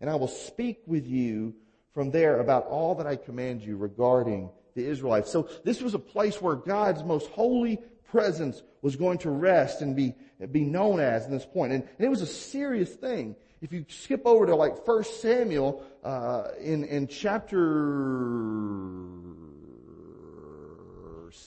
And 0.00 0.08
I 0.08 0.14
will 0.14 0.28
speak 0.28 0.82
with 0.86 1.06
you 1.06 1.54
from 1.92 2.10
there 2.10 2.40
about 2.40 2.66
all 2.66 2.94
that 2.96 3.06
I 3.06 3.16
command 3.16 3.62
you 3.62 3.76
regarding 3.76 4.50
the 4.74 4.84
Israelites. 4.84 5.30
So 5.30 5.48
this 5.64 5.80
was 5.80 5.94
a 5.94 5.98
place 5.98 6.40
where 6.40 6.56
God's 6.56 7.02
most 7.04 7.30
holy 7.30 7.78
presence 8.10 8.62
was 8.82 8.96
going 8.96 9.18
to 9.18 9.30
rest 9.30 9.80
and 9.80 9.96
be, 9.96 10.14
be 10.52 10.64
known 10.64 11.00
as 11.00 11.26
in 11.26 11.32
this 11.32 11.46
point. 11.46 11.72
And, 11.72 11.82
and 11.82 12.06
it 12.06 12.08
was 12.08 12.22
a 12.22 12.26
serious 12.26 12.90
thing. 12.94 13.36
If 13.60 13.72
you 13.72 13.86
skip 13.88 14.22
over 14.26 14.46
to 14.46 14.54
like 14.54 14.86
1 14.86 15.04
Samuel, 15.04 15.82
uh, 16.02 16.48
in, 16.60 16.84
in 16.84 17.08
chapter 17.08 17.56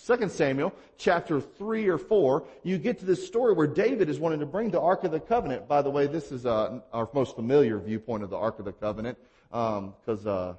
2 0.07 0.29
Samuel, 0.29 0.73
chapter 0.97 1.39
3 1.39 1.87
or 1.87 1.97
4, 1.97 2.43
you 2.63 2.77
get 2.77 2.99
to 2.99 3.05
this 3.05 3.25
story 3.25 3.53
where 3.53 3.67
David 3.67 4.09
is 4.09 4.19
wanting 4.19 4.39
to 4.39 4.45
bring 4.45 4.71
the 4.71 4.81
Ark 4.81 5.03
of 5.03 5.11
the 5.11 5.19
Covenant. 5.19 5.67
By 5.67 5.81
the 5.81 5.89
way, 5.89 6.07
this 6.07 6.31
is 6.31 6.45
uh, 6.45 6.79
our 6.91 7.07
most 7.13 7.35
familiar 7.35 7.77
viewpoint 7.77 8.23
of 8.23 8.29
the 8.29 8.37
Ark 8.37 8.59
of 8.59 8.65
the 8.65 8.73
Covenant, 8.73 9.17
because 9.49 10.25
um, 10.25 10.27
uh, 10.27 10.53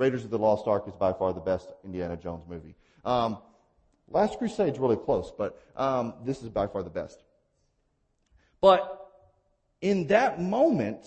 Raiders 0.00 0.24
of 0.24 0.30
the 0.30 0.38
Lost 0.38 0.66
Ark 0.66 0.84
is 0.88 0.94
by 0.94 1.12
far 1.12 1.34
the 1.34 1.40
best 1.40 1.70
Indiana 1.84 2.16
Jones 2.16 2.44
movie. 2.48 2.74
Um, 3.04 3.36
Last 4.08 4.38
Crusade's 4.38 4.78
really 4.78 4.96
close, 4.96 5.30
but 5.36 5.62
um, 5.76 6.14
this 6.24 6.42
is 6.42 6.48
by 6.48 6.66
far 6.66 6.82
the 6.82 6.90
best. 6.90 7.22
But 8.62 9.08
in 9.82 10.06
that 10.08 10.40
moment 10.40 11.06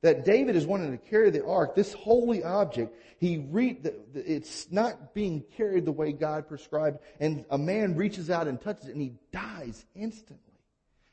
that 0.00 0.24
David 0.24 0.56
is 0.56 0.66
wanting 0.66 0.90
to 0.90 0.96
carry 0.96 1.30
the 1.30 1.44
ark, 1.44 1.74
this 1.74 1.92
holy 1.92 2.42
object, 2.42 2.96
he 3.20 3.44
re- 3.50 3.78
it's 4.14 4.72
not 4.72 5.14
being 5.14 5.44
carried 5.56 5.84
the 5.84 5.92
way 5.92 6.12
God 6.12 6.48
prescribed, 6.48 6.98
and 7.20 7.44
a 7.50 7.58
man 7.58 7.94
reaches 7.94 8.30
out 8.30 8.48
and 8.48 8.58
touches 8.60 8.88
it, 8.88 8.92
and 8.92 9.02
he 9.02 9.12
dies 9.32 9.84
instantly. 9.94 10.55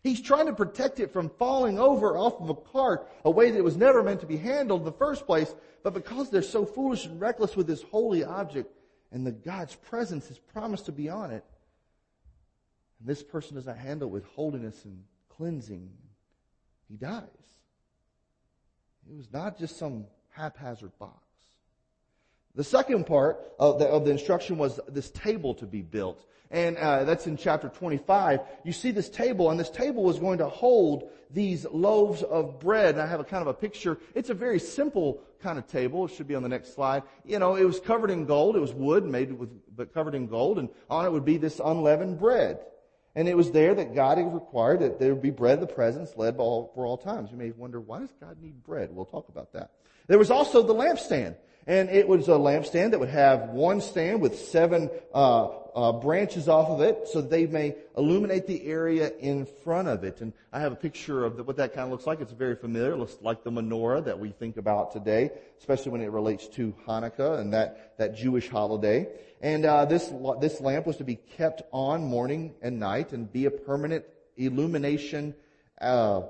He's 0.03 0.21
trying 0.21 0.47
to 0.47 0.53
protect 0.53 0.99
it 0.99 1.13
from 1.13 1.29
falling 1.29 1.79
over 1.79 2.17
off 2.17 2.41
of 2.41 2.49
a 2.49 2.55
cart, 2.55 3.09
a 3.23 3.31
way 3.31 3.51
that 3.51 3.63
was 3.63 3.77
never 3.77 4.03
meant 4.03 4.19
to 4.19 4.25
be 4.25 4.35
handled 4.35 4.81
in 4.81 4.85
the 4.85 4.91
first 4.91 5.25
place, 5.25 5.55
but 5.81 5.93
because 5.93 6.29
they're 6.29 6.41
so 6.41 6.65
foolish 6.65 7.05
and 7.05 7.21
reckless 7.21 7.55
with 7.55 7.67
this 7.67 7.81
holy 7.83 8.23
object, 8.23 8.69
and 9.13 9.25
the 9.25 9.31
God's 9.31 9.75
presence 9.75 10.29
is 10.29 10.37
promised 10.37 10.85
to 10.87 10.91
be 10.91 11.09
on 11.09 11.31
it, 11.31 11.45
and 12.99 13.07
this 13.07 13.23
person 13.23 13.55
does 13.55 13.65
not 13.65 13.77
handle 13.77 14.09
with 14.09 14.25
holiness 14.25 14.83
and 14.83 15.03
cleansing, 15.29 15.89
he 16.89 16.97
dies. 16.97 17.23
It 19.09 19.15
was 19.15 19.31
not 19.31 19.57
just 19.57 19.77
some 19.77 20.05
haphazard 20.31 20.91
box. 20.99 21.22
The 22.55 22.63
second 22.63 23.05
part 23.05 23.39
of 23.57 23.79
the, 23.79 23.87
of 23.87 24.05
the, 24.05 24.11
instruction 24.11 24.57
was 24.57 24.79
this 24.87 25.09
table 25.11 25.55
to 25.55 25.65
be 25.65 25.81
built. 25.81 26.23
And 26.51 26.77
uh, 26.77 27.03
that's 27.03 27.25
in 27.25 27.35
chapter 27.35 27.67
25. 27.67 28.41
You 28.63 28.71
see 28.73 28.91
this 28.91 29.09
table, 29.09 29.49
and 29.49 29.59
this 29.59 29.71
table 29.71 30.03
was 30.03 30.19
going 30.19 30.37
to 30.37 30.47
hold 30.47 31.09
these 31.31 31.65
loaves 31.65 32.21
of 32.21 32.59
bread. 32.59 32.93
And 32.93 33.01
I 33.01 33.07
have 33.07 33.19
a 33.19 33.23
kind 33.23 33.41
of 33.41 33.47
a 33.47 33.55
picture. 33.55 33.97
It's 34.13 34.29
a 34.29 34.35
very 34.35 34.59
simple 34.59 35.23
kind 35.41 35.57
of 35.57 35.65
table. 35.65 36.05
It 36.05 36.11
should 36.11 36.27
be 36.27 36.35
on 36.35 36.43
the 36.43 36.49
next 36.49 36.75
slide. 36.75 37.01
You 37.25 37.39
know, 37.39 37.55
it 37.55 37.63
was 37.63 37.79
covered 37.79 38.11
in 38.11 38.25
gold. 38.25 38.55
It 38.55 38.59
was 38.59 38.71
wood 38.71 39.03
made 39.03 39.31
with, 39.31 39.49
but 39.75 39.91
covered 39.91 40.13
in 40.13 40.27
gold. 40.27 40.59
And 40.59 40.69
on 40.91 41.07
it 41.07 41.11
would 41.11 41.25
be 41.25 41.37
this 41.37 41.59
unleavened 41.63 42.19
bread. 42.19 42.59
And 43.15 43.27
it 43.27 43.35
was 43.35 43.51
there 43.51 43.73
that 43.73 43.95
God 43.95 44.19
required 44.19 44.81
that 44.81 44.99
there 44.99 45.13
would 45.13 45.23
be 45.23 45.31
bread 45.31 45.55
of 45.55 45.67
the 45.67 45.73
presence 45.73 46.13
led 46.15 46.37
all, 46.37 46.71
for 46.75 46.85
all 46.85 46.97
times. 46.97 47.31
You 47.31 47.37
may 47.37 47.49
wonder, 47.51 47.79
why 47.79 47.99
does 47.99 48.13
God 48.19 48.37
need 48.39 48.63
bread? 48.63 48.89
We'll 48.91 49.05
talk 49.05 49.29
about 49.29 49.53
that. 49.53 49.71
There 50.07 50.17
was 50.19 50.31
also 50.31 50.61
the 50.61 50.73
lampstand. 50.73 51.35
And 51.65 51.89
it 51.89 52.07
was 52.07 52.27
a 52.27 52.31
lampstand 52.31 52.91
that 52.91 52.99
would 52.99 53.09
have 53.09 53.49
one 53.49 53.79
stand 53.79 54.21
with 54.21 54.37
seven 54.37 54.89
uh, 55.13 55.47
uh, 55.75 55.91
branches 55.93 56.47
off 56.47 56.69
of 56.69 56.81
it 56.81 57.07
so 57.07 57.21
they 57.21 57.47
may 57.47 57.75
illuminate 57.97 58.47
the 58.47 58.65
area 58.65 59.11
in 59.19 59.45
front 59.63 59.87
of 59.87 60.03
it. 60.03 60.21
And 60.21 60.33
I 60.51 60.59
have 60.59 60.73
a 60.73 60.75
picture 60.75 61.23
of 61.23 61.37
the, 61.37 61.43
what 61.43 61.57
that 61.57 61.73
kind 61.73 61.85
of 61.85 61.91
looks 61.91 62.05
like. 62.05 62.21
It's 62.21 62.33
very 62.33 62.55
familiar. 62.55 62.91
It 62.91 62.97
looks 62.97 63.17
like 63.21 63.43
the 63.43 63.51
menorah 63.51 64.05
that 64.05 64.19
we 64.19 64.31
think 64.31 64.57
about 64.57 64.91
today, 64.91 65.31
especially 65.59 65.93
when 65.93 66.01
it 66.01 66.11
relates 66.11 66.47
to 66.49 66.73
Hanukkah 66.85 67.39
and 67.39 67.53
that, 67.53 67.97
that 67.97 68.15
Jewish 68.15 68.49
holiday. 68.49 69.07
And 69.41 69.65
uh, 69.65 69.85
this, 69.85 70.11
this 70.41 70.61
lamp 70.61 70.85
was 70.85 70.97
to 70.97 71.03
be 71.03 71.15
kept 71.15 71.63
on 71.71 72.03
morning 72.03 72.53
and 72.61 72.79
night 72.79 73.13
and 73.13 73.31
be 73.31 73.45
a 73.45 73.51
permanent 73.51 74.05
illumination 74.37 75.33
uh, 75.81 76.21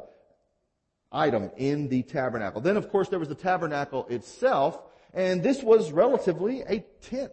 item 1.11 1.51
in 1.57 1.89
the 1.89 2.03
tabernacle. 2.03 2.61
Then, 2.61 2.77
of 2.77 2.89
course, 2.89 3.09
there 3.09 3.19
was 3.19 3.29
the 3.29 3.35
tabernacle 3.35 4.07
itself, 4.07 4.79
and 5.13 5.43
this 5.43 5.61
was 5.61 5.91
relatively 5.91 6.61
a 6.61 6.79
tent. 7.01 7.31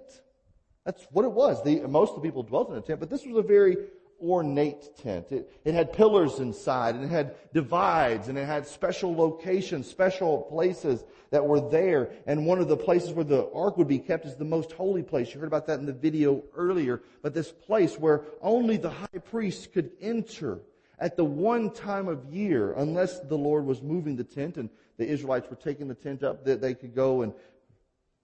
That's 0.84 1.06
what 1.10 1.24
it 1.24 1.32
was. 1.32 1.62
The, 1.62 1.80
most 1.88 2.10
of 2.10 2.16
the 2.16 2.22
people 2.22 2.42
dwelt 2.42 2.70
in 2.70 2.76
a 2.76 2.80
tent, 2.80 3.00
but 3.00 3.10
this 3.10 3.24
was 3.24 3.36
a 3.36 3.42
very 3.42 3.76
ornate 4.22 4.96
tent. 4.98 5.26
It, 5.30 5.50
it 5.64 5.74
had 5.74 5.92
pillars 5.92 6.40
inside, 6.40 6.94
and 6.94 7.04
it 7.04 7.10
had 7.10 7.34
divides, 7.52 8.28
and 8.28 8.36
it 8.36 8.46
had 8.46 8.66
special 8.66 9.14
locations, 9.14 9.88
special 9.88 10.42
places 10.42 11.04
that 11.30 11.44
were 11.44 11.60
there. 11.70 12.10
And 12.26 12.46
one 12.46 12.58
of 12.58 12.68
the 12.68 12.76
places 12.76 13.12
where 13.12 13.24
the 13.24 13.50
ark 13.52 13.78
would 13.78 13.88
be 13.88 13.98
kept 13.98 14.26
is 14.26 14.36
the 14.36 14.44
most 14.44 14.72
holy 14.72 15.02
place. 15.02 15.32
You 15.32 15.40
heard 15.40 15.46
about 15.46 15.66
that 15.66 15.78
in 15.78 15.86
the 15.86 15.92
video 15.92 16.42
earlier. 16.54 17.02
But 17.22 17.34
this 17.34 17.50
place 17.50 17.98
where 17.98 18.24
only 18.42 18.76
the 18.76 18.90
high 18.90 19.18
priest 19.30 19.72
could 19.72 19.92
enter 20.00 20.60
at 20.98 21.16
the 21.16 21.24
one 21.24 21.70
time 21.70 22.08
of 22.08 22.24
year, 22.26 22.72
unless 22.74 23.20
the 23.20 23.36
Lord 23.36 23.64
was 23.64 23.80
moving 23.80 24.16
the 24.16 24.24
tent 24.24 24.56
and 24.58 24.68
the 24.98 25.06
Israelites 25.06 25.48
were 25.48 25.56
taking 25.56 25.88
the 25.88 25.94
tent 25.94 26.22
up, 26.22 26.44
that 26.44 26.60
they 26.60 26.74
could 26.74 26.94
go 26.94 27.22
and 27.22 27.32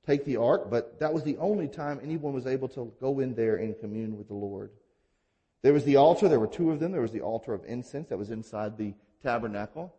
take 0.06 0.24
the 0.24 0.36
ark, 0.36 0.70
but 0.70 0.98
that 1.00 1.12
was 1.12 1.24
the 1.24 1.36
only 1.38 1.68
time 1.68 2.00
anyone 2.02 2.32
was 2.32 2.46
able 2.46 2.68
to 2.68 2.92
go 3.00 3.20
in 3.20 3.34
there 3.34 3.56
and 3.56 3.78
commune 3.78 4.16
with 4.16 4.28
the 4.28 4.34
Lord. 4.34 4.70
There 5.62 5.72
was 5.72 5.84
the 5.84 5.96
altar, 5.96 6.28
there 6.28 6.38
were 6.38 6.46
two 6.46 6.70
of 6.70 6.78
them. 6.78 6.92
There 6.92 7.00
was 7.00 7.10
the 7.10 7.22
altar 7.22 7.52
of 7.52 7.64
incense 7.66 8.08
that 8.08 8.18
was 8.18 8.30
inside 8.30 8.78
the 8.78 8.94
tabernacle. 9.22 9.92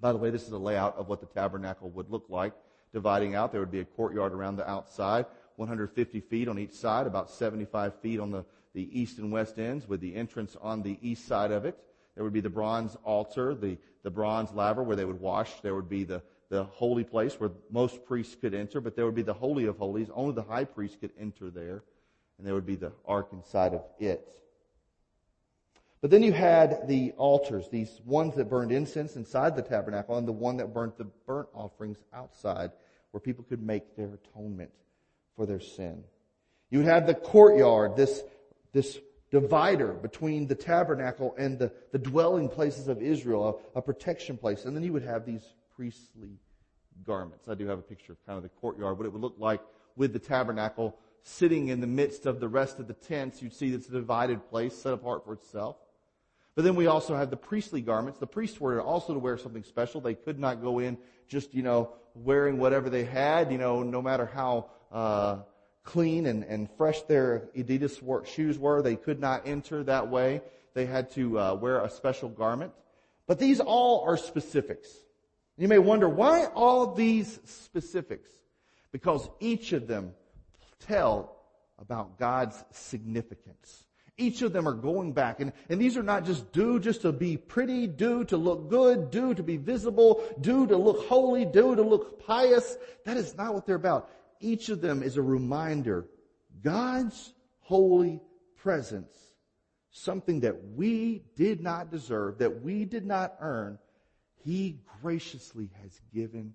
By 0.00 0.12
the 0.12 0.18
way, 0.18 0.30
this 0.30 0.46
is 0.46 0.52
a 0.52 0.58
layout 0.58 0.96
of 0.96 1.08
what 1.08 1.20
the 1.20 1.26
tabernacle 1.26 1.90
would 1.90 2.10
look 2.10 2.24
like. 2.28 2.54
Dividing 2.92 3.36
out, 3.36 3.52
there 3.52 3.60
would 3.60 3.70
be 3.70 3.80
a 3.80 3.84
courtyard 3.84 4.32
around 4.32 4.56
the 4.56 4.68
outside, 4.68 5.26
150 5.56 6.20
feet 6.22 6.48
on 6.48 6.58
each 6.58 6.72
side, 6.72 7.06
about 7.06 7.30
75 7.30 8.00
feet 8.00 8.18
on 8.18 8.32
the, 8.32 8.44
the 8.74 8.88
east 8.98 9.18
and 9.18 9.30
west 9.30 9.58
ends, 9.60 9.86
with 9.86 10.00
the 10.00 10.16
entrance 10.16 10.56
on 10.60 10.82
the 10.82 10.98
east 11.00 11.28
side 11.28 11.52
of 11.52 11.64
it. 11.64 11.78
There 12.16 12.24
would 12.24 12.32
be 12.32 12.40
the 12.40 12.50
bronze 12.50 12.96
altar, 13.04 13.54
the, 13.54 13.78
the 14.02 14.10
bronze 14.10 14.52
laver 14.52 14.82
where 14.82 14.96
they 14.96 15.04
would 15.04 15.20
wash. 15.20 15.60
There 15.60 15.76
would 15.76 15.88
be 15.88 16.02
the, 16.02 16.20
the 16.50 16.64
holy 16.64 17.04
place 17.04 17.38
where 17.38 17.50
most 17.70 18.04
priests 18.04 18.34
could 18.34 18.54
enter, 18.54 18.80
but 18.80 18.96
there 18.96 19.06
would 19.06 19.14
be 19.14 19.22
the 19.22 19.32
Holy 19.32 19.66
of 19.66 19.78
Holies. 19.78 20.10
Only 20.12 20.34
the 20.34 20.42
high 20.42 20.64
priest 20.64 21.00
could 21.00 21.12
enter 21.18 21.48
there, 21.48 21.82
and 22.36 22.46
there 22.46 22.54
would 22.54 22.66
be 22.66 22.74
the 22.74 22.92
ark 23.06 23.28
inside 23.32 23.72
of 23.72 23.84
it. 23.98 24.28
But 26.00 26.10
then 26.10 26.22
you 26.22 26.32
had 26.32 26.88
the 26.88 27.12
altars, 27.12 27.68
these 27.68 28.00
ones 28.04 28.34
that 28.34 28.50
burned 28.50 28.72
incense 28.72 29.16
inside 29.16 29.54
the 29.54 29.62
tabernacle, 29.62 30.18
and 30.18 30.26
the 30.26 30.32
one 30.32 30.56
that 30.56 30.74
burnt 30.74 30.98
the 30.98 31.06
burnt 31.26 31.48
offerings 31.54 31.98
outside, 32.12 32.72
where 33.12 33.20
people 33.20 33.44
could 33.48 33.62
make 33.62 33.96
their 33.96 34.10
atonement 34.14 34.70
for 35.36 35.46
their 35.46 35.60
sin. 35.60 36.02
You 36.70 36.78
would 36.78 36.88
have 36.88 37.06
the 37.06 37.14
courtyard, 37.14 37.96
this, 37.96 38.22
this 38.72 38.98
divider 39.30 39.92
between 39.92 40.48
the 40.48 40.54
tabernacle 40.56 41.34
and 41.38 41.58
the, 41.58 41.70
the 41.92 41.98
dwelling 41.98 42.48
places 42.48 42.88
of 42.88 43.02
Israel, 43.02 43.62
a, 43.74 43.78
a 43.78 43.82
protection 43.82 44.36
place. 44.36 44.64
And 44.64 44.74
then 44.74 44.82
you 44.82 44.92
would 44.92 45.04
have 45.04 45.24
these 45.24 45.44
priestly 45.80 46.36
garments. 47.06 47.48
I 47.48 47.54
do 47.54 47.66
have 47.66 47.78
a 47.78 47.82
picture 47.82 48.12
of 48.12 48.26
kind 48.26 48.36
of 48.36 48.42
the 48.42 48.50
courtyard, 48.50 48.98
what 48.98 49.06
it 49.06 49.12
would 49.14 49.22
look 49.22 49.36
like 49.38 49.62
with 49.96 50.12
the 50.12 50.18
tabernacle 50.18 50.94
sitting 51.22 51.68
in 51.68 51.80
the 51.80 51.86
midst 51.86 52.26
of 52.26 52.38
the 52.38 52.48
rest 52.48 52.78
of 52.80 52.86
the 52.86 52.92
tents. 52.92 53.40
You'd 53.40 53.54
see 53.54 53.72
it's 53.72 53.88
a 53.88 53.92
divided 53.92 54.46
place 54.50 54.76
set 54.76 54.92
apart 54.92 55.24
for 55.24 55.32
itself. 55.32 55.76
But 56.54 56.64
then 56.64 56.74
we 56.74 56.86
also 56.86 57.16
have 57.16 57.30
the 57.30 57.38
priestly 57.38 57.80
garments. 57.80 58.20
The 58.20 58.26
priests 58.26 58.60
were 58.60 58.82
also 58.82 59.14
to 59.14 59.18
wear 59.18 59.38
something 59.38 59.64
special. 59.64 60.02
They 60.02 60.12
could 60.12 60.38
not 60.38 60.60
go 60.60 60.80
in 60.80 60.98
just, 61.28 61.54
you 61.54 61.62
know, 61.62 61.94
wearing 62.14 62.58
whatever 62.58 62.90
they 62.90 63.04
had, 63.04 63.50
you 63.50 63.56
know, 63.56 63.82
no 63.82 64.02
matter 64.02 64.26
how, 64.26 64.66
uh, 64.92 65.38
clean 65.82 66.26
and, 66.26 66.44
and 66.44 66.68
fresh 66.76 67.00
their 67.04 67.48
Adidas 67.56 68.02
work, 68.02 68.26
shoes 68.26 68.58
were. 68.58 68.82
They 68.82 68.96
could 68.96 69.18
not 69.18 69.48
enter 69.48 69.82
that 69.84 70.08
way. 70.08 70.42
They 70.74 70.84
had 70.84 71.10
to 71.12 71.38
uh, 71.38 71.54
wear 71.54 71.82
a 71.82 71.88
special 71.88 72.28
garment. 72.28 72.74
But 73.26 73.38
these 73.38 73.60
all 73.60 74.04
are 74.04 74.18
specifics. 74.18 74.90
You 75.60 75.68
may 75.68 75.78
wonder, 75.78 76.08
why 76.08 76.46
all 76.46 76.94
these 76.94 77.38
specifics? 77.44 78.30
Because 78.92 79.28
each 79.40 79.74
of 79.74 79.86
them 79.86 80.12
tell 80.86 81.36
about 81.78 82.18
God's 82.18 82.64
significance. 82.70 83.84
Each 84.16 84.40
of 84.40 84.54
them 84.54 84.66
are 84.66 84.72
going 84.72 85.12
back. 85.12 85.40
And, 85.40 85.52
and 85.68 85.78
these 85.78 85.98
are 85.98 86.02
not 86.02 86.24
just 86.24 86.50
do 86.52 86.80
just 86.80 87.02
to 87.02 87.12
be 87.12 87.36
pretty, 87.36 87.86
do 87.86 88.24
to 88.24 88.38
look 88.38 88.70
good, 88.70 89.10
do 89.10 89.34
to 89.34 89.42
be 89.42 89.58
visible, 89.58 90.24
do 90.40 90.66
to 90.66 90.78
look 90.78 91.06
holy, 91.06 91.44
do 91.44 91.76
to 91.76 91.82
look 91.82 92.26
pious. 92.26 92.78
That 93.04 93.18
is 93.18 93.36
not 93.36 93.52
what 93.52 93.66
they're 93.66 93.76
about. 93.76 94.08
Each 94.40 94.70
of 94.70 94.80
them 94.80 95.02
is 95.02 95.18
a 95.18 95.22
reminder. 95.22 96.06
God's 96.62 97.34
holy 97.60 98.22
presence, 98.56 99.14
something 99.90 100.40
that 100.40 100.56
we 100.74 101.22
did 101.36 101.60
not 101.60 101.90
deserve, 101.90 102.38
that 102.38 102.62
we 102.62 102.86
did 102.86 103.04
not 103.04 103.34
earn, 103.40 103.78
he 104.44 104.80
graciously 105.02 105.70
has 105.82 106.00
given 106.12 106.54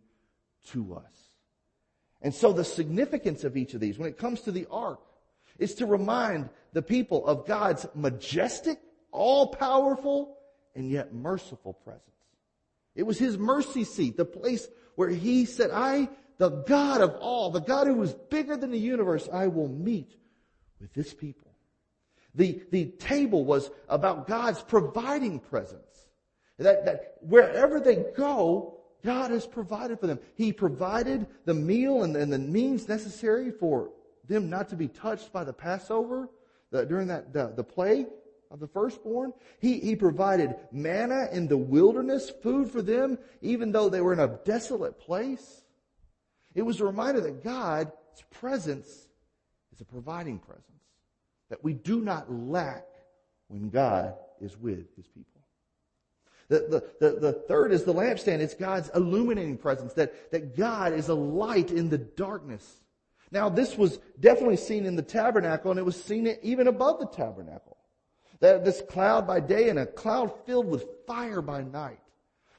to 0.71 0.95
us. 0.95 1.15
And 2.21 2.33
so 2.33 2.51
the 2.51 2.63
significance 2.63 3.43
of 3.43 3.55
each 3.55 3.73
of 3.73 3.79
these, 3.79 3.97
when 3.97 4.09
it 4.09 4.17
comes 4.17 4.41
to 4.41 4.51
the 4.51 4.67
ark, 4.71 4.99
is 5.59 5.75
to 5.75 5.85
remind 5.85 6.49
the 6.73 6.81
people 6.81 7.25
of 7.27 7.45
God's 7.45 7.85
majestic, 7.93 8.79
all-powerful, 9.11 10.37
and 10.75 10.89
yet 10.89 11.13
merciful 11.13 11.73
presence. 11.73 12.01
It 12.95 13.03
was 13.03 13.17
His 13.17 13.37
mercy 13.37 13.83
seat, 13.83 14.17
the 14.17 14.25
place 14.25 14.67
where 14.95 15.09
He 15.09 15.45
said, 15.45 15.69
I, 15.71 16.09
the 16.37 16.49
God 16.49 17.01
of 17.01 17.15
all, 17.21 17.51
the 17.51 17.61
God 17.61 17.87
who 17.87 18.01
is 18.01 18.13
bigger 18.29 18.57
than 18.57 18.71
the 18.71 18.77
universe, 18.79 19.29
I 19.31 19.47
will 19.47 19.69
meet 19.69 20.17
with 20.81 20.93
this 20.93 21.13
people. 21.13 21.51
The, 22.33 22.61
the 22.71 22.85
table 22.85 23.45
was 23.45 23.69
about 23.87 24.27
God's 24.27 24.61
providing 24.61 25.39
presence. 25.39 25.84
That, 26.57 26.85
that 26.85 27.15
wherever 27.21 27.79
they 27.79 28.05
go, 28.15 28.77
God 29.03 29.31
has 29.31 29.45
provided 29.45 29.99
for 29.99 30.07
them. 30.07 30.19
He 30.35 30.51
provided 30.51 31.27
the 31.45 31.53
meal 31.53 32.03
and, 32.03 32.15
and 32.15 32.31
the 32.31 32.39
means 32.39 32.87
necessary 32.87 33.51
for 33.51 33.91
them 34.27 34.49
not 34.49 34.69
to 34.69 34.75
be 34.75 34.87
touched 34.87 35.31
by 35.31 35.43
the 35.43 35.53
Passover 35.53 36.29
the, 36.71 36.85
during 36.85 37.07
that 37.07 37.33
the, 37.33 37.53
the 37.55 37.63
plague 37.63 38.07
of 38.49 38.59
the 38.59 38.67
firstborn. 38.67 39.33
He, 39.59 39.79
he 39.79 39.95
provided 39.95 40.55
manna 40.71 41.27
in 41.31 41.47
the 41.47 41.57
wilderness, 41.57 42.31
food 42.41 42.71
for 42.71 42.81
them, 42.81 43.19
even 43.41 43.71
though 43.71 43.89
they 43.89 44.01
were 44.01 44.13
in 44.13 44.19
a 44.19 44.39
desolate 44.45 44.99
place. 44.99 45.63
It 46.53 46.63
was 46.63 46.79
a 46.79 46.85
reminder 46.85 47.21
that 47.21 47.43
God's 47.43 47.91
presence 48.31 49.07
is 49.73 49.81
a 49.81 49.85
providing 49.85 50.39
presence, 50.39 50.63
that 51.49 51.63
we 51.63 51.73
do 51.73 52.01
not 52.01 52.31
lack 52.31 52.85
when 53.49 53.69
God 53.69 54.15
is 54.39 54.57
with 54.57 54.95
his 54.95 55.07
people. 55.07 55.34
The, 56.47 56.59
the, 56.99 57.09
the, 57.09 57.19
the, 57.19 57.33
third 57.33 57.71
is 57.71 57.83
the 57.83 57.93
lampstand. 57.93 58.39
It's 58.39 58.53
God's 58.53 58.89
illuminating 58.93 59.57
presence, 59.57 59.93
that, 59.93 60.31
that 60.31 60.55
God 60.55 60.93
is 60.93 61.09
a 61.09 61.15
light 61.15 61.71
in 61.71 61.89
the 61.89 61.97
darkness. 61.97 62.83
Now, 63.31 63.49
this 63.49 63.77
was 63.77 63.99
definitely 64.19 64.57
seen 64.57 64.85
in 64.85 64.95
the 64.95 65.01
tabernacle, 65.01 65.71
and 65.71 65.79
it 65.79 65.85
was 65.85 66.01
seen 66.01 66.37
even 66.43 66.67
above 66.67 66.99
the 66.99 67.07
tabernacle. 67.07 67.77
That 68.41 68.63
this 68.63 68.83
cloud 68.89 69.25
by 69.25 69.39
day 69.39 69.69
and 69.69 69.79
a 69.79 69.85
cloud 69.85 70.45
filled 70.45 70.67
with 70.67 70.85
fire 71.07 71.41
by 71.41 71.63
night. 71.63 71.99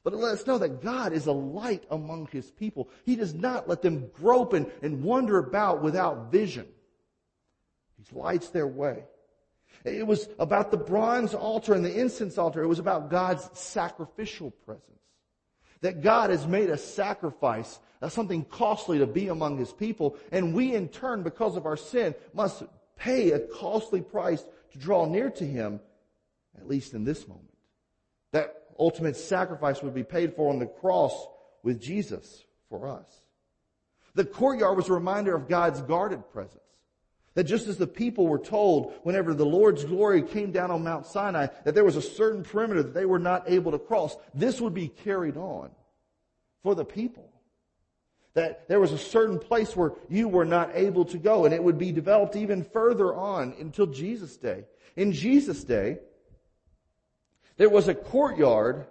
But 0.02 0.14
it 0.14 0.18
lets 0.18 0.40
us 0.40 0.46
know 0.46 0.58
that 0.58 0.82
God 0.82 1.12
is 1.12 1.26
a 1.26 1.32
light 1.32 1.84
among 1.90 2.28
His 2.32 2.50
people. 2.50 2.88
He 3.04 3.16
does 3.16 3.34
not 3.34 3.68
let 3.68 3.82
them 3.82 4.10
grope 4.12 4.52
and, 4.52 4.70
and 4.82 5.02
wander 5.02 5.38
about 5.38 5.82
without 5.82 6.30
vision. 6.30 6.66
He 7.96 8.16
lights 8.16 8.48
their 8.48 8.66
way. 8.66 9.04
It 9.84 10.06
was 10.06 10.28
about 10.38 10.70
the 10.70 10.76
bronze 10.76 11.34
altar 11.34 11.74
and 11.74 11.84
the 11.84 11.94
incense 11.94 12.38
altar. 12.38 12.62
It 12.62 12.66
was 12.66 12.78
about 12.78 13.10
God's 13.10 13.48
sacrificial 13.52 14.50
presence. 14.50 14.84
That 15.82 16.02
God 16.02 16.30
has 16.30 16.46
made 16.46 16.70
a 16.70 16.78
sacrifice, 16.78 17.78
uh, 18.00 18.08
something 18.08 18.44
costly 18.44 18.98
to 18.98 19.06
be 19.06 19.28
among 19.28 19.58
His 19.58 19.72
people, 19.72 20.16
and 20.32 20.54
we 20.54 20.74
in 20.74 20.88
turn, 20.88 21.22
because 21.22 21.56
of 21.56 21.66
our 21.66 21.76
sin, 21.76 22.14
must 22.32 22.62
pay 22.96 23.32
a 23.32 23.38
costly 23.38 24.00
price 24.00 24.42
to 24.72 24.78
draw 24.78 25.06
near 25.06 25.30
to 25.30 25.44
Him, 25.44 25.80
at 26.56 26.66
least 26.66 26.94
in 26.94 27.04
this 27.04 27.28
moment. 27.28 27.46
That 28.32 28.54
ultimate 28.78 29.16
sacrifice 29.16 29.82
would 29.82 29.94
be 29.94 30.04
paid 30.04 30.34
for 30.34 30.50
on 30.50 30.58
the 30.58 30.66
cross 30.66 31.14
with 31.62 31.80
Jesus 31.80 32.44
for 32.68 32.88
us. 32.88 33.08
The 34.14 34.24
courtyard 34.24 34.76
was 34.76 34.88
a 34.88 34.94
reminder 34.94 35.34
of 35.34 35.48
God's 35.48 35.82
guarded 35.82 36.30
presence. 36.30 36.62
That 37.36 37.44
just 37.44 37.68
as 37.68 37.76
the 37.76 37.86
people 37.86 38.26
were 38.26 38.38
told 38.38 38.94
whenever 39.02 39.34
the 39.34 39.44
Lord's 39.44 39.84
glory 39.84 40.22
came 40.22 40.52
down 40.52 40.70
on 40.70 40.82
Mount 40.82 41.06
Sinai, 41.06 41.48
that 41.64 41.74
there 41.74 41.84
was 41.84 41.96
a 41.96 42.02
certain 42.02 42.42
perimeter 42.42 42.82
that 42.82 42.94
they 42.94 43.04
were 43.04 43.18
not 43.18 43.44
able 43.46 43.72
to 43.72 43.78
cross, 43.78 44.16
this 44.32 44.58
would 44.58 44.72
be 44.72 44.88
carried 44.88 45.36
on 45.36 45.70
for 46.62 46.74
the 46.74 46.84
people. 46.84 47.30
That 48.32 48.66
there 48.68 48.80
was 48.80 48.92
a 48.92 48.98
certain 48.98 49.38
place 49.38 49.76
where 49.76 49.92
you 50.08 50.28
were 50.28 50.46
not 50.46 50.70
able 50.72 51.04
to 51.04 51.18
go, 51.18 51.44
and 51.44 51.52
it 51.52 51.62
would 51.62 51.76
be 51.76 51.92
developed 51.92 52.36
even 52.36 52.64
further 52.64 53.14
on 53.14 53.54
until 53.60 53.86
Jesus' 53.86 54.38
day. 54.38 54.64
In 54.96 55.12
Jesus' 55.12 55.62
day, 55.62 55.98
there 57.58 57.68
was 57.68 57.88
a 57.88 57.94
courtyard 57.94 58.86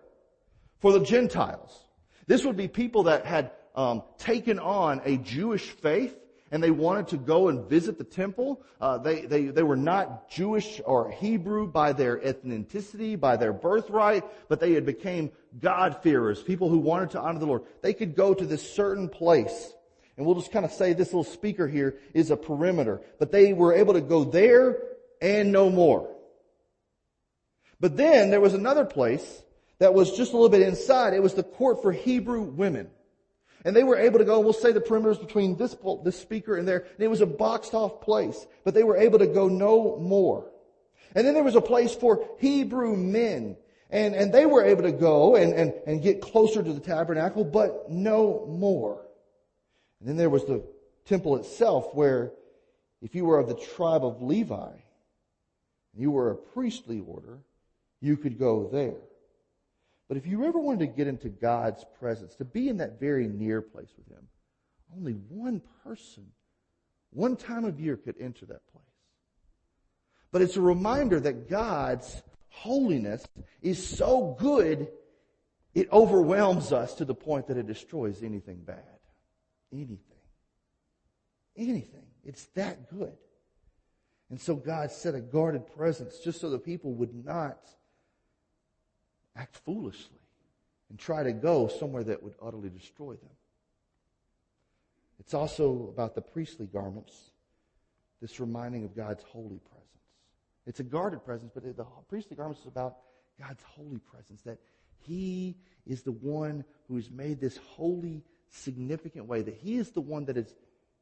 for 0.82 0.92
the 0.92 1.04
Gentiles. 1.04 1.84
This 2.28 2.46
would 2.46 2.58
be 2.58 2.68
people 2.68 3.04
that 3.04 3.26
had 3.26 3.52
um, 3.74 4.04
taken 4.20 4.60
on 4.60 5.02
a 5.04 5.18
Jewish 5.18 5.64
faith 5.64 6.16
and 6.52 6.64
they 6.64 6.72
wanted 6.72 7.08
to 7.10 7.18
go 7.18 7.50
and 7.50 7.68
visit 7.70 7.98
the 7.98 8.04
temple. 8.04 8.62
Uh, 8.80 8.98
they, 8.98 9.22
they, 9.22 9.46
they 9.46 9.64
were 9.64 9.76
not 9.76 10.30
Jewish 10.30 10.80
or 10.86 11.12
Hebrew 11.12 11.68
by 11.68 11.92
their 11.94 12.18
ethnicity, 12.18 13.20
by 13.20 13.36
their 13.36 13.54
birthright, 13.54 14.24
but 14.48 14.60
they 14.60 14.74
had 14.74 14.86
became 14.86 15.32
God-fearers, 15.60 16.44
people 16.44 16.70
who 16.70 16.78
wanted 16.78 17.12
to 17.12 17.20
honor 17.20 17.40
the 17.40 17.48
Lord. 17.48 17.64
They 17.82 17.94
could 17.94 18.16
go 18.16 18.34
to 18.34 18.46
this 18.46 18.74
certain 18.74 19.10
place. 19.10 19.74
And 20.18 20.26
we'll 20.26 20.36
just 20.36 20.52
kind 20.52 20.66
of 20.66 20.72
say 20.72 20.94
this 20.94 21.08
little 21.08 21.24
speaker 21.24 21.68
here 21.68 21.98
is 22.14 22.32
a 22.32 22.38
perimeter. 22.38 23.02
But 23.20 23.32
they 23.32 23.52
were 23.52 23.74
able 23.74 23.94
to 23.94 24.02
go 24.02 24.24
there 24.24 24.78
and 25.22 25.52
no 25.52 25.70
more. 25.70 26.10
But 27.80 27.98
then 27.98 28.30
there 28.30 28.40
was 28.40 28.54
another 28.54 28.86
place 28.86 29.44
that 29.80 29.94
was 29.94 30.16
just 30.16 30.32
a 30.32 30.36
little 30.36 30.50
bit 30.50 30.62
inside. 30.62 31.14
It 31.14 31.22
was 31.22 31.34
the 31.34 31.44
court 31.44 31.82
for 31.82 31.92
Hebrew 31.92 32.42
women. 32.42 32.90
And 33.66 33.76
they 33.76 33.84
were 33.84 33.98
able 33.98 34.20
to 34.20 34.26
go, 34.26 34.40
we'll 34.40 34.54
say 34.54 34.72
the 34.72 34.80
perimeters 34.80 35.20
between 35.20 35.58
this, 35.58 35.76
this 36.04 36.20
speaker 36.20 36.56
and 36.56 36.68
there, 36.68 36.86
and 36.94 37.00
it 37.00 37.10
was 37.10 37.22
a 37.22 37.26
boxed 37.26 37.74
off 37.74 38.00
place, 38.00 38.46
but 38.64 38.76
they 38.76 38.84
were 38.84 38.96
able 38.96 39.18
to 39.18 39.26
go 39.26 39.48
no 39.48 39.98
more. 39.98 40.52
And 41.16 41.26
then 41.26 41.34
there 41.34 41.44
was 41.44 41.56
a 41.56 41.62
place 41.62 41.96
for 41.96 42.30
Hebrew 42.40 42.96
men, 42.96 43.58
and, 43.90 44.14
and 44.14 44.32
they 44.32 44.46
were 44.46 44.64
able 44.64 44.84
to 44.84 44.92
go 44.92 45.36
and, 45.36 45.52
and, 45.52 45.74
and 45.88 46.04
get 46.04 46.22
closer 46.22 46.62
to 46.62 46.74
the 46.74 46.80
tabernacle, 46.80 47.44
but 47.44 47.90
no 47.90 48.46
more. 48.48 49.04
And 50.00 50.10
then 50.10 50.18
there 50.18 50.30
was 50.30 50.46
the 50.46 50.64
temple 51.06 51.36
itself 51.38 51.88
where 51.96 52.34
if 53.02 53.16
you 53.16 53.26
were 53.26 53.40
of 53.40 53.48
the 53.48 53.56
tribe 53.56 54.06
of 54.06 54.22
Levi, 54.22 54.74
you 55.96 56.12
were 56.12 56.30
a 56.30 56.36
priestly 56.36 57.00
order, 57.00 57.40
you 58.00 58.16
could 58.16 58.38
go 58.38 58.70
there. 58.72 59.02
But 60.08 60.18
if 60.18 60.28
you 60.28 60.46
ever 60.46 60.60
wanted 60.60 60.80
to 60.82 60.88
get 60.88 61.08
into 61.08 61.30
God's 61.30 61.84
presence, 62.00 62.36
to 62.36 62.46
be 62.46 62.70
in 62.70 62.78
that 62.78 63.00
very 63.00 63.28
near 63.28 63.62
place 63.62 63.90
with 63.98 64.08
Him, 64.08 64.28
only 64.96 65.14
one 65.14 65.62
person, 65.84 66.28
one 67.10 67.36
time 67.36 67.66
of 67.66 67.80
year 67.80 67.98
could 67.98 68.16
enter 68.20 68.46
that 68.46 68.68
place. 68.72 68.84
But 70.32 70.42
it's 70.42 70.58
a 70.58 70.62
reminder 70.62 71.20
that 71.20 71.50
God's 71.50 72.22
holiness 72.50 73.26
is 73.62 73.86
so 73.86 74.36
good, 74.40 74.90
it 75.74 75.92
overwhelms 75.92 76.72
us 76.72 76.94
to 76.96 77.06
the 77.06 77.16
point 77.16 77.48
that 77.48 77.58
it 77.58 77.68
destroys 77.68 78.22
anything 78.22 78.58
bad. 78.58 78.84
Anything. 79.74 80.00
Anything. 81.58 82.06
It's 82.24 82.46
that 82.56 82.90
good. 82.90 83.18
And 84.30 84.40
so 84.40 84.56
God 84.56 84.92
set 84.92 85.16
a 85.16 85.22
guarded 85.22 85.68
presence 85.76 86.20
just 86.20 86.42
so 86.42 86.50
the 86.50 86.60
people 86.60 86.94
would 86.94 87.14
not 87.26 87.60
act 89.36 89.56
foolishly 89.66 90.20
and 90.90 91.00
try 91.00 91.24
to 91.24 91.34
go 91.34 91.68
somewhere 91.68 92.04
that 92.04 92.22
would 92.24 92.36
utterly 92.42 92.70
destroy 92.70 93.14
them. 93.14 93.30
It's 95.20 95.34
also 95.34 95.90
about 95.94 96.16
the 96.16 96.22
priestly 96.22 96.68
garments, 96.68 97.14
this 98.22 98.40
reminding 98.40 98.84
of 98.84 98.96
God's 98.96 99.24
holy 99.24 99.60
presence. 99.60 99.86
It's 100.68 100.80
a 100.80 100.84
guarded 100.84 101.24
presence, 101.24 101.52
but 101.54 101.64
the 101.64 101.86
priestly 102.10 102.36
garments 102.36 102.62
is 102.62 102.68
about 102.68 102.98
God's 103.40 103.64
holy 103.64 104.00
presence, 104.00 104.42
that 104.44 104.60
He 105.00 105.56
is 105.86 106.02
the 106.02 106.12
one 106.12 106.64
who 106.88 106.96
has 106.96 107.10
made 107.10 107.40
this 107.40 107.58
holy, 107.58 108.24
significant 108.50 109.26
way, 109.28 109.42
that 109.42 109.56
He 109.56 109.78
is 109.78 109.92
the 109.92 110.02
one 110.02 110.26
that 110.26 110.36
has 110.36 110.54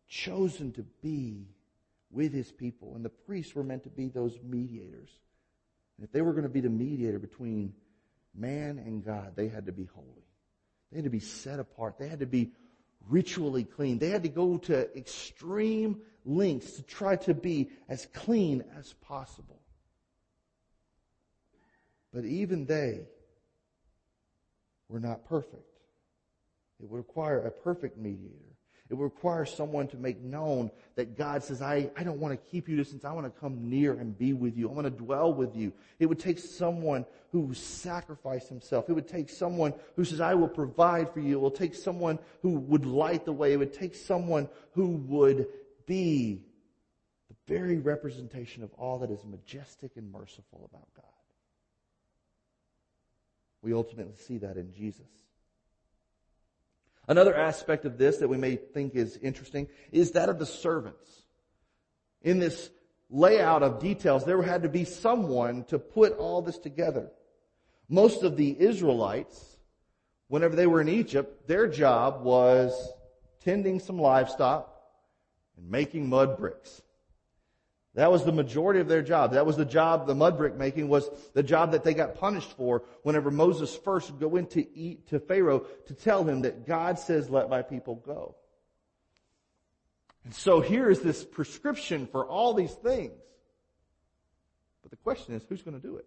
chosen 0.07 0.71
to 0.73 0.83
be 1.01 1.47
with 2.11 2.33
His 2.33 2.51
people. 2.51 2.93
And 2.95 3.03
the 3.03 3.09
priests 3.09 3.55
were 3.55 3.63
meant 3.63 3.83
to 3.83 3.89
be 3.89 4.09
those 4.09 4.37
mediators. 4.43 5.09
And 5.97 6.05
if 6.05 6.11
they 6.11 6.21
were 6.21 6.31
going 6.31 6.43
to 6.43 6.49
be 6.49 6.61
the 6.61 6.69
mediator 6.69 7.19
between 7.19 7.73
man 8.35 8.77
and 8.79 9.03
God, 9.03 9.33
they 9.35 9.47
had 9.47 9.65
to 9.67 9.71
be 9.71 9.85
holy. 9.85 10.27
They 10.91 10.97
had 10.97 11.05
to 11.05 11.09
be 11.09 11.19
set 11.19 11.59
apart. 11.59 11.97
They 11.97 12.07
had 12.07 12.19
to 12.19 12.25
be 12.25 12.51
ritually 13.09 13.63
clean. 13.63 13.99
They 13.99 14.09
had 14.09 14.23
to 14.23 14.29
go 14.29 14.57
to 14.59 14.95
extreme 14.97 16.01
lengths 16.25 16.73
to 16.73 16.83
try 16.83 17.15
to 17.17 17.33
be 17.33 17.69
as 17.89 18.07
clean 18.13 18.63
as 18.77 18.93
possible. 18.93 19.59
But 22.13 22.25
even 22.25 22.65
they 22.65 23.07
were 24.87 24.99
not 24.99 25.25
perfect. 25.25 25.67
It 26.79 26.89
would 26.89 26.97
require 26.97 27.39
a 27.39 27.51
perfect 27.51 27.97
mediator. 27.97 28.52
It 28.93 28.97
would 28.97 29.05
require 29.05 29.43
someone 29.43 29.87
to 29.87 29.97
make 29.97 30.21
known 30.21 30.69
that 30.97 31.17
God 31.17 31.43
says, 31.43 31.63
I, 31.63 31.89
I 31.97 32.03
don't 32.03 32.19
want 32.19 32.31
to 32.31 32.51
keep 32.51 32.69
you 32.69 32.77
distance. 32.77 33.03
I 33.03 33.11
want 33.11 33.25
to 33.25 33.39
come 33.41 33.67
near 33.67 33.93
and 33.93 34.15
be 34.15 34.33
with 34.33 34.55
you. 34.55 34.69
I 34.69 34.71
want 34.71 34.85
to 34.85 34.91
dwell 34.91 35.33
with 35.33 35.55
you. 35.55 35.73
It 35.97 36.05
would 36.05 36.19
take 36.19 36.37
someone 36.37 37.03
who 37.31 37.55
sacrificed 37.55 38.49
himself. 38.49 38.87
It 38.87 38.93
would 38.93 39.07
take 39.07 39.31
someone 39.31 39.73
who 39.95 40.05
says, 40.05 40.21
I 40.21 40.35
will 40.35 40.47
provide 40.47 41.11
for 41.11 41.21
you. 41.21 41.39
It 41.39 41.41
will 41.41 41.49
take 41.49 41.73
someone 41.73 42.19
who 42.43 42.51
would 42.51 42.85
light 42.85 43.25
the 43.25 43.33
way. 43.33 43.53
It 43.53 43.57
would 43.57 43.73
take 43.73 43.95
someone 43.95 44.47
who 44.73 44.89
would 45.07 45.47
be 45.87 46.43
the 47.29 47.35
very 47.51 47.79
representation 47.79 48.61
of 48.61 48.71
all 48.75 48.99
that 48.99 49.09
is 49.09 49.25
majestic 49.25 49.93
and 49.95 50.11
merciful 50.11 50.69
about 50.71 50.87
God. 50.95 51.05
We 53.63 53.73
ultimately 53.73 54.17
see 54.17 54.37
that 54.37 54.55
in 54.55 54.71
Jesus. 54.71 55.07
Another 57.07 57.35
aspect 57.35 57.85
of 57.85 57.97
this 57.97 58.17
that 58.17 58.29
we 58.29 58.37
may 58.37 58.55
think 58.55 58.95
is 58.95 59.17
interesting 59.17 59.67
is 59.91 60.11
that 60.11 60.29
of 60.29 60.39
the 60.39 60.45
servants. 60.45 61.23
In 62.21 62.39
this 62.39 62.69
layout 63.09 63.61
of 63.61 63.79
details, 63.79 64.23
there 64.23 64.41
had 64.41 64.63
to 64.63 64.69
be 64.69 64.85
someone 64.85 65.65
to 65.65 65.77
put 65.77 66.17
all 66.17 66.41
this 66.41 66.57
together. 66.57 67.11
Most 67.89 68.23
of 68.23 68.37
the 68.37 68.59
Israelites, 68.59 69.57
whenever 70.29 70.55
they 70.55 70.67
were 70.67 70.81
in 70.81 70.89
Egypt, 70.89 71.47
their 71.47 71.67
job 71.67 72.23
was 72.23 72.73
tending 73.43 73.79
some 73.79 73.99
livestock 73.99 74.73
and 75.57 75.69
making 75.69 76.07
mud 76.07 76.37
bricks. 76.37 76.81
That 77.95 78.11
was 78.11 78.25
the 78.25 78.31
majority 78.31 78.79
of 78.79 78.87
their 78.87 79.03
job. 79.03 79.33
That 79.33 79.45
was 79.45 79.55
the 79.55 79.65
job, 79.65 80.07
the 80.07 80.15
mud 80.15 80.37
brick 80.37 80.55
making 80.55 80.89
was 80.89 81.09
the 81.33 81.43
job 81.43 81.73
that 81.73 81.83
they 81.83 81.93
got 81.93 82.15
punished 82.15 82.51
for 82.57 82.83
whenever 83.03 83.29
Moses 83.29 83.75
first 83.75 84.19
go 84.19 84.35
in 84.35 84.47
to 84.47 84.77
eat 84.77 85.09
to 85.09 85.19
Pharaoh 85.19 85.65
to 85.87 85.93
tell 85.93 86.23
him 86.23 86.41
that 86.41 86.65
God 86.65 86.97
says, 86.97 87.29
let 87.29 87.49
my 87.49 87.61
people 87.61 87.95
go. 87.95 88.35
And 90.23 90.33
so 90.33 90.59
here 90.59 90.89
is 90.89 91.01
this 91.01 91.23
prescription 91.23 92.07
for 92.07 92.25
all 92.25 92.53
these 92.53 92.71
things. 92.71 93.13
But 94.81 94.89
the 94.89 94.97
question 94.97 95.35
is, 95.35 95.43
who's 95.47 95.61
going 95.61 95.79
to 95.79 95.85
do 95.85 95.97
it? 95.97 96.05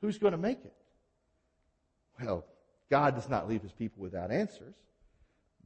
Who's 0.00 0.18
going 0.18 0.32
to 0.32 0.38
make 0.38 0.64
it? 0.64 0.74
Well, 2.20 2.44
God 2.90 3.14
does 3.14 3.28
not 3.28 3.48
leave 3.48 3.62
his 3.62 3.72
people 3.72 4.02
without 4.02 4.32
answers. 4.32 4.74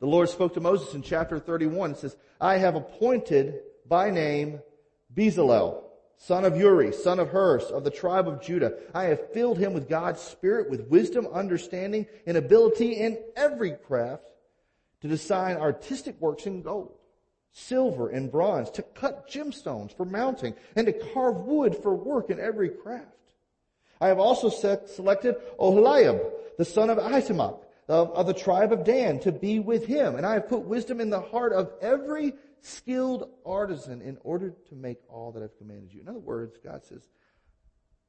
The 0.00 0.06
Lord 0.06 0.28
spoke 0.28 0.54
to 0.54 0.60
Moses 0.60 0.94
in 0.94 1.02
chapter 1.02 1.38
31 1.38 1.90
and 1.90 1.98
says, 1.98 2.16
I 2.40 2.58
have 2.58 2.74
appointed 2.74 3.60
by 3.88 4.10
name 4.10 4.60
Bezalel, 5.14 5.82
son 6.16 6.44
of 6.44 6.56
Uri, 6.56 6.92
son 6.92 7.18
of 7.18 7.28
Hur, 7.28 7.58
of 7.58 7.84
the 7.84 7.90
tribe 7.90 8.28
of 8.28 8.42
Judah. 8.42 8.74
I 8.94 9.04
have 9.04 9.32
filled 9.32 9.58
him 9.58 9.72
with 9.72 9.88
God's 9.88 10.20
Spirit, 10.20 10.70
with 10.70 10.88
wisdom, 10.88 11.26
understanding, 11.32 12.06
and 12.26 12.36
ability 12.36 12.92
in 12.92 13.18
every 13.36 13.72
craft 13.72 14.24
to 15.00 15.08
design 15.08 15.56
artistic 15.56 16.20
works 16.20 16.46
in 16.46 16.62
gold, 16.62 16.96
silver, 17.52 18.08
and 18.08 18.32
bronze, 18.32 18.70
to 18.70 18.82
cut 18.82 19.28
gemstones 19.28 19.94
for 19.96 20.04
mounting, 20.04 20.54
and 20.76 20.86
to 20.86 20.92
carve 20.92 21.36
wood 21.36 21.76
for 21.76 21.94
work 21.94 22.30
in 22.30 22.40
every 22.40 22.70
craft. 22.70 23.08
I 24.00 24.08
have 24.08 24.18
also 24.18 24.48
selected 24.48 25.36
Oholiab, 25.58 26.20
the 26.58 26.64
son 26.64 26.90
of 26.90 26.98
Ahisamach, 26.98 27.60
of, 27.88 28.10
of 28.12 28.26
the 28.26 28.34
tribe 28.34 28.72
of 28.72 28.84
Dan, 28.84 29.20
to 29.20 29.32
be 29.32 29.58
with 29.58 29.86
him, 29.86 30.16
and 30.16 30.24
I 30.24 30.34
have 30.34 30.48
put 30.48 30.60
wisdom 30.60 31.00
in 31.00 31.10
the 31.10 31.20
heart 31.20 31.52
of 31.52 31.70
every 31.80 32.34
skilled 32.64 33.28
artisan 33.44 34.00
in 34.00 34.16
order 34.22 34.54
to 34.68 34.74
make 34.74 34.98
all 35.08 35.32
that 35.32 35.42
I've 35.42 35.56
commanded 35.58 35.92
you. 35.92 36.00
In 36.00 36.08
other 36.08 36.18
words, 36.18 36.58
God 36.62 36.84
says, 36.84 37.08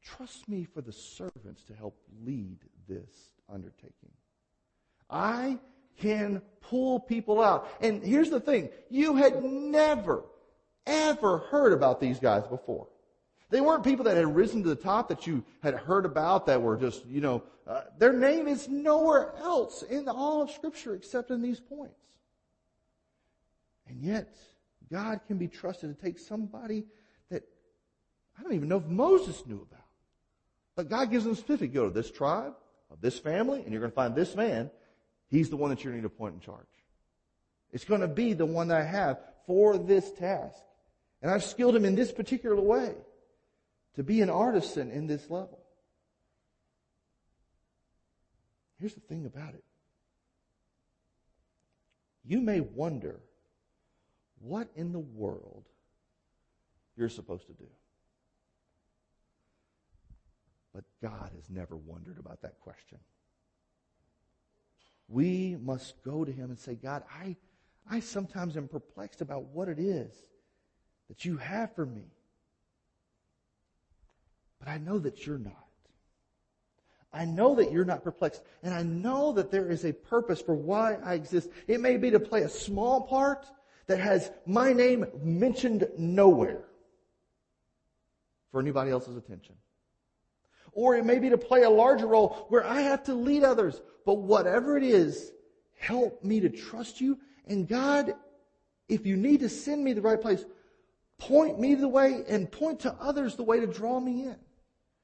trust 0.02 0.48
me 0.48 0.64
for 0.64 0.82
the 0.82 0.92
servants 0.92 1.64
to 1.64 1.74
help 1.74 1.98
lead 2.24 2.60
this 2.88 3.34
undertaking. 3.52 4.12
I 5.10 5.60
can 6.00 6.42
pull 6.62 7.00
people 7.00 7.42
out. 7.42 7.70
And 7.82 8.04
here's 8.04 8.30
the 8.30 8.40
thing. 8.40 8.70
You 8.90 9.16
had 9.16 9.44
never, 9.44 10.24
ever 10.86 11.40
heard 11.50 11.74
about 11.74 12.00
these 12.00 12.20
guys 12.20 12.48
before. 12.48 12.88
They 13.50 13.62
weren't 13.62 13.84
people 13.84 14.06
that 14.06 14.18
had 14.18 14.36
risen 14.36 14.64
to 14.64 14.70
the 14.70 14.76
top 14.76 15.10
that 15.10 15.28
you 15.28 15.44
had 15.62 15.76
heard 15.76 16.06
about 16.06 16.46
that 16.48 16.62
were 16.62 16.78
just, 16.78 17.06
you 17.06 17.22
know, 17.22 17.44
uh, 17.68 17.82
their 17.98 18.14
name 18.14 18.48
is 18.48 18.68
nowhere 18.68 19.34
else 19.38 19.84
in 19.84 20.08
all 20.08 20.42
of 20.42 20.52
Scripture 20.52 20.96
except 20.96 21.30
in 21.32 21.42
these 21.42 21.60
points. 21.60 22.05
And 23.88 24.02
yet, 24.02 24.36
God 24.92 25.22
can 25.28 25.38
be 25.38 25.48
trusted 25.48 25.96
to 25.96 26.04
take 26.04 26.20
somebody 26.20 26.86
that 27.30 27.44
I 28.38 28.44
don't 28.44 28.54
even 28.54 28.70
know 28.70 28.78
if 28.78 28.86
Moses 28.86 29.46
knew 29.46 29.62
about. 29.62 29.86
But 30.76 30.90
God 30.90 31.12
gives 31.12 31.24
them 31.24 31.36
specific. 31.36 31.74
Go 31.74 31.86
to 31.86 31.94
this 31.94 32.12
tribe, 32.12 32.54
of 32.92 33.02
this 33.02 33.18
family, 33.18 33.62
and 33.62 33.72
you're 33.72 33.80
going 33.80 33.92
to 33.92 33.96
find 33.96 34.16
this 34.16 34.36
man. 34.36 34.70
He's 35.30 35.50
the 35.50 35.58
one 35.58 35.70
that 35.70 35.84
you're 35.84 35.94
going 35.94 36.04
to 36.04 36.08
appoint 36.08 36.36
in 36.36 36.40
charge. 36.42 36.66
It's 37.72 37.86
going 37.86 38.02
to 38.02 38.08
be 38.08 38.34
the 38.34 38.46
one 38.46 38.68
that 38.70 38.82
I 38.82 38.86
have 38.86 39.20
for 39.46 39.78
this 39.78 40.12
task. 40.12 40.58
And 41.22 41.32
I've 41.32 41.44
skilled 41.44 41.76
him 41.76 41.86
in 41.86 41.96
this 41.96 42.12
particular 42.12 42.56
way 42.56 42.94
to 43.96 44.04
be 44.04 44.22
an 44.22 44.30
artisan 44.30 44.92
in 44.92 45.08
this 45.08 45.30
level. 45.30 45.60
Here's 48.80 48.94
the 48.94 49.00
thing 49.02 49.26
about 49.26 49.54
it. 49.54 49.64
You 52.26 52.42
may 52.42 52.60
wonder 52.60 53.20
what 54.46 54.70
in 54.76 54.92
the 54.92 55.00
world 55.00 55.64
you're 56.96 57.10
supposed 57.10 57.48
to 57.48 57.54
do. 57.54 57.68
But 60.74 60.84
God 61.02 61.32
has 61.36 61.50
never 61.50 61.76
wondered 61.76 62.20
about 62.20 62.42
that 62.42 62.60
question. 62.60 63.00
We 65.08 65.58
must 65.62 66.02
go 66.04 66.26
to 66.26 66.32
Him 66.32 66.50
and 66.50 66.60
say, 66.60 66.76
God, 66.76 67.04
I, 67.12 67.36
I 67.90 68.00
sometimes 68.00 68.58
am 68.58 68.68
perplexed 68.68 69.22
about 69.22 69.46
what 69.46 69.68
it 69.68 69.80
is 69.80 70.12
that 71.08 71.26
you 71.26 71.38
have 71.38 71.74
for 71.76 71.86
me. 71.86 72.06
But 74.60 74.68
I 74.68 74.78
know 74.78 75.00
that 75.00 75.26
you're 75.26 75.38
not. 75.38 75.54
I 77.14 77.24
know 77.24 77.56
that 77.56 77.72
you're 77.72 77.86
not 77.86 78.04
perplexed. 78.04 78.42
And 78.62 78.74
I 78.74 78.84
know 78.84 79.32
that 79.34 79.50
there 79.50 79.72
is 79.72 79.86
a 79.86 79.94
purpose 79.94 80.42
for 80.42 80.54
why 80.54 80.96
I 80.96 81.14
exist. 81.14 81.50
It 81.68 81.80
may 81.80 81.98
be 81.98 82.12
to 82.12 82.20
play 82.20 82.42
a 82.42 82.50
small 82.50 83.02
part 83.02 83.46
that 83.88 84.00
has 84.00 84.32
my 84.46 84.74
name 84.74 85.06
mentioned 85.22 85.88
nowhere 85.98 86.66
for 88.52 88.60
anybody 88.60 88.92
else's 88.92 89.18
attention. 89.18 89.56
Or 90.72 90.96
it 90.96 91.06
may 91.06 91.20
be 91.20 91.30
to 91.30 91.38
play 91.38 91.64
a 91.64 91.70
larger 91.70 92.08
role 92.08 92.46
where 92.50 92.66
I 92.66 92.82
have 92.82 93.04
to 93.06 93.14
lead 93.14 93.44
others. 93.44 93.82
But 94.06 94.16
whatever 94.16 94.78
it 94.78 94.84
is, 94.84 95.32
help 95.78 96.24
me 96.24 96.40
to 96.42 96.50
trust 96.50 97.00
you. 97.00 97.18
And 97.48 97.68
God, 97.68 98.14
if 98.90 99.06
you 99.06 99.16
need 99.16 99.40
to 99.42 99.50
send 99.50 99.84
me 99.84 99.94
the 99.94 100.02
right 100.02 100.20
place, 100.20 100.46
point 101.18 101.60
me 101.60 101.76
the 101.76 101.88
way 101.88 102.24
and 102.28 102.52
point 102.52 102.82
to 102.82 102.94
others 102.94 103.36
the 103.36 103.44
way 103.44 103.60
to 103.60 103.68
draw 103.68 104.00
me 104.00 104.24
in. 104.24 104.36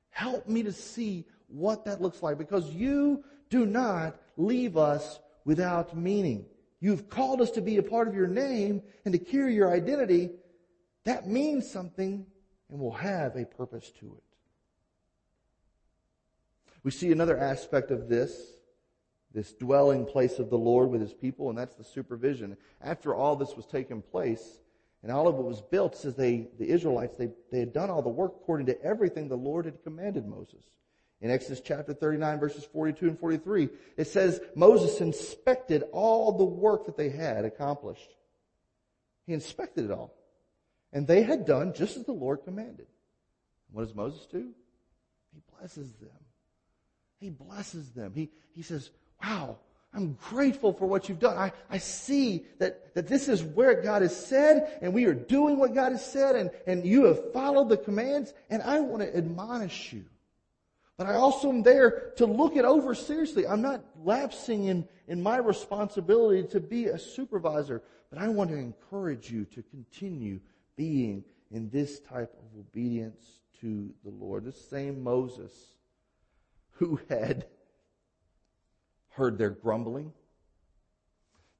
Help 0.09 0.47
me 0.47 0.63
to 0.63 0.73
see 0.73 1.25
what 1.47 1.85
that 1.85 2.01
looks 2.01 2.21
like 2.21 2.37
because 2.37 2.69
you 2.71 3.23
do 3.49 3.65
not 3.65 4.19
leave 4.37 4.77
us 4.77 5.19
without 5.45 5.95
meaning. 5.95 6.45
You've 6.81 7.09
called 7.09 7.41
us 7.41 7.51
to 7.51 7.61
be 7.61 7.77
a 7.77 7.83
part 7.83 8.07
of 8.07 8.15
your 8.15 8.27
name 8.27 8.81
and 9.05 9.13
to 9.13 9.19
carry 9.19 9.53
your 9.53 9.71
identity. 9.71 10.31
That 11.05 11.27
means 11.27 11.69
something 11.69 12.25
and 12.69 12.79
will 12.79 12.91
have 12.91 13.35
a 13.35 13.45
purpose 13.45 13.91
to 13.99 14.07
it. 14.17 14.23
We 16.83 16.89
see 16.89 17.11
another 17.11 17.37
aspect 17.37 17.91
of 17.91 18.09
this, 18.09 18.55
this 19.31 19.53
dwelling 19.53 20.05
place 20.05 20.39
of 20.39 20.49
the 20.49 20.57
Lord 20.57 20.89
with 20.89 21.01
his 21.01 21.13
people, 21.13 21.49
and 21.49 21.57
that's 21.57 21.75
the 21.75 21.83
supervision. 21.83 22.57
After 22.81 23.13
all 23.13 23.35
this 23.35 23.55
was 23.55 23.67
taking 23.67 24.01
place, 24.01 24.59
and 25.03 25.11
all 25.11 25.27
of 25.27 25.35
it 25.35 25.43
was 25.43 25.61
built, 25.61 25.95
says 25.95 26.15
they, 26.15 26.47
the 26.57 26.67
Israelites, 26.67 27.15
they, 27.15 27.29
they 27.51 27.59
had 27.59 27.73
done 27.73 27.91
all 27.91 28.01
the 28.01 28.09
work 28.09 28.33
according 28.41 28.65
to 28.67 28.81
everything 28.83 29.27
the 29.27 29.35
Lord 29.35 29.65
had 29.65 29.83
commanded 29.83 30.27
Moses. 30.27 30.63
In 31.21 31.29
Exodus 31.29 31.61
chapter 31.63 31.93
39 31.93 32.39
verses 32.39 32.65
42 32.65 33.07
and 33.07 33.19
43, 33.19 33.69
it 33.95 34.07
says 34.07 34.41
Moses 34.55 35.01
inspected 35.01 35.83
all 35.91 36.37
the 36.37 36.43
work 36.43 36.87
that 36.87 36.97
they 36.97 37.09
had 37.09 37.45
accomplished. 37.45 38.15
He 39.27 39.33
inspected 39.33 39.85
it 39.85 39.91
all. 39.91 40.15
And 40.91 41.07
they 41.07 41.21
had 41.21 41.45
done 41.45 41.73
just 41.73 41.95
as 41.95 42.05
the 42.05 42.11
Lord 42.11 42.43
commanded. 42.43 42.87
What 43.71 43.83
does 43.83 43.95
Moses 43.95 44.25
do? 44.25 44.49
He 45.33 45.41
blesses 45.57 45.93
them. 45.93 46.09
He 47.19 47.29
blesses 47.29 47.91
them. 47.91 48.13
He, 48.13 48.31
he 48.53 48.63
says, 48.63 48.89
wow, 49.23 49.57
I'm 49.93 50.13
grateful 50.13 50.73
for 50.73 50.87
what 50.87 51.07
you've 51.07 51.19
done. 51.19 51.37
I, 51.37 51.51
I 51.69 51.77
see 51.77 52.45
that, 52.59 52.95
that 52.95 53.07
this 53.07 53.29
is 53.29 53.43
where 53.43 53.81
God 53.81 54.01
has 54.01 54.15
said, 54.15 54.79
and 54.81 54.93
we 54.93 55.05
are 55.05 55.13
doing 55.13 55.57
what 55.57 55.75
God 55.75 55.91
has 55.91 56.05
said, 56.05 56.35
and, 56.35 56.49
and 56.65 56.85
you 56.85 57.05
have 57.05 57.31
followed 57.31 57.69
the 57.69 57.77
commands, 57.77 58.33
and 58.49 58.61
I 58.63 58.79
want 58.79 59.03
to 59.03 59.15
admonish 59.15 59.93
you. 59.93 60.05
But 61.01 61.09
I 61.09 61.15
also 61.15 61.49
am 61.49 61.63
there 61.63 62.11
to 62.17 62.27
look 62.27 62.55
it 62.55 62.63
over 62.63 62.93
seriously. 62.93 63.47
I'm 63.47 63.63
not 63.63 63.83
lapsing 64.03 64.65
in, 64.65 64.87
in 65.07 65.23
my 65.23 65.37
responsibility 65.37 66.47
to 66.49 66.59
be 66.59 66.85
a 66.85 66.99
supervisor, 66.99 67.81
but 68.11 68.19
I 68.19 68.27
want 68.27 68.51
to 68.51 68.55
encourage 68.55 69.31
you 69.31 69.45
to 69.45 69.63
continue 69.63 70.39
being 70.75 71.23
in 71.49 71.71
this 71.71 72.01
type 72.01 72.31
of 72.37 72.59
obedience 72.59 73.39
to 73.61 73.91
the 74.03 74.11
Lord. 74.11 74.45
This 74.45 74.63
same 74.69 75.01
Moses 75.03 75.51
who 76.73 76.99
had 77.09 77.47
heard 79.13 79.39
their 79.39 79.49
grumbling. 79.49 80.13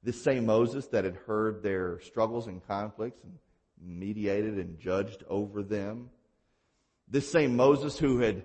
This 0.04 0.22
same 0.22 0.46
Moses 0.46 0.86
that 0.86 1.02
had 1.02 1.16
heard 1.16 1.64
their 1.64 1.98
struggles 1.98 2.46
and 2.46 2.64
conflicts 2.68 3.24
and 3.24 3.40
mediated 3.80 4.54
and 4.58 4.78
judged 4.78 5.24
over 5.28 5.64
them. 5.64 6.10
This 7.08 7.28
same 7.28 7.56
Moses 7.56 7.98
who 7.98 8.20
had 8.20 8.44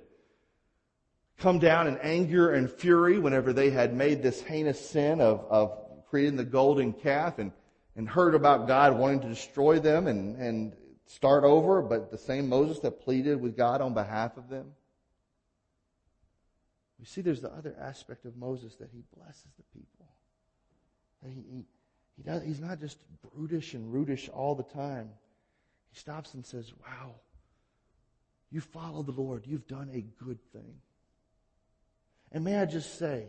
come 1.38 1.60
down 1.60 1.88
in 1.88 1.98
anger 2.00 2.54
and 2.54 2.70
fury 2.70 3.20
whenever 3.20 3.54
they 3.54 3.70
had 3.70 3.94
made 3.94 4.24
this 4.24 4.42
heinous 4.42 4.90
sin 4.90 5.22
of, 5.22 5.46
of 5.50 5.78
creating 6.10 6.36
the 6.36 6.44
golden 6.44 6.94
calf 6.94 7.38
and, 7.38 7.52
and 7.96 8.10
heard 8.10 8.34
about 8.34 8.68
God 8.68 8.98
wanting 8.98 9.22
to 9.22 9.30
destroy 9.30 9.80
them 9.80 10.08
and, 10.08 10.36
and 10.38 10.74
start 11.06 11.44
over, 11.44 11.82
but 11.82 12.12
the 12.12 12.18
same 12.18 12.50
Moses 12.50 12.80
that 12.80 13.02
pleaded 13.02 13.40
with 13.40 13.56
God 13.56 13.82
on 13.82 13.94
behalf 13.94 14.38
of 14.38 14.50
them. 14.50 14.74
We 17.00 17.06
see 17.06 17.22
there's 17.22 17.42
the 17.42 17.52
other 17.52 17.76
aspect 17.80 18.26
of 18.26 18.36
Moses 18.36 18.76
that 18.76 18.90
he 18.92 19.04
blesses 19.16 19.52
the 19.58 19.80
people. 19.80 20.08
He, 21.24 21.58
he, 21.58 21.66
he 22.18 22.24
does, 22.24 22.44
he's 22.44 22.60
not 22.60 22.80
just 22.80 22.98
brutish 23.34 23.76
and 23.76 23.94
rudish 23.94 24.30
all 24.30 24.56
the 24.56 24.64
time. 24.64 25.10
He 25.92 26.00
stops 26.00 26.34
and 26.34 26.44
says, 26.44 26.74
Wow, 26.82 27.16
you 28.50 28.62
follow 28.62 29.04
the 29.04 29.12
Lord. 29.12 29.46
You've 29.46 29.68
done 29.68 29.90
a 29.94 30.02
good 30.24 30.40
thing. 30.52 30.74
And 32.32 32.44
may 32.44 32.58
I 32.58 32.66
just 32.66 32.98
say, 32.98 33.28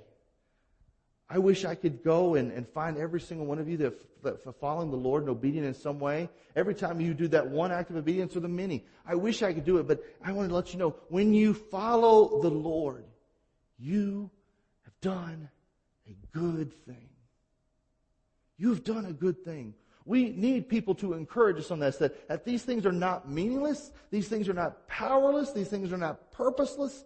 I 1.30 1.38
wish 1.38 1.64
I 1.64 1.74
could 1.74 2.03
go 2.03 2.36
and, 2.36 2.51
and 2.53 2.66
find 2.68 2.96
every 2.96 3.20
single 3.20 3.46
one 3.46 3.59
of 3.59 3.68
you 3.68 3.76
that, 3.78 4.22
that 4.22 4.42
for 4.42 4.53
following 4.53 4.90
the 4.90 4.96
Lord 4.96 5.22
and 5.22 5.30
obedient 5.30 5.66
in 5.66 5.74
some 5.74 5.99
way. 5.99 6.30
Every 6.57 6.74
time 6.74 7.01
you 7.01 7.12
do 7.12 7.28
that 7.28 7.49
one 7.49 7.70
act 7.70 7.90
of 7.90 7.96
obedience 7.96 8.34
or 8.34 8.40
the 8.40 8.49
many. 8.49 8.84
I 9.07 9.14
wish 9.14 9.42
I 9.42 9.53
could 9.53 9.66
do 9.66 9.76
it, 9.78 9.86
but 9.86 10.03
I 10.24 10.32
want 10.32 10.49
to 10.49 10.55
let 10.55 10.72
you 10.72 10.78
know, 10.78 10.96
when 11.09 11.34
you 11.34 11.53
follow 11.53 12.40
the 12.40 12.51
Lord, 12.51 13.05
you 13.78 14.30
have 14.84 15.01
done 15.01 15.51
a 16.09 16.16
good 16.36 16.72
thing. 16.86 17.09
You 18.57 18.70
have 18.70 18.82
done 18.82 19.05
a 19.05 19.12
good 19.12 19.44
thing. 19.44 19.74
We 20.07 20.30
need 20.30 20.70
people 20.70 20.94
to 20.96 21.12
encourage 21.12 21.59
us 21.59 21.70
on 21.70 21.80
this, 21.80 21.99
that, 21.99 22.28
that 22.28 22.46
these 22.46 22.62
things 22.62 22.86
are 22.86 22.92
not 22.92 23.30
meaningless, 23.30 23.92
these 24.11 24.26
things 24.26 24.49
are 24.49 24.55
not 24.55 24.88
powerless, 24.88 25.53
these 25.53 25.68
things 25.68 25.92
are 25.92 25.99
not 25.99 26.32
purposeless, 26.32 27.05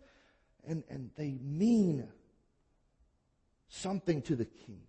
and, 0.66 0.84
and 0.88 1.10
they 1.16 1.38
mean 1.42 2.08
something 3.68 4.22
to 4.22 4.36
the 4.36 4.44
kingdom. 4.44 4.86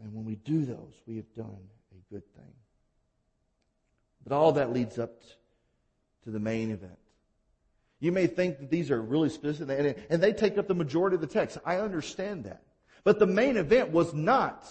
And 0.00 0.14
when 0.14 0.24
we 0.24 0.36
do 0.36 0.64
those, 0.64 0.94
we 1.06 1.16
have 1.16 1.32
done 1.34 1.58
a 1.92 2.12
good 2.14 2.22
thing. 2.34 2.52
But 4.22 4.34
all 4.34 4.52
that 4.52 4.72
leads 4.72 4.98
up 4.98 5.22
to 6.24 6.30
the 6.30 6.38
main 6.38 6.70
event. 6.70 6.98
You 8.00 8.12
may 8.12 8.26
think 8.28 8.58
that 8.60 8.70
these 8.70 8.90
are 8.90 9.02
really 9.02 9.28
specific, 9.28 9.98
and 10.08 10.22
they 10.22 10.32
take 10.32 10.56
up 10.56 10.68
the 10.68 10.74
majority 10.74 11.16
of 11.16 11.20
the 11.20 11.26
text. 11.26 11.58
I 11.64 11.78
understand 11.78 12.44
that. 12.44 12.62
But 13.02 13.18
the 13.18 13.26
main 13.26 13.56
event 13.56 13.90
was 13.90 14.14
not 14.14 14.70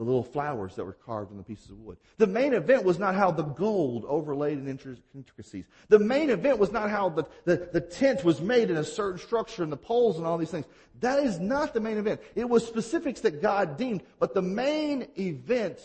the 0.00 0.04
little 0.04 0.24
flowers 0.24 0.76
that 0.76 0.84
were 0.86 0.94
carved 0.94 1.30
in 1.30 1.36
the 1.36 1.42
pieces 1.42 1.68
of 1.68 1.78
wood. 1.78 1.98
The 2.16 2.26
main 2.26 2.54
event 2.54 2.84
was 2.84 2.98
not 2.98 3.14
how 3.14 3.30
the 3.30 3.42
gold 3.42 4.06
overlaid 4.08 4.56
in 4.56 4.66
intricacies. 5.14 5.66
The 5.90 5.98
main 5.98 6.30
event 6.30 6.58
was 6.58 6.72
not 6.72 6.88
how 6.88 7.10
the, 7.10 7.24
the, 7.44 7.68
the 7.70 7.82
tent 7.82 8.24
was 8.24 8.40
made 8.40 8.70
in 8.70 8.78
a 8.78 8.84
certain 8.84 9.18
structure 9.18 9.62
and 9.62 9.70
the 9.70 9.76
poles 9.76 10.16
and 10.16 10.26
all 10.26 10.38
these 10.38 10.50
things. 10.50 10.64
That 11.00 11.18
is 11.18 11.38
not 11.38 11.74
the 11.74 11.80
main 11.80 11.98
event. 11.98 12.22
It 12.34 12.48
was 12.48 12.66
specifics 12.66 13.20
that 13.20 13.42
God 13.42 13.76
deemed, 13.76 14.02
but 14.18 14.32
the 14.32 14.40
main 14.40 15.06
event 15.18 15.78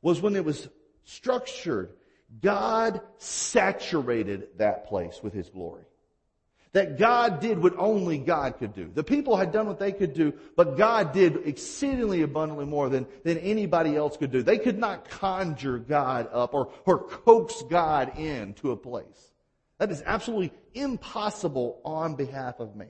was 0.00 0.22
when 0.22 0.34
it 0.34 0.44
was 0.46 0.70
structured, 1.04 1.92
God 2.40 3.02
saturated 3.18 4.48
that 4.56 4.86
place 4.86 5.20
with 5.22 5.34
His 5.34 5.50
glory. 5.50 5.84
That 6.76 6.98
God 6.98 7.40
did 7.40 7.62
what 7.62 7.72
only 7.78 8.18
God 8.18 8.58
could 8.58 8.74
do. 8.74 8.90
The 8.92 9.02
people 9.02 9.34
had 9.34 9.50
done 9.50 9.66
what 9.66 9.78
they 9.78 9.92
could 9.92 10.12
do, 10.12 10.34
but 10.56 10.76
God 10.76 11.14
did 11.14 11.48
exceedingly 11.48 12.20
abundantly 12.20 12.66
more 12.66 12.90
than, 12.90 13.06
than 13.24 13.38
anybody 13.38 13.96
else 13.96 14.18
could 14.18 14.30
do. 14.30 14.42
They 14.42 14.58
could 14.58 14.76
not 14.76 15.08
conjure 15.08 15.78
God 15.78 16.28
up 16.30 16.52
or, 16.52 16.70
or 16.84 16.98
coax 16.98 17.62
God 17.70 18.18
into 18.18 18.72
a 18.72 18.76
place. 18.76 19.32
That 19.78 19.90
is 19.90 20.02
absolutely 20.04 20.52
impossible 20.74 21.80
on 21.82 22.14
behalf 22.14 22.60
of 22.60 22.76
man. 22.76 22.88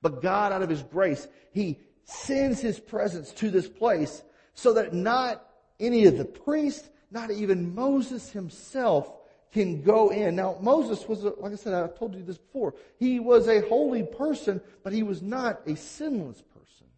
But 0.00 0.22
God, 0.22 0.52
out 0.52 0.62
of 0.62 0.70
His 0.70 0.84
grace, 0.84 1.26
He 1.50 1.80
sends 2.04 2.60
His 2.60 2.78
presence 2.78 3.32
to 3.32 3.50
this 3.50 3.68
place 3.68 4.22
so 4.54 4.74
that 4.74 4.94
not 4.94 5.44
any 5.80 6.04
of 6.04 6.16
the 6.16 6.24
priests, 6.24 6.88
not 7.10 7.32
even 7.32 7.74
Moses 7.74 8.30
himself 8.30 9.10
can 9.54 9.82
go 9.82 10.10
in. 10.10 10.34
Now, 10.34 10.58
Moses 10.60 11.08
was, 11.08 11.24
a, 11.24 11.30
like 11.38 11.52
I 11.52 11.54
said, 11.54 11.74
I've 11.74 11.96
told 11.96 12.14
you 12.16 12.24
this 12.24 12.38
before. 12.38 12.74
He 12.98 13.20
was 13.20 13.46
a 13.46 13.60
holy 13.68 14.02
person, 14.02 14.60
but 14.82 14.92
he 14.92 15.04
was 15.04 15.22
not 15.22 15.60
a 15.66 15.76
sinless 15.76 16.42
person. 16.42 16.88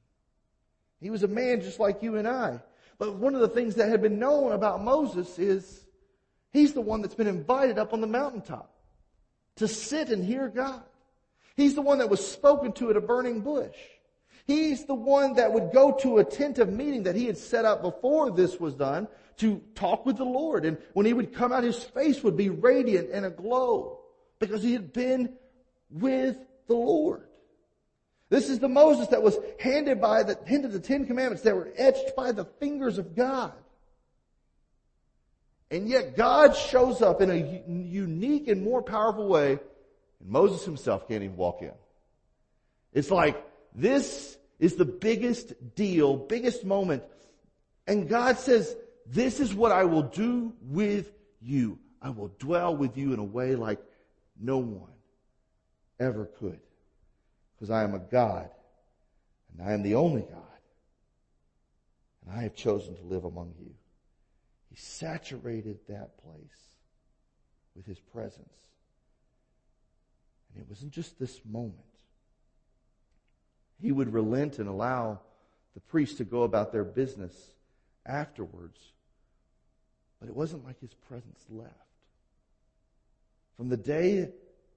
He 0.98 1.10
was 1.10 1.22
a 1.22 1.28
man 1.28 1.60
just 1.60 1.78
like 1.78 2.02
you 2.02 2.16
and 2.16 2.26
I. 2.26 2.60
But 2.98 3.16
one 3.16 3.34
of 3.34 3.42
the 3.42 3.48
things 3.48 3.74
that 3.74 3.90
had 3.90 4.00
been 4.00 4.18
known 4.18 4.52
about 4.52 4.82
Moses 4.82 5.38
is 5.38 5.84
he's 6.50 6.72
the 6.72 6.80
one 6.80 7.02
that's 7.02 7.14
been 7.14 7.26
invited 7.26 7.78
up 7.78 7.92
on 7.92 8.00
the 8.00 8.06
mountaintop 8.06 8.74
to 9.56 9.68
sit 9.68 10.08
and 10.08 10.24
hear 10.24 10.48
God. 10.48 10.82
He's 11.56 11.74
the 11.74 11.82
one 11.82 11.98
that 11.98 12.08
was 12.08 12.26
spoken 12.26 12.72
to 12.72 12.88
at 12.88 12.96
a 12.96 13.02
burning 13.02 13.42
bush. 13.42 13.76
He's 14.46 14.86
the 14.86 14.94
one 14.94 15.34
that 15.34 15.52
would 15.52 15.72
go 15.72 15.92
to 16.00 16.18
a 16.18 16.24
tent 16.24 16.58
of 16.58 16.72
meeting 16.72 17.02
that 17.02 17.16
he 17.16 17.26
had 17.26 17.36
set 17.36 17.66
up 17.66 17.82
before 17.82 18.30
this 18.30 18.58
was 18.58 18.74
done 18.74 19.08
to 19.38 19.62
talk 19.74 20.06
with 20.06 20.16
the 20.16 20.24
Lord. 20.24 20.64
And 20.64 20.78
when 20.92 21.06
he 21.06 21.12
would 21.12 21.34
come 21.34 21.52
out, 21.52 21.64
his 21.64 21.82
face 21.82 22.22
would 22.22 22.36
be 22.36 22.50
radiant 22.50 23.10
and 23.10 23.26
aglow 23.26 24.00
because 24.38 24.62
he 24.62 24.72
had 24.72 24.92
been 24.92 25.34
with 25.90 26.38
the 26.66 26.74
Lord. 26.74 27.26
This 28.28 28.48
is 28.48 28.58
the 28.58 28.68
Moses 28.68 29.08
that 29.08 29.22
was 29.22 29.38
handed 29.60 30.00
by 30.00 30.24
the, 30.24 30.38
handed 30.46 30.72
the 30.72 30.80
Ten 30.80 31.06
Commandments 31.06 31.44
that 31.44 31.54
were 31.54 31.72
etched 31.76 32.16
by 32.16 32.32
the 32.32 32.44
fingers 32.44 32.98
of 32.98 33.14
God. 33.14 33.52
And 35.70 35.88
yet 35.88 36.16
God 36.16 36.56
shows 36.56 37.02
up 37.02 37.20
in 37.20 37.30
a 37.30 37.62
unique 37.68 38.48
and 38.48 38.62
more 38.62 38.82
powerful 38.82 39.28
way, 39.28 39.58
and 40.20 40.28
Moses 40.28 40.64
himself 40.64 41.08
can't 41.08 41.22
even 41.22 41.36
walk 41.36 41.62
in. 41.62 41.72
It's 42.92 43.10
like 43.10 43.44
this 43.74 44.36
is 44.58 44.76
the 44.76 44.84
biggest 44.84 45.74
deal, 45.74 46.16
biggest 46.16 46.64
moment. 46.64 47.02
And 47.86 48.08
God 48.08 48.38
says, 48.38 48.74
this 49.08 49.40
is 49.40 49.54
what 49.54 49.72
I 49.72 49.84
will 49.84 50.02
do 50.02 50.52
with 50.62 51.12
you. 51.40 51.78
I 52.02 52.10
will 52.10 52.32
dwell 52.38 52.76
with 52.76 52.96
you 52.96 53.12
in 53.12 53.18
a 53.18 53.24
way 53.24 53.54
like 53.54 53.80
no 54.38 54.58
one 54.58 54.90
ever 55.98 56.26
could. 56.38 56.60
Because 57.54 57.70
I 57.70 57.84
am 57.84 57.94
a 57.94 57.98
God, 57.98 58.50
and 59.52 59.66
I 59.66 59.72
am 59.72 59.82
the 59.82 59.94
only 59.94 60.22
God. 60.22 60.42
And 62.24 62.38
I 62.38 62.42
have 62.42 62.54
chosen 62.54 62.96
to 62.96 63.02
live 63.02 63.24
among 63.24 63.54
you. 63.58 63.72
He 64.68 64.76
saturated 64.76 65.78
that 65.88 66.22
place 66.22 66.76
with 67.74 67.86
his 67.86 67.98
presence. 67.98 68.52
And 70.52 70.62
it 70.62 70.68
wasn't 70.68 70.92
just 70.92 71.18
this 71.18 71.40
moment 71.44 71.86
he 73.80 73.92
would 73.92 74.12
relent 74.12 74.58
and 74.58 74.68
allow 74.68 75.20
the 75.74 75.80
priests 75.80 76.16
to 76.18 76.24
go 76.24 76.42
about 76.42 76.72
their 76.72 76.84
business 76.84 77.34
afterwards. 78.04 78.80
But 80.20 80.28
it 80.28 80.34
wasn't 80.34 80.64
like 80.64 80.80
his 80.80 80.94
presence 80.94 81.44
left. 81.50 81.72
From 83.56 83.68
the 83.68 83.76
day 83.76 84.30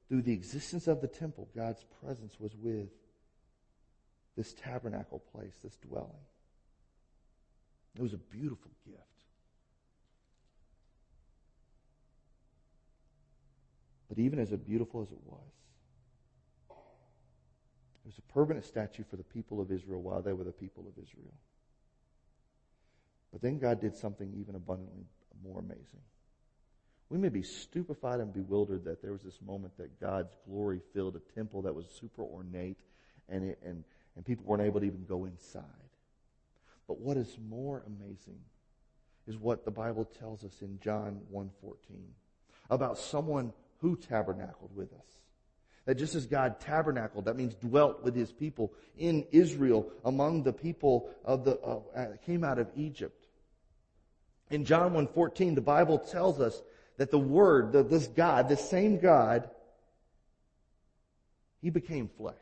through 0.07 0.23
the 0.23 0.33
existence 0.33 0.87
of 0.87 1.01
the 1.01 1.07
temple, 1.07 1.47
God's 1.55 1.83
presence 2.03 2.39
was 2.39 2.55
with 2.55 2.89
this 4.35 4.53
tabernacle 4.53 5.19
place, 5.33 5.53
this 5.63 5.75
dwelling. 5.77 6.09
It 7.95 8.01
was 8.01 8.13
a 8.13 8.17
beautiful 8.17 8.71
gift. 8.85 9.03
But 14.07 14.17
even 14.17 14.39
as 14.39 14.49
beautiful 14.49 15.01
as 15.03 15.11
it 15.11 15.19
was, 15.25 15.51
it 16.69 18.07
was 18.07 18.17
a 18.17 18.33
permanent 18.33 18.65
statue 18.65 19.03
for 19.03 19.17
the 19.17 19.23
people 19.23 19.61
of 19.61 19.71
Israel 19.71 20.01
while 20.01 20.21
they 20.21 20.33
were 20.33 20.43
the 20.43 20.51
people 20.51 20.85
of 20.87 20.93
Israel. 21.01 21.33
But 23.31 23.41
then 23.41 23.59
God 23.59 23.79
did 23.79 23.95
something 23.95 24.33
even 24.35 24.55
abundantly 24.55 25.05
more 25.43 25.59
amazing. 25.59 26.01
We 27.09 27.17
may 27.17 27.29
be 27.29 27.41
stupefied 27.41 28.19
and 28.19 28.31
bewildered 28.31 28.85
that 28.85 29.01
there 29.01 29.11
was 29.11 29.23
this 29.23 29.39
moment 29.41 29.75
that 29.77 29.99
God's 29.99 30.35
glory 30.47 30.79
filled 30.93 31.15
a 31.15 31.35
temple 31.35 31.63
that 31.63 31.73
was 31.73 31.87
super 31.99 32.21
ornate 32.21 32.77
and, 33.27 33.49
it, 33.49 33.59
and, 33.65 33.83
and 34.15 34.25
people 34.25 34.45
weren't 34.45 34.61
able 34.61 34.79
to 34.79 34.85
even 34.85 35.05
go 35.05 35.25
inside. 35.25 35.63
But 36.87 36.99
what 36.99 37.17
is 37.17 37.37
more 37.49 37.83
amazing 37.85 38.39
is 39.27 39.37
what 39.37 39.65
the 39.65 39.71
Bible 39.71 40.05
tells 40.05 40.43
us 40.43 40.61
in 40.61 40.79
John 40.79 41.21
1.14 41.33 41.75
about 42.69 42.97
someone 42.97 43.53
who 43.77 43.95
tabernacled 43.95 44.75
with 44.75 44.91
us. 44.93 45.05
That 45.85 45.95
just 45.95 46.13
as 46.13 46.27
God 46.27 46.59
tabernacled, 46.59 47.25
that 47.25 47.35
means 47.35 47.55
dwelt 47.55 48.03
with 48.03 48.15
his 48.15 48.31
people 48.31 48.73
in 48.97 49.25
Israel 49.31 49.91
among 50.05 50.43
the 50.43 50.53
people 50.53 51.09
of 51.23 51.45
the, 51.45 51.59
uh, 51.59 52.17
came 52.25 52.43
out 52.43 52.59
of 52.59 52.69
Egypt. 52.75 53.18
In 54.49 54.65
John 54.65 54.93
1.14, 54.93 55.55
the 55.55 55.61
Bible 55.61 55.99
tells 55.99 56.39
us 56.39 56.61
that 56.97 57.11
the 57.11 57.19
Word, 57.19 57.71
the, 57.71 57.83
this 57.83 58.07
God, 58.07 58.49
this 58.49 58.67
same 58.67 58.99
God, 58.99 59.49
He 61.61 61.69
became 61.69 62.09
flesh. 62.17 62.35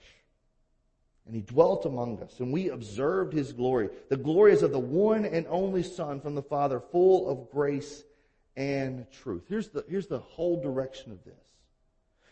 And 1.25 1.35
He 1.35 1.41
dwelt 1.41 1.85
among 1.85 2.21
us, 2.23 2.39
and 2.39 2.53
we 2.53 2.69
observed 2.69 3.33
His 3.33 3.51
glory. 3.51 3.89
The 4.09 4.17
glory 4.17 4.53
is 4.53 4.63
of 4.63 4.71
the 4.71 4.79
one 4.79 5.25
and 5.25 5.45
only 5.49 5.83
Son 5.83 6.21
from 6.21 6.35
the 6.35 6.41
Father, 6.41 6.79
full 6.79 7.29
of 7.29 7.51
grace 7.51 8.03
and 8.55 9.05
truth. 9.11 9.43
Here's 9.49 9.67
the, 9.67 9.85
here's 9.89 10.07
the 10.07 10.19
whole 10.19 10.61
direction 10.61 11.11
of 11.11 11.23
this 11.23 11.33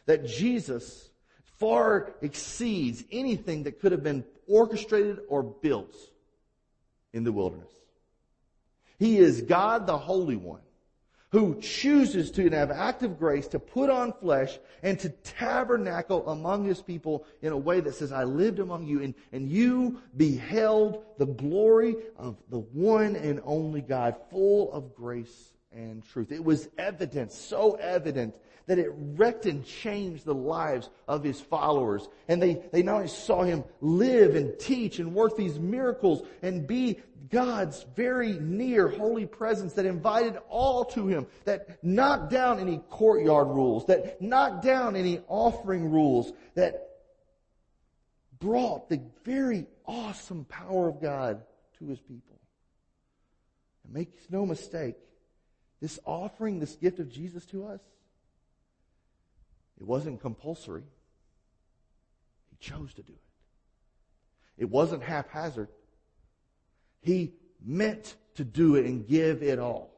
that 0.07 0.25
Jesus 0.27 1.09
far 1.57 2.13
exceeds 2.21 3.03
anything 3.11 3.63
that 3.63 3.79
could 3.79 3.91
have 3.91 4.03
been 4.03 4.23
orchestrated 4.47 5.19
or 5.29 5.41
built 5.41 5.95
in 7.13 7.23
the 7.23 7.31
wilderness. 7.31 7.71
He 8.97 9.17
is 9.17 9.41
God 9.41 9.87
the 9.87 9.97
Holy 9.97 10.35
One 10.35 10.61
who 11.35 11.59
chooses 11.59 12.31
to 12.31 12.49
have 12.49 12.71
active 12.71 13.19
grace 13.19 13.45
to 13.49 13.59
put 13.59 13.89
on 13.89 14.13
flesh 14.13 14.57
and 14.83 14.97
to 14.97 15.09
tabernacle 15.09 16.25
among 16.29 16.63
his 16.63 16.81
people 16.81 17.25
in 17.41 17.51
a 17.51 17.57
way 17.57 17.81
that 17.81 17.93
says, 17.93 18.13
I 18.13 18.23
lived 18.23 18.59
among 18.59 18.87
you 18.87 19.01
and, 19.01 19.13
and 19.33 19.49
you 19.49 20.01
beheld 20.15 21.03
the 21.17 21.25
glory 21.25 21.97
of 22.15 22.37
the 22.49 22.59
one 22.59 23.17
and 23.17 23.41
only 23.43 23.81
God 23.81 24.15
full 24.31 24.71
of 24.71 24.95
grace 24.95 25.51
and 25.73 26.05
truth. 26.05 26.31
It 26.31 26.43
was 26.43 26.69
evident, 26.77 27.33
so 27.33 27.73
evident 27.73 28.33
that 28.67 28.79
it 28.79 28.89
wrecked 28.95 29.45
and 29.45 29.65
changed 29.65 30.25
the 30.25 30.33
lives 30.33 30.89
of 31.07 31.23
his 31.23 31.39
followers. 31.39 32.07
And 32.27 32.41
they, 32.41 32.61
they 32.71 32.83
not 32.83 32.95
only 32.95 33.07
saw 33.07 33.43
him 33.43 33.63
live 33.79 34.35
and 34.35 34.57
teach 34.59 34.99
and 34.99 35.13
work 35.13 35.37
these 35.37 35.59
miracles 35.59 36.27
and 36.41 36.65
be 36.65 36.99
God's 37.29 37.85
very 37.95 38.33
near 38.33 38.87
holy 38.87 39.25
presence 39.25 39.73
that 39.73 39.85
invited 39.85 40.37
all 40.49 40.85
to 40.85 41.07
him, 41.07 41.27
that 41.45 41.83
knocked 41.83 42.31
down 42.31 42.59
any 42.59 42.79
courtyard 42.89 43.47
rules, 43.47 43.85
that 43.85 44.21
knocked 44.21 44.63
down 44.63 44.95
any 44.95 45.21
offering 45.27 45.91
rules, 45.91 46.31
that 46.55 46.89
brought 48.39 48.89
the 48.89 49.01
very 49.23 49.67
awesome 49.85 50.45
power 50.45 50.87
of 50.87 51.01
God 51.01 51.43
to 51.79 51.87
his 51.87 51.99
people. 51.99 52.39
And 53.83 53.93
make 53.93 54.09
no 54.29 54.45
mistake, 54.45 54.95
this 55.81 55.99
offering, 56.05 56.59
this 56.59 56.75
gift 56.75 56.99
of 56.99 57.11
Jesus 57.11 57.45
to 57.47 57.65
us, 57.67 57.81
it 59.79 59.85
wasn't 59.85 60.21
compulsory. 60.21 60.83
He 62.49 62.57
chose 62.59 62.93
to 62.93 63.03
do 63.03 63.13
it. 63.13 63.19
It 64.57 64.69
wasn't 64.69 65.03
haphazard. 65.03 65.67
He 67.01 67.33
meant 67.63 68.15
to 68.35 68.43
do 68.43 68.75
it 68.75 68.85
and 68.85 69.07
give 69.07 69.43
it 69.43 69.59
all. 69.59 69.91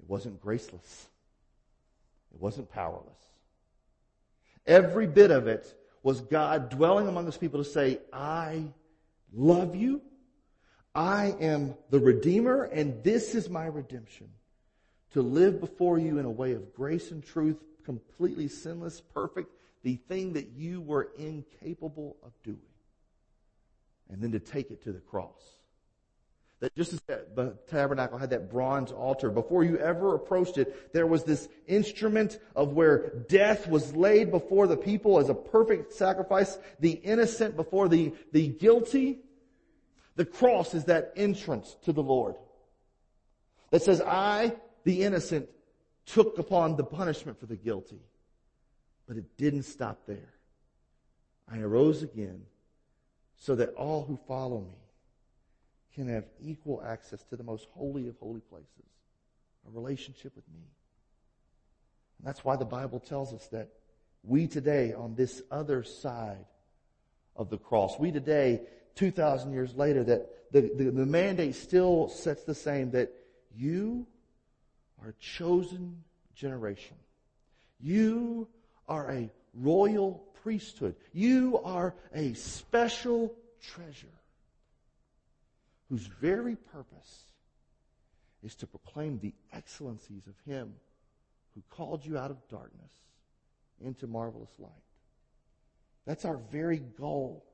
It 0.00 0.08
wasn't 0.08 0.40
graceless. 0.40 1.08
It 2.32 2.40
wasn't 2.40 2.70
powerless. 2.70 3.18
Every 4.66 5.06
bit 5.06 5.30
of 5.30 5.48
it 5.48 5.74
was 6.02 6.20
God 6.20 6.70
dwelling 6.70 7.08
among 7.08 7.26
his 7.26 7.36
people 7.36 7.62
to 7.62 7.68
say, 7.68 7.98
I 8.12 8.62
love 9.32 9.74
you. 9.74 10.00
I 10.94 11.34
am 11.40 11.74
the 11.90 12.00
Redeemer 12.00 12.64
and 12.64 13.02
this 13.04 13.34
is 13.34 13.48
my 13.48 13.66
redemption 13.66 14.28
to 15.12 15.22
live 15.22 15.60
before 15.60 15.98
you 15.98 16.18
in 16.18 16.24
a 16.24 16.30
way 16.30 16.52
of 16.52 16.74
grace 16.74 17.10
and 17.10 17.24
truth, 17.24 17.56
completely 17.84 18.48
sinless, 18.48 19.00
perfect, 19.00 19.52
the 19.82 19.96
thing 19.96 20.34
that 20.34 20.50
you 20.56 20.80
were 20.80 21.10
incapable 21.18 22.16
of 22.22 22.32
doing. 22.42 22.58
And 24.10 24.22
then 24.22 24.32
to 24.32 24.40
take 24.40 24.70
it 24.70 24.82
to 24.84 24.92
the 24.92 25.00
cross. 25.00 25.56
That 26.60 26.76
just 26.76 26.92
as 26.92 27.00
the 27.34 27.56
tabernacle 27.68 28.18
had 28.18 28.30
that 28.30 28.50
bronze 28.50 28.92
altar, 28.92 29.30
before 29.30 29.64
you 29.64 29.78
ever 29.78 30.14
approached 30.14 30.58
it, 30.58 30.92
there 30.92 31.06
was 31.06 31.24
this 31.24 31.48
instrument 31.66 32.38
of 32.54 32.74
where 32.74 33.08
death 33.28 33.66
was 33.66 33.96
laid 33.96 34.30
before 34.30 34.66
the 34.66 34.76
people 34.76 35.18
as 35.18 35.30
a 35.30 35.34
perfect 35.34 35.94
sacrifice, 35.94 36.58
the 36.78 36.90
innocent 36.90 37.56
before 37.56 37.88
the, 37.88 38.12
the 38.32 38.48
guilty. 38.48 39.20
The 40.16 40.26
cross 40.26 40.74
is 40.74 40.84
that 40.84 41.14
entrance 41.16 41.76
to 41.84 41.92
the 41.94 42.02
Lord. 42.02 42.34
That 43.70 43.82
says, 43.82 44.02
I, 44.02 44.54
the 44.84 45.02
innocent, 45.02 45.48
took 46.06 46.38
upon 46.38 46.76
the 46.76 46.84
punishment 46.84 47.38
for 47.38 47.46
the 47.46 47.56
guilty. 47.56 48.00
But 49.06 49.16
it 49.16 49.36
didn't 49.36 49.64
stop 49.64 50.06
there. 50.06 50.34
I 51.52 51.58
arose 51.58 52.02
again 52.02 52.42
so 53.36 53.54
that 53.56 53.70
all 53.74 54.04
who 54.04 54.18
follow 54.28 54.60
me 54.60 54.78
can 55.94 56.08
have 56.08 56.24
equal 56.40 56.82
access 56.86 57.22
to 57.24 57.36
the 57.36 57.42
most 57.42 57.66
holy 57.72 58.08
of 58.08 58.16
holy 58.18 58.40
places, 58.40 58.68
a 59.66 59.70
relationship 59.70 60.34
with 60.36 60.46
me. 60.48 60.62
And 62.18 62.26
that's 62.26 62.44
why 62.44 62.56
the 62.56 62.64
Bible 62.64 63.00
tells 63.00 63.34
us 63.34 63.46
that 63.48 63.68
we 64.22 64.46
today, 64.46 64.92
on 64.92 65.14
this 65.14 65.42
other 65.50 65.82
side 65.82 66.44
of 67.34 67.48
the 67.50 67.58
cross, 67.58 67.98
we 67.98 68.12
today, 68.12 68.60
2,000 68.96 69.52
years 69.52 69.74
later, 69.74 70.04
that 70.04 70.52
the, 70.52 70.60
the, 70.76 70.90
the 70.90 71.06
mandate 71.06 71.54
still 71.54 72.08
sets 72.08 72.44
the 72.44 72.54
same 72.54 72.90
that 72.90 73.10
you 73.56 74.06
are 75.02 75.10
a 75.10 75.14
chosen 75.20 76.02
generation. 76.34 76.96
You 77.80 78.48
are 78.88 79.10
a 79.10 79.30
royal 79.54 80.24
priesthood. 80.42 80.94
You 81.12 81.60
are 81.64 81.94
a 82.14 82.34
special 82.34 83.34
treasure 83.60 84.08
whose 85.88 86.06
very 86.06 86.56
purpose 86.56 87.24
is 88.42 88.54
to 88.56 88.66
proclaim 88.66 89.18
the 89.18 89.34
excellencies 89.52 90.26
of 90.26 90.34
Him 90.46 90.72
who 91.54 91.62
called 91.68 92.04
you 92.04 92.16
out 92.16 92.30
of 92.30 92.36
darkness 92.48 92.92
into 93.84 94.06
marvelous 94.06 94.52
light. 94.58 94.70
That's 96.06 96.24
our 96.24 96.38
very 96.50 96.78
goal. 96.78 97.44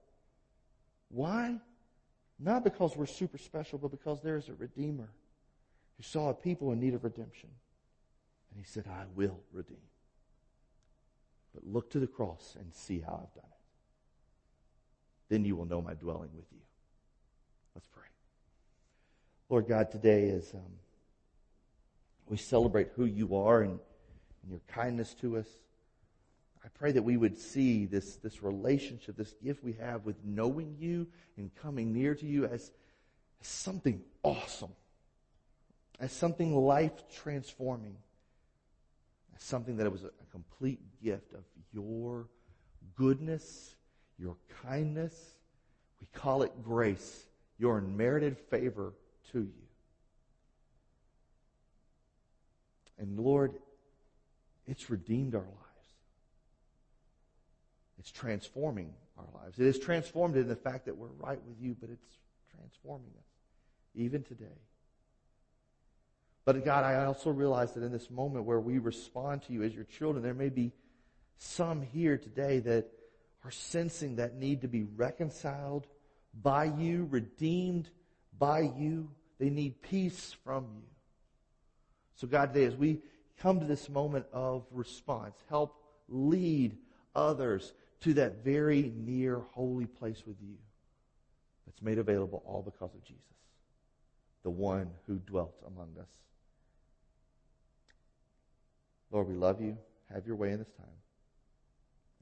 Why? 1.09 1.59
Not 2.38 2.64
because 2.64 2.97
we're 2.97 3.07
super 3.07 3.38
special, 3.38 3.78
but 3.78 3.90
because 3.90 4.20
there 4.22 4.36
is 4.36 4.49
a 4.49 4.55
Redeemer 4.55 5.09
who 5.97 6.03
saw 6.03 6.30
a 6.30 6.34
people 6.34 6.72
in 6.72 6.80
need 6.80 6.94
of 6.94 7.05
redemption. 7.05 7.49
And 8.51 8.59
he 8.59 8.70
said, 8.70 8.84
I 8.88 9.05
will 9.14 9.38
redeem. 9.53 9.76
But 11.55 11.66
look 11.66 11.90
to 11.90 12.01
the 12.01 12.07
cross 12.07 12.57
and 12.59 12.74
see 12.74 13.01
how 13.01 13.12
I've 13.22 13.34
done 13.34 13.51
it. 13.51 13.59
Then 15.28 15.44
you 15.44 15.57
will 15.57 15.64
know 15.64 15.80
my 15.80 15.94
dwelling 15.94 16.30
with 16.34 16.47
you. 16.53 16.61
Let's 17.74 17.86
pray. 17.88 18.05
Lord 19.49 19.66
God, 19.66 19.90
today 19.90 20.24
is 20.24 20.53
um, 20.55 20.61
we 22.28 22.36
celebrate 22.36 22.88
who 22.97 23.05
you 23.05 23.36
are 23.36 23.62
and, 23.62 23.78
and 24.42 24.51
your 24.51 24.61
kindness 24.68 25.14
to 25.14 25.38
us, 25.38 25.47
I 26.64 26.68
pray 26.74 26.90
that 26.92 27.03
we 27.03 27.16
would 27.16 27.38
see 27.38 27.86
this, 27.86 28.16
this 28.16 28.42
relationship, 28.42 29.16
this 29.16 29.34
gift 29.44 29.62
we 29.62 29.74
have 29.74 30.05
with 30.05 30.16
knowing 30.24 30.76
you 30.80 31.07
and 31.36 31.55
coming 31.55 31.92
near 31.92 32.14
to 32.16 32.26
you 32.26 32.44
as, 32.44 32.72
as 33.40 33.47
something 33.47 34.03
awesome, 34.24 34.72
as 35.99 36.12
something 36.12 36.55
life 36.55 36.92
transforming, 37.14 37.97
as 39.34 39.42
something 39.42 39.76
that 39.76 39.86
it 39.86 39.92
was 39.92 40.05
a, 40.05 40.11
complete 40.30 40.80
gift 41.03 41.32
of 41.32 41.44
your 41.72 42.28
goodness, 42.94 43.74
your 44.18 44.36
kindness. 44.62 45.14
We 45.99 46.07
call 46.12 46.42
it 46.42 46.53
grace, 46.62 47.24
your 47.59 47.78
unmerited 47.78 48.36
favor 48.36 48.92
to 49.32 49.38
you. 49.38 49.66
And 52.99 53.18
Lord, 53.18 53.55
it's 54.66 54.90
redeemed 54.90 55.34
our 55.34 55.40
lives. 55.40 55.53
It's 57.99 58.11
transforming 58.11 58.92
our 59.16 59.42
lives. 59.42 59.59
It 59.59 59.66
is 59.66 59.78
transformed 59.78 60.36
in 60.36 60.49
the 60.49 60.57
fact 60.57 60.84
that 60.84 60.97
we're 60.97 61.09
right 61.18 61.40
with 61.47 61.57
you, 61.61 61.74
but 61.80 61.88
it's 61.88 62.18
transforming 62.55 63.12
us 63.18 63.26
even 63.94 64.22
today. 64.22 64.61
But 66.47 66.64
God, 66.64 66.84
I 66.84 67.05
also 67.05 67.30
realize 67.30 67.72
that 67.72 67.82
in 67.82 67.90
this 67.90 68.09
moment 68.09 68.44
where 68.44 68.61
we 68.61 68.78
respond 68.78 69.42
to 69.42 69.53
you 69.53 69.64
as 69.64 69.74
your 69.74 69.84
children, 69.84 70.22
there 70.22 70.32
may 70.32 70.49
be 70.49 70.72
some 71.38 71.82
here 71.82 72.16
today 72.16 72.61
that 72.61 72.86
are 73.44 73.51
sensing 73.51 74.16
that 74.16 74.36
need 74.36 74.62
to 74.62 74.68
be 74.68 74.84
reconciled 74.84 75.88
by 76.42 76.64
you, 76.64 77.09
redeemed 77.11 77.90
by 78.38 78.61
you. 78.61 79.11
They 79.40 79.51
need 79.51 79.82
peace 79.82 80.36
from 80.44 80.68
you. 80.76 80.84
So 82.14 82.28
God, 82.28 82.55
today 82.55 82.66
as 82.66 82.76
we 82.76 83.01
come 83.40 83.59
to 83.59 83.66
this 83.66 83.88
moment 83.88 84.26
of 84.32 84.64
response, 84.70 85.34
help 85.49 85.74
lead 86.09 86.78
others 87.14 87.72
to 88.03 88.14
that 88.14 88.44
very 88.44 88.92
near 88.97 89.40
holy 89.53 89.86
place 89.86 90.22
with 90.24 90.36
you 90.40 90.55
that's 91.66 91.82
made 91.82 91.99
available 91.99 92.42
all 92.47 92.62
because 92.62 92.94
of 92.94 93.03
Jesus, 93.03 93.20
the 94.44 94.51
one 94.51 94.90
who 95.09 95.16
dwelt 95.16 95.57
among 95.66 95.88
us. 96.01 96.09
Lord, 99.16 99.28
we 99.28 99.34
love 99.34 99.62
you. 99.62 99.78
Have 100.12 100.26
your 100.26 100.36
way 100.36 100.52
in 100.52 100.58
this 100.58 100.70
time. 100.76 100.86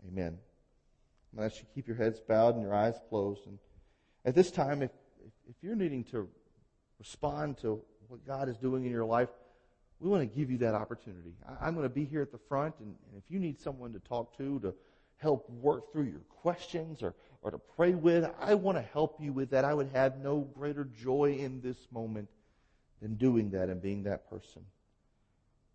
Amen. 0.07 0.39
I'm 1.33 1.39
going 1.39 1.51
to 1.51 1.53
ask 1.53 1.61
you 1.61 1.67
keep 1.75 1.89
your 1.89 1.97
heads 1.97 2.21
bowed 2.21 2.55
and 2.55 2.63
your 2.63 2.73
eyes 2.73 2.95
closed. 3.09 3.49
And 3.49 3.59
at 4.25 4.37
this 4.37 4.53
time, 4.53 4.81
if, 4.81 4.93
if 5.49 5.57
you're 5.61 5.75
needing 5.75 6.05
to 6.13 6.29
respond 7.01 7.59
to 7.63 7.83
what 8.07 8.25
God 8.25 8.49
is 8.49 8.57
doing 8.59 8.85
in 8.85 8.93
your 8.93 9.05
life, 9.05 9.29
we 9.99 10.09
want 10.09 10.23
to 10.23 10.39
give 10.39 10.53
you 10.53 10.59
that 10.59 10.77
opportunity. 10.77 11.35
I, 11.61 11.67
am 11.67 11.75
going 11.75 11.83
to 11.83 11.93
be 11.93 12.05
here 12.05 12.23
at 12.23 12.31
the 12.31 12.39
front, 12.49 12.77
and, 12.79 12.95
and 13.11 13.21
if 13.21 13.29
you 13.29 13.41
need 13.41 13.61
someone 13.61 13.93
to 13.93 13.99
talk 13.99 14.39
to, 14.39 14.61
to 14.61 14.73
help 15.17 15.51
work 15.51 15.93
through 15.93 16.05
your 16.05 16.23
questions 16.43 17.03
or, 17.03 17.17
or 17.43 17.51
to 17.51 17.59
pray 17.59 17.95
with, 17.95 18.25
I 18.39 18.55
want 18.55 18.79
to 18.79 18.83
help 18.83 19.17
you 19.21 19.33
with 19.33 19.51
that. 19.51 19.65
I 19.65 19.75
would 19.75 19.91
have 19.95 20.19
no 20.19 20.43
greater 20.57 20.85
joy 20.85 21.39
in 21.41 21.61
this 21.61 21.89
moment 21.91 22.29
than 23.03 23.17
doing 23.17 23.51
that 23.51 23.69
and 23.69 23.83
being 23.83 24.05
that 24.05 24.31
person. 24.31 24.63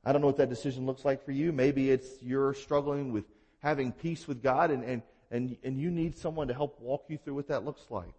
I 0.10 0.12
don't 0.12 0.22
know 0.22 0.28
what 0.28 0.38
that 0.38 0.50
decision 0.50 0.88
looks 0.88 1.06
like 1.06 1.24
for 1.24 1.32
you. 1.32 1.52
Maybe 1.52 1.92
it's 1.92 2.10
you're 2.24 2.56
struggling 2.56 3.14
with 3.14 3.26
having 3.60 3.92
peace 3.92 4.28
with 4.28 4.42
God 4.42 4.72
and, 4.72 4.84
and, 4.84 5.04
and, 5.30 5.56
and 5.64 5.80
you 5.80 5.92
need 5.92 6.18
someone 6.18 6.48
to 6.48 6.54
help 6.56 6.82
walk 6.82 7.06
you 7.10 7.20
through 7.20 7.36
what 7.36 7.50
that 7.50 7.64
looks 7.64 7.84
like. 7.92 8.16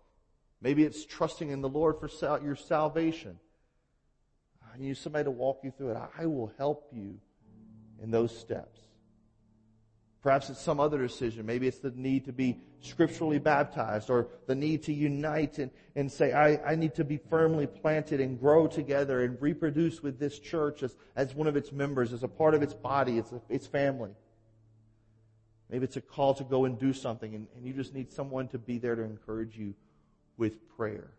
Maybe 0.63 0.85
it's 0.85 1.05
trusting 1.05 1.51
in 1.51 1.63
the 1.63 1.69
Lord 1.69 1.99
for 1.99 2.07
sal- 2.07 2.45
your 2.45 2.55
salvation. 2.55 3.41
I 4.73 4.79
need 4.79 4.99
somebody 4.99 5.25
to 5.25 5.33
walk 5.33 5.63
you 5.65 5.73
through 5.77 5.91
it. 5.91 5.99
I 6.17 6.27
will 6.27 6.53
help 6.59 6.87
you 6.93 7.19
in 8.01 8.13
those 8.13 8.39
steps. 8.39 8.79
Perhaps 10.23 10.51
it's 10.51 10.61
some 10.61 10.81
other 10.81 10.99
decision. 10.99 11.47
Maybe 11.47 11.67
it's 11.67 11.79
the 11.79 11.93
need 11.93 12.27
to 12.27 12.33
be 12.33 12.59
scripturally 12.83 13.39
baptized 13.39 14.11
or 14.11 14.29
the 14.47 14.55
need 14.55 14.83
to 14.83 14.93
unite 14.93 15.59
and, 15.59 15.71
and 15.97 16.13
say, 16.13 16.33
I, 16.33 16.73
I 16.73 16.75
need 16.75 16.95
to 16.97 17.05
be 17.05 17.17
firmly 17.17 17.67
planted 17.67 18.21
and 18.21 18.39
grow 18.39 18.67
together 18.67 19.25
and 19.25 19.41
reproduce 19.41 20.03
with 20.03 20.19
this 20.19 20.39
church 20.39 20.83
as, 20.83 20.95
as 21.17 21.35
one 21.35 21.47
of 21.47 21.57
its 21.57 21.73
members, 21.73 22.13
as 22.13 22.23
a 22.23 22.29
part 22.29 22.55
of 22.55 22.63
its 22.63 22.75
body, 22.75 23.17
its, 23.17 23.33
its 23.49 23.67
family. 23.67 24.11
Maybe 25.71 25.85
it's 25.85 25.97
a 25.97 26.03
call 26.03 26.35
to 26.35 26.45
go 26.45 26.67
and 26.67 26.79
do 26.79 26.93
something 26.93 27.35
and, 27.35 27.47
and 27.57 27.67
you 27.67 27.73
just 27.73 27.95
need 27.95 28.13
someone 28.13 28.49
to 28.49 28.59
be 28.59 28.79
there 28.79 28.97
to 28.97 29.03
encourage 29.03 29.57
you 29.57 29.75
with 30.37 30.69
prayer. 30.77 31.13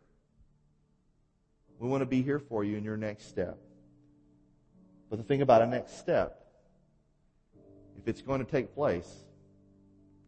We 1.79 1.87
want 1.87 2.01
to 2.01 2.07
be 2.07 2.21
here 2.21 2.37
for 2.37 2.63
you 2.63 2.77
in 2.77 2.83
your 2.83 2.97
next 2.97 3.29
step. 3.29 3.57
But 5.09 5.17
the 5.17 5.23
thing 5.23 5.41
about 5.41 5.63
a 5.63 5.65
next 5.65 5.97
step 5.97 6.40
if 7.97 8.07
it's 8.07 8.21
going 8.21 8.43
to 8.43 8.49
take 8.49 8.73
place, 8.73 9.23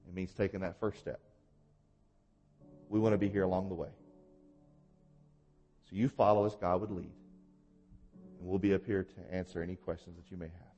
it 0.08 0.14
means 0.14 0.34
taking 0.34 0.60
that 0.62 0.80
first 0.80 1.00
step. 1.00 1.20
We 2.90 3.00
want 3.00 3.14
to 3.14 3.18
be 3.18 3.30
here 3.30 3.44
along 3.44 3.70
the 3.70 3.76
way. 3.76 3.90
So 5.90 5.96
you 5.96 6.10
follow 6.10 6.46
as 6.46 6.56
God 6.56 6.82
would 6.82 6.92
lead. 6.92 7.12
And 8.40 8.48
we'll 8.48 8.60
be 8.60 8.74
up 8.74 8.86
here 8.86 9.04
to 9.04 9.34
answer 9.36 9.64
any 9.64 9.76
questions 9.76 10.16
that 10.18 10.30
you 10.30 10.38
may 10.38 10.48
have. 10.48 10.73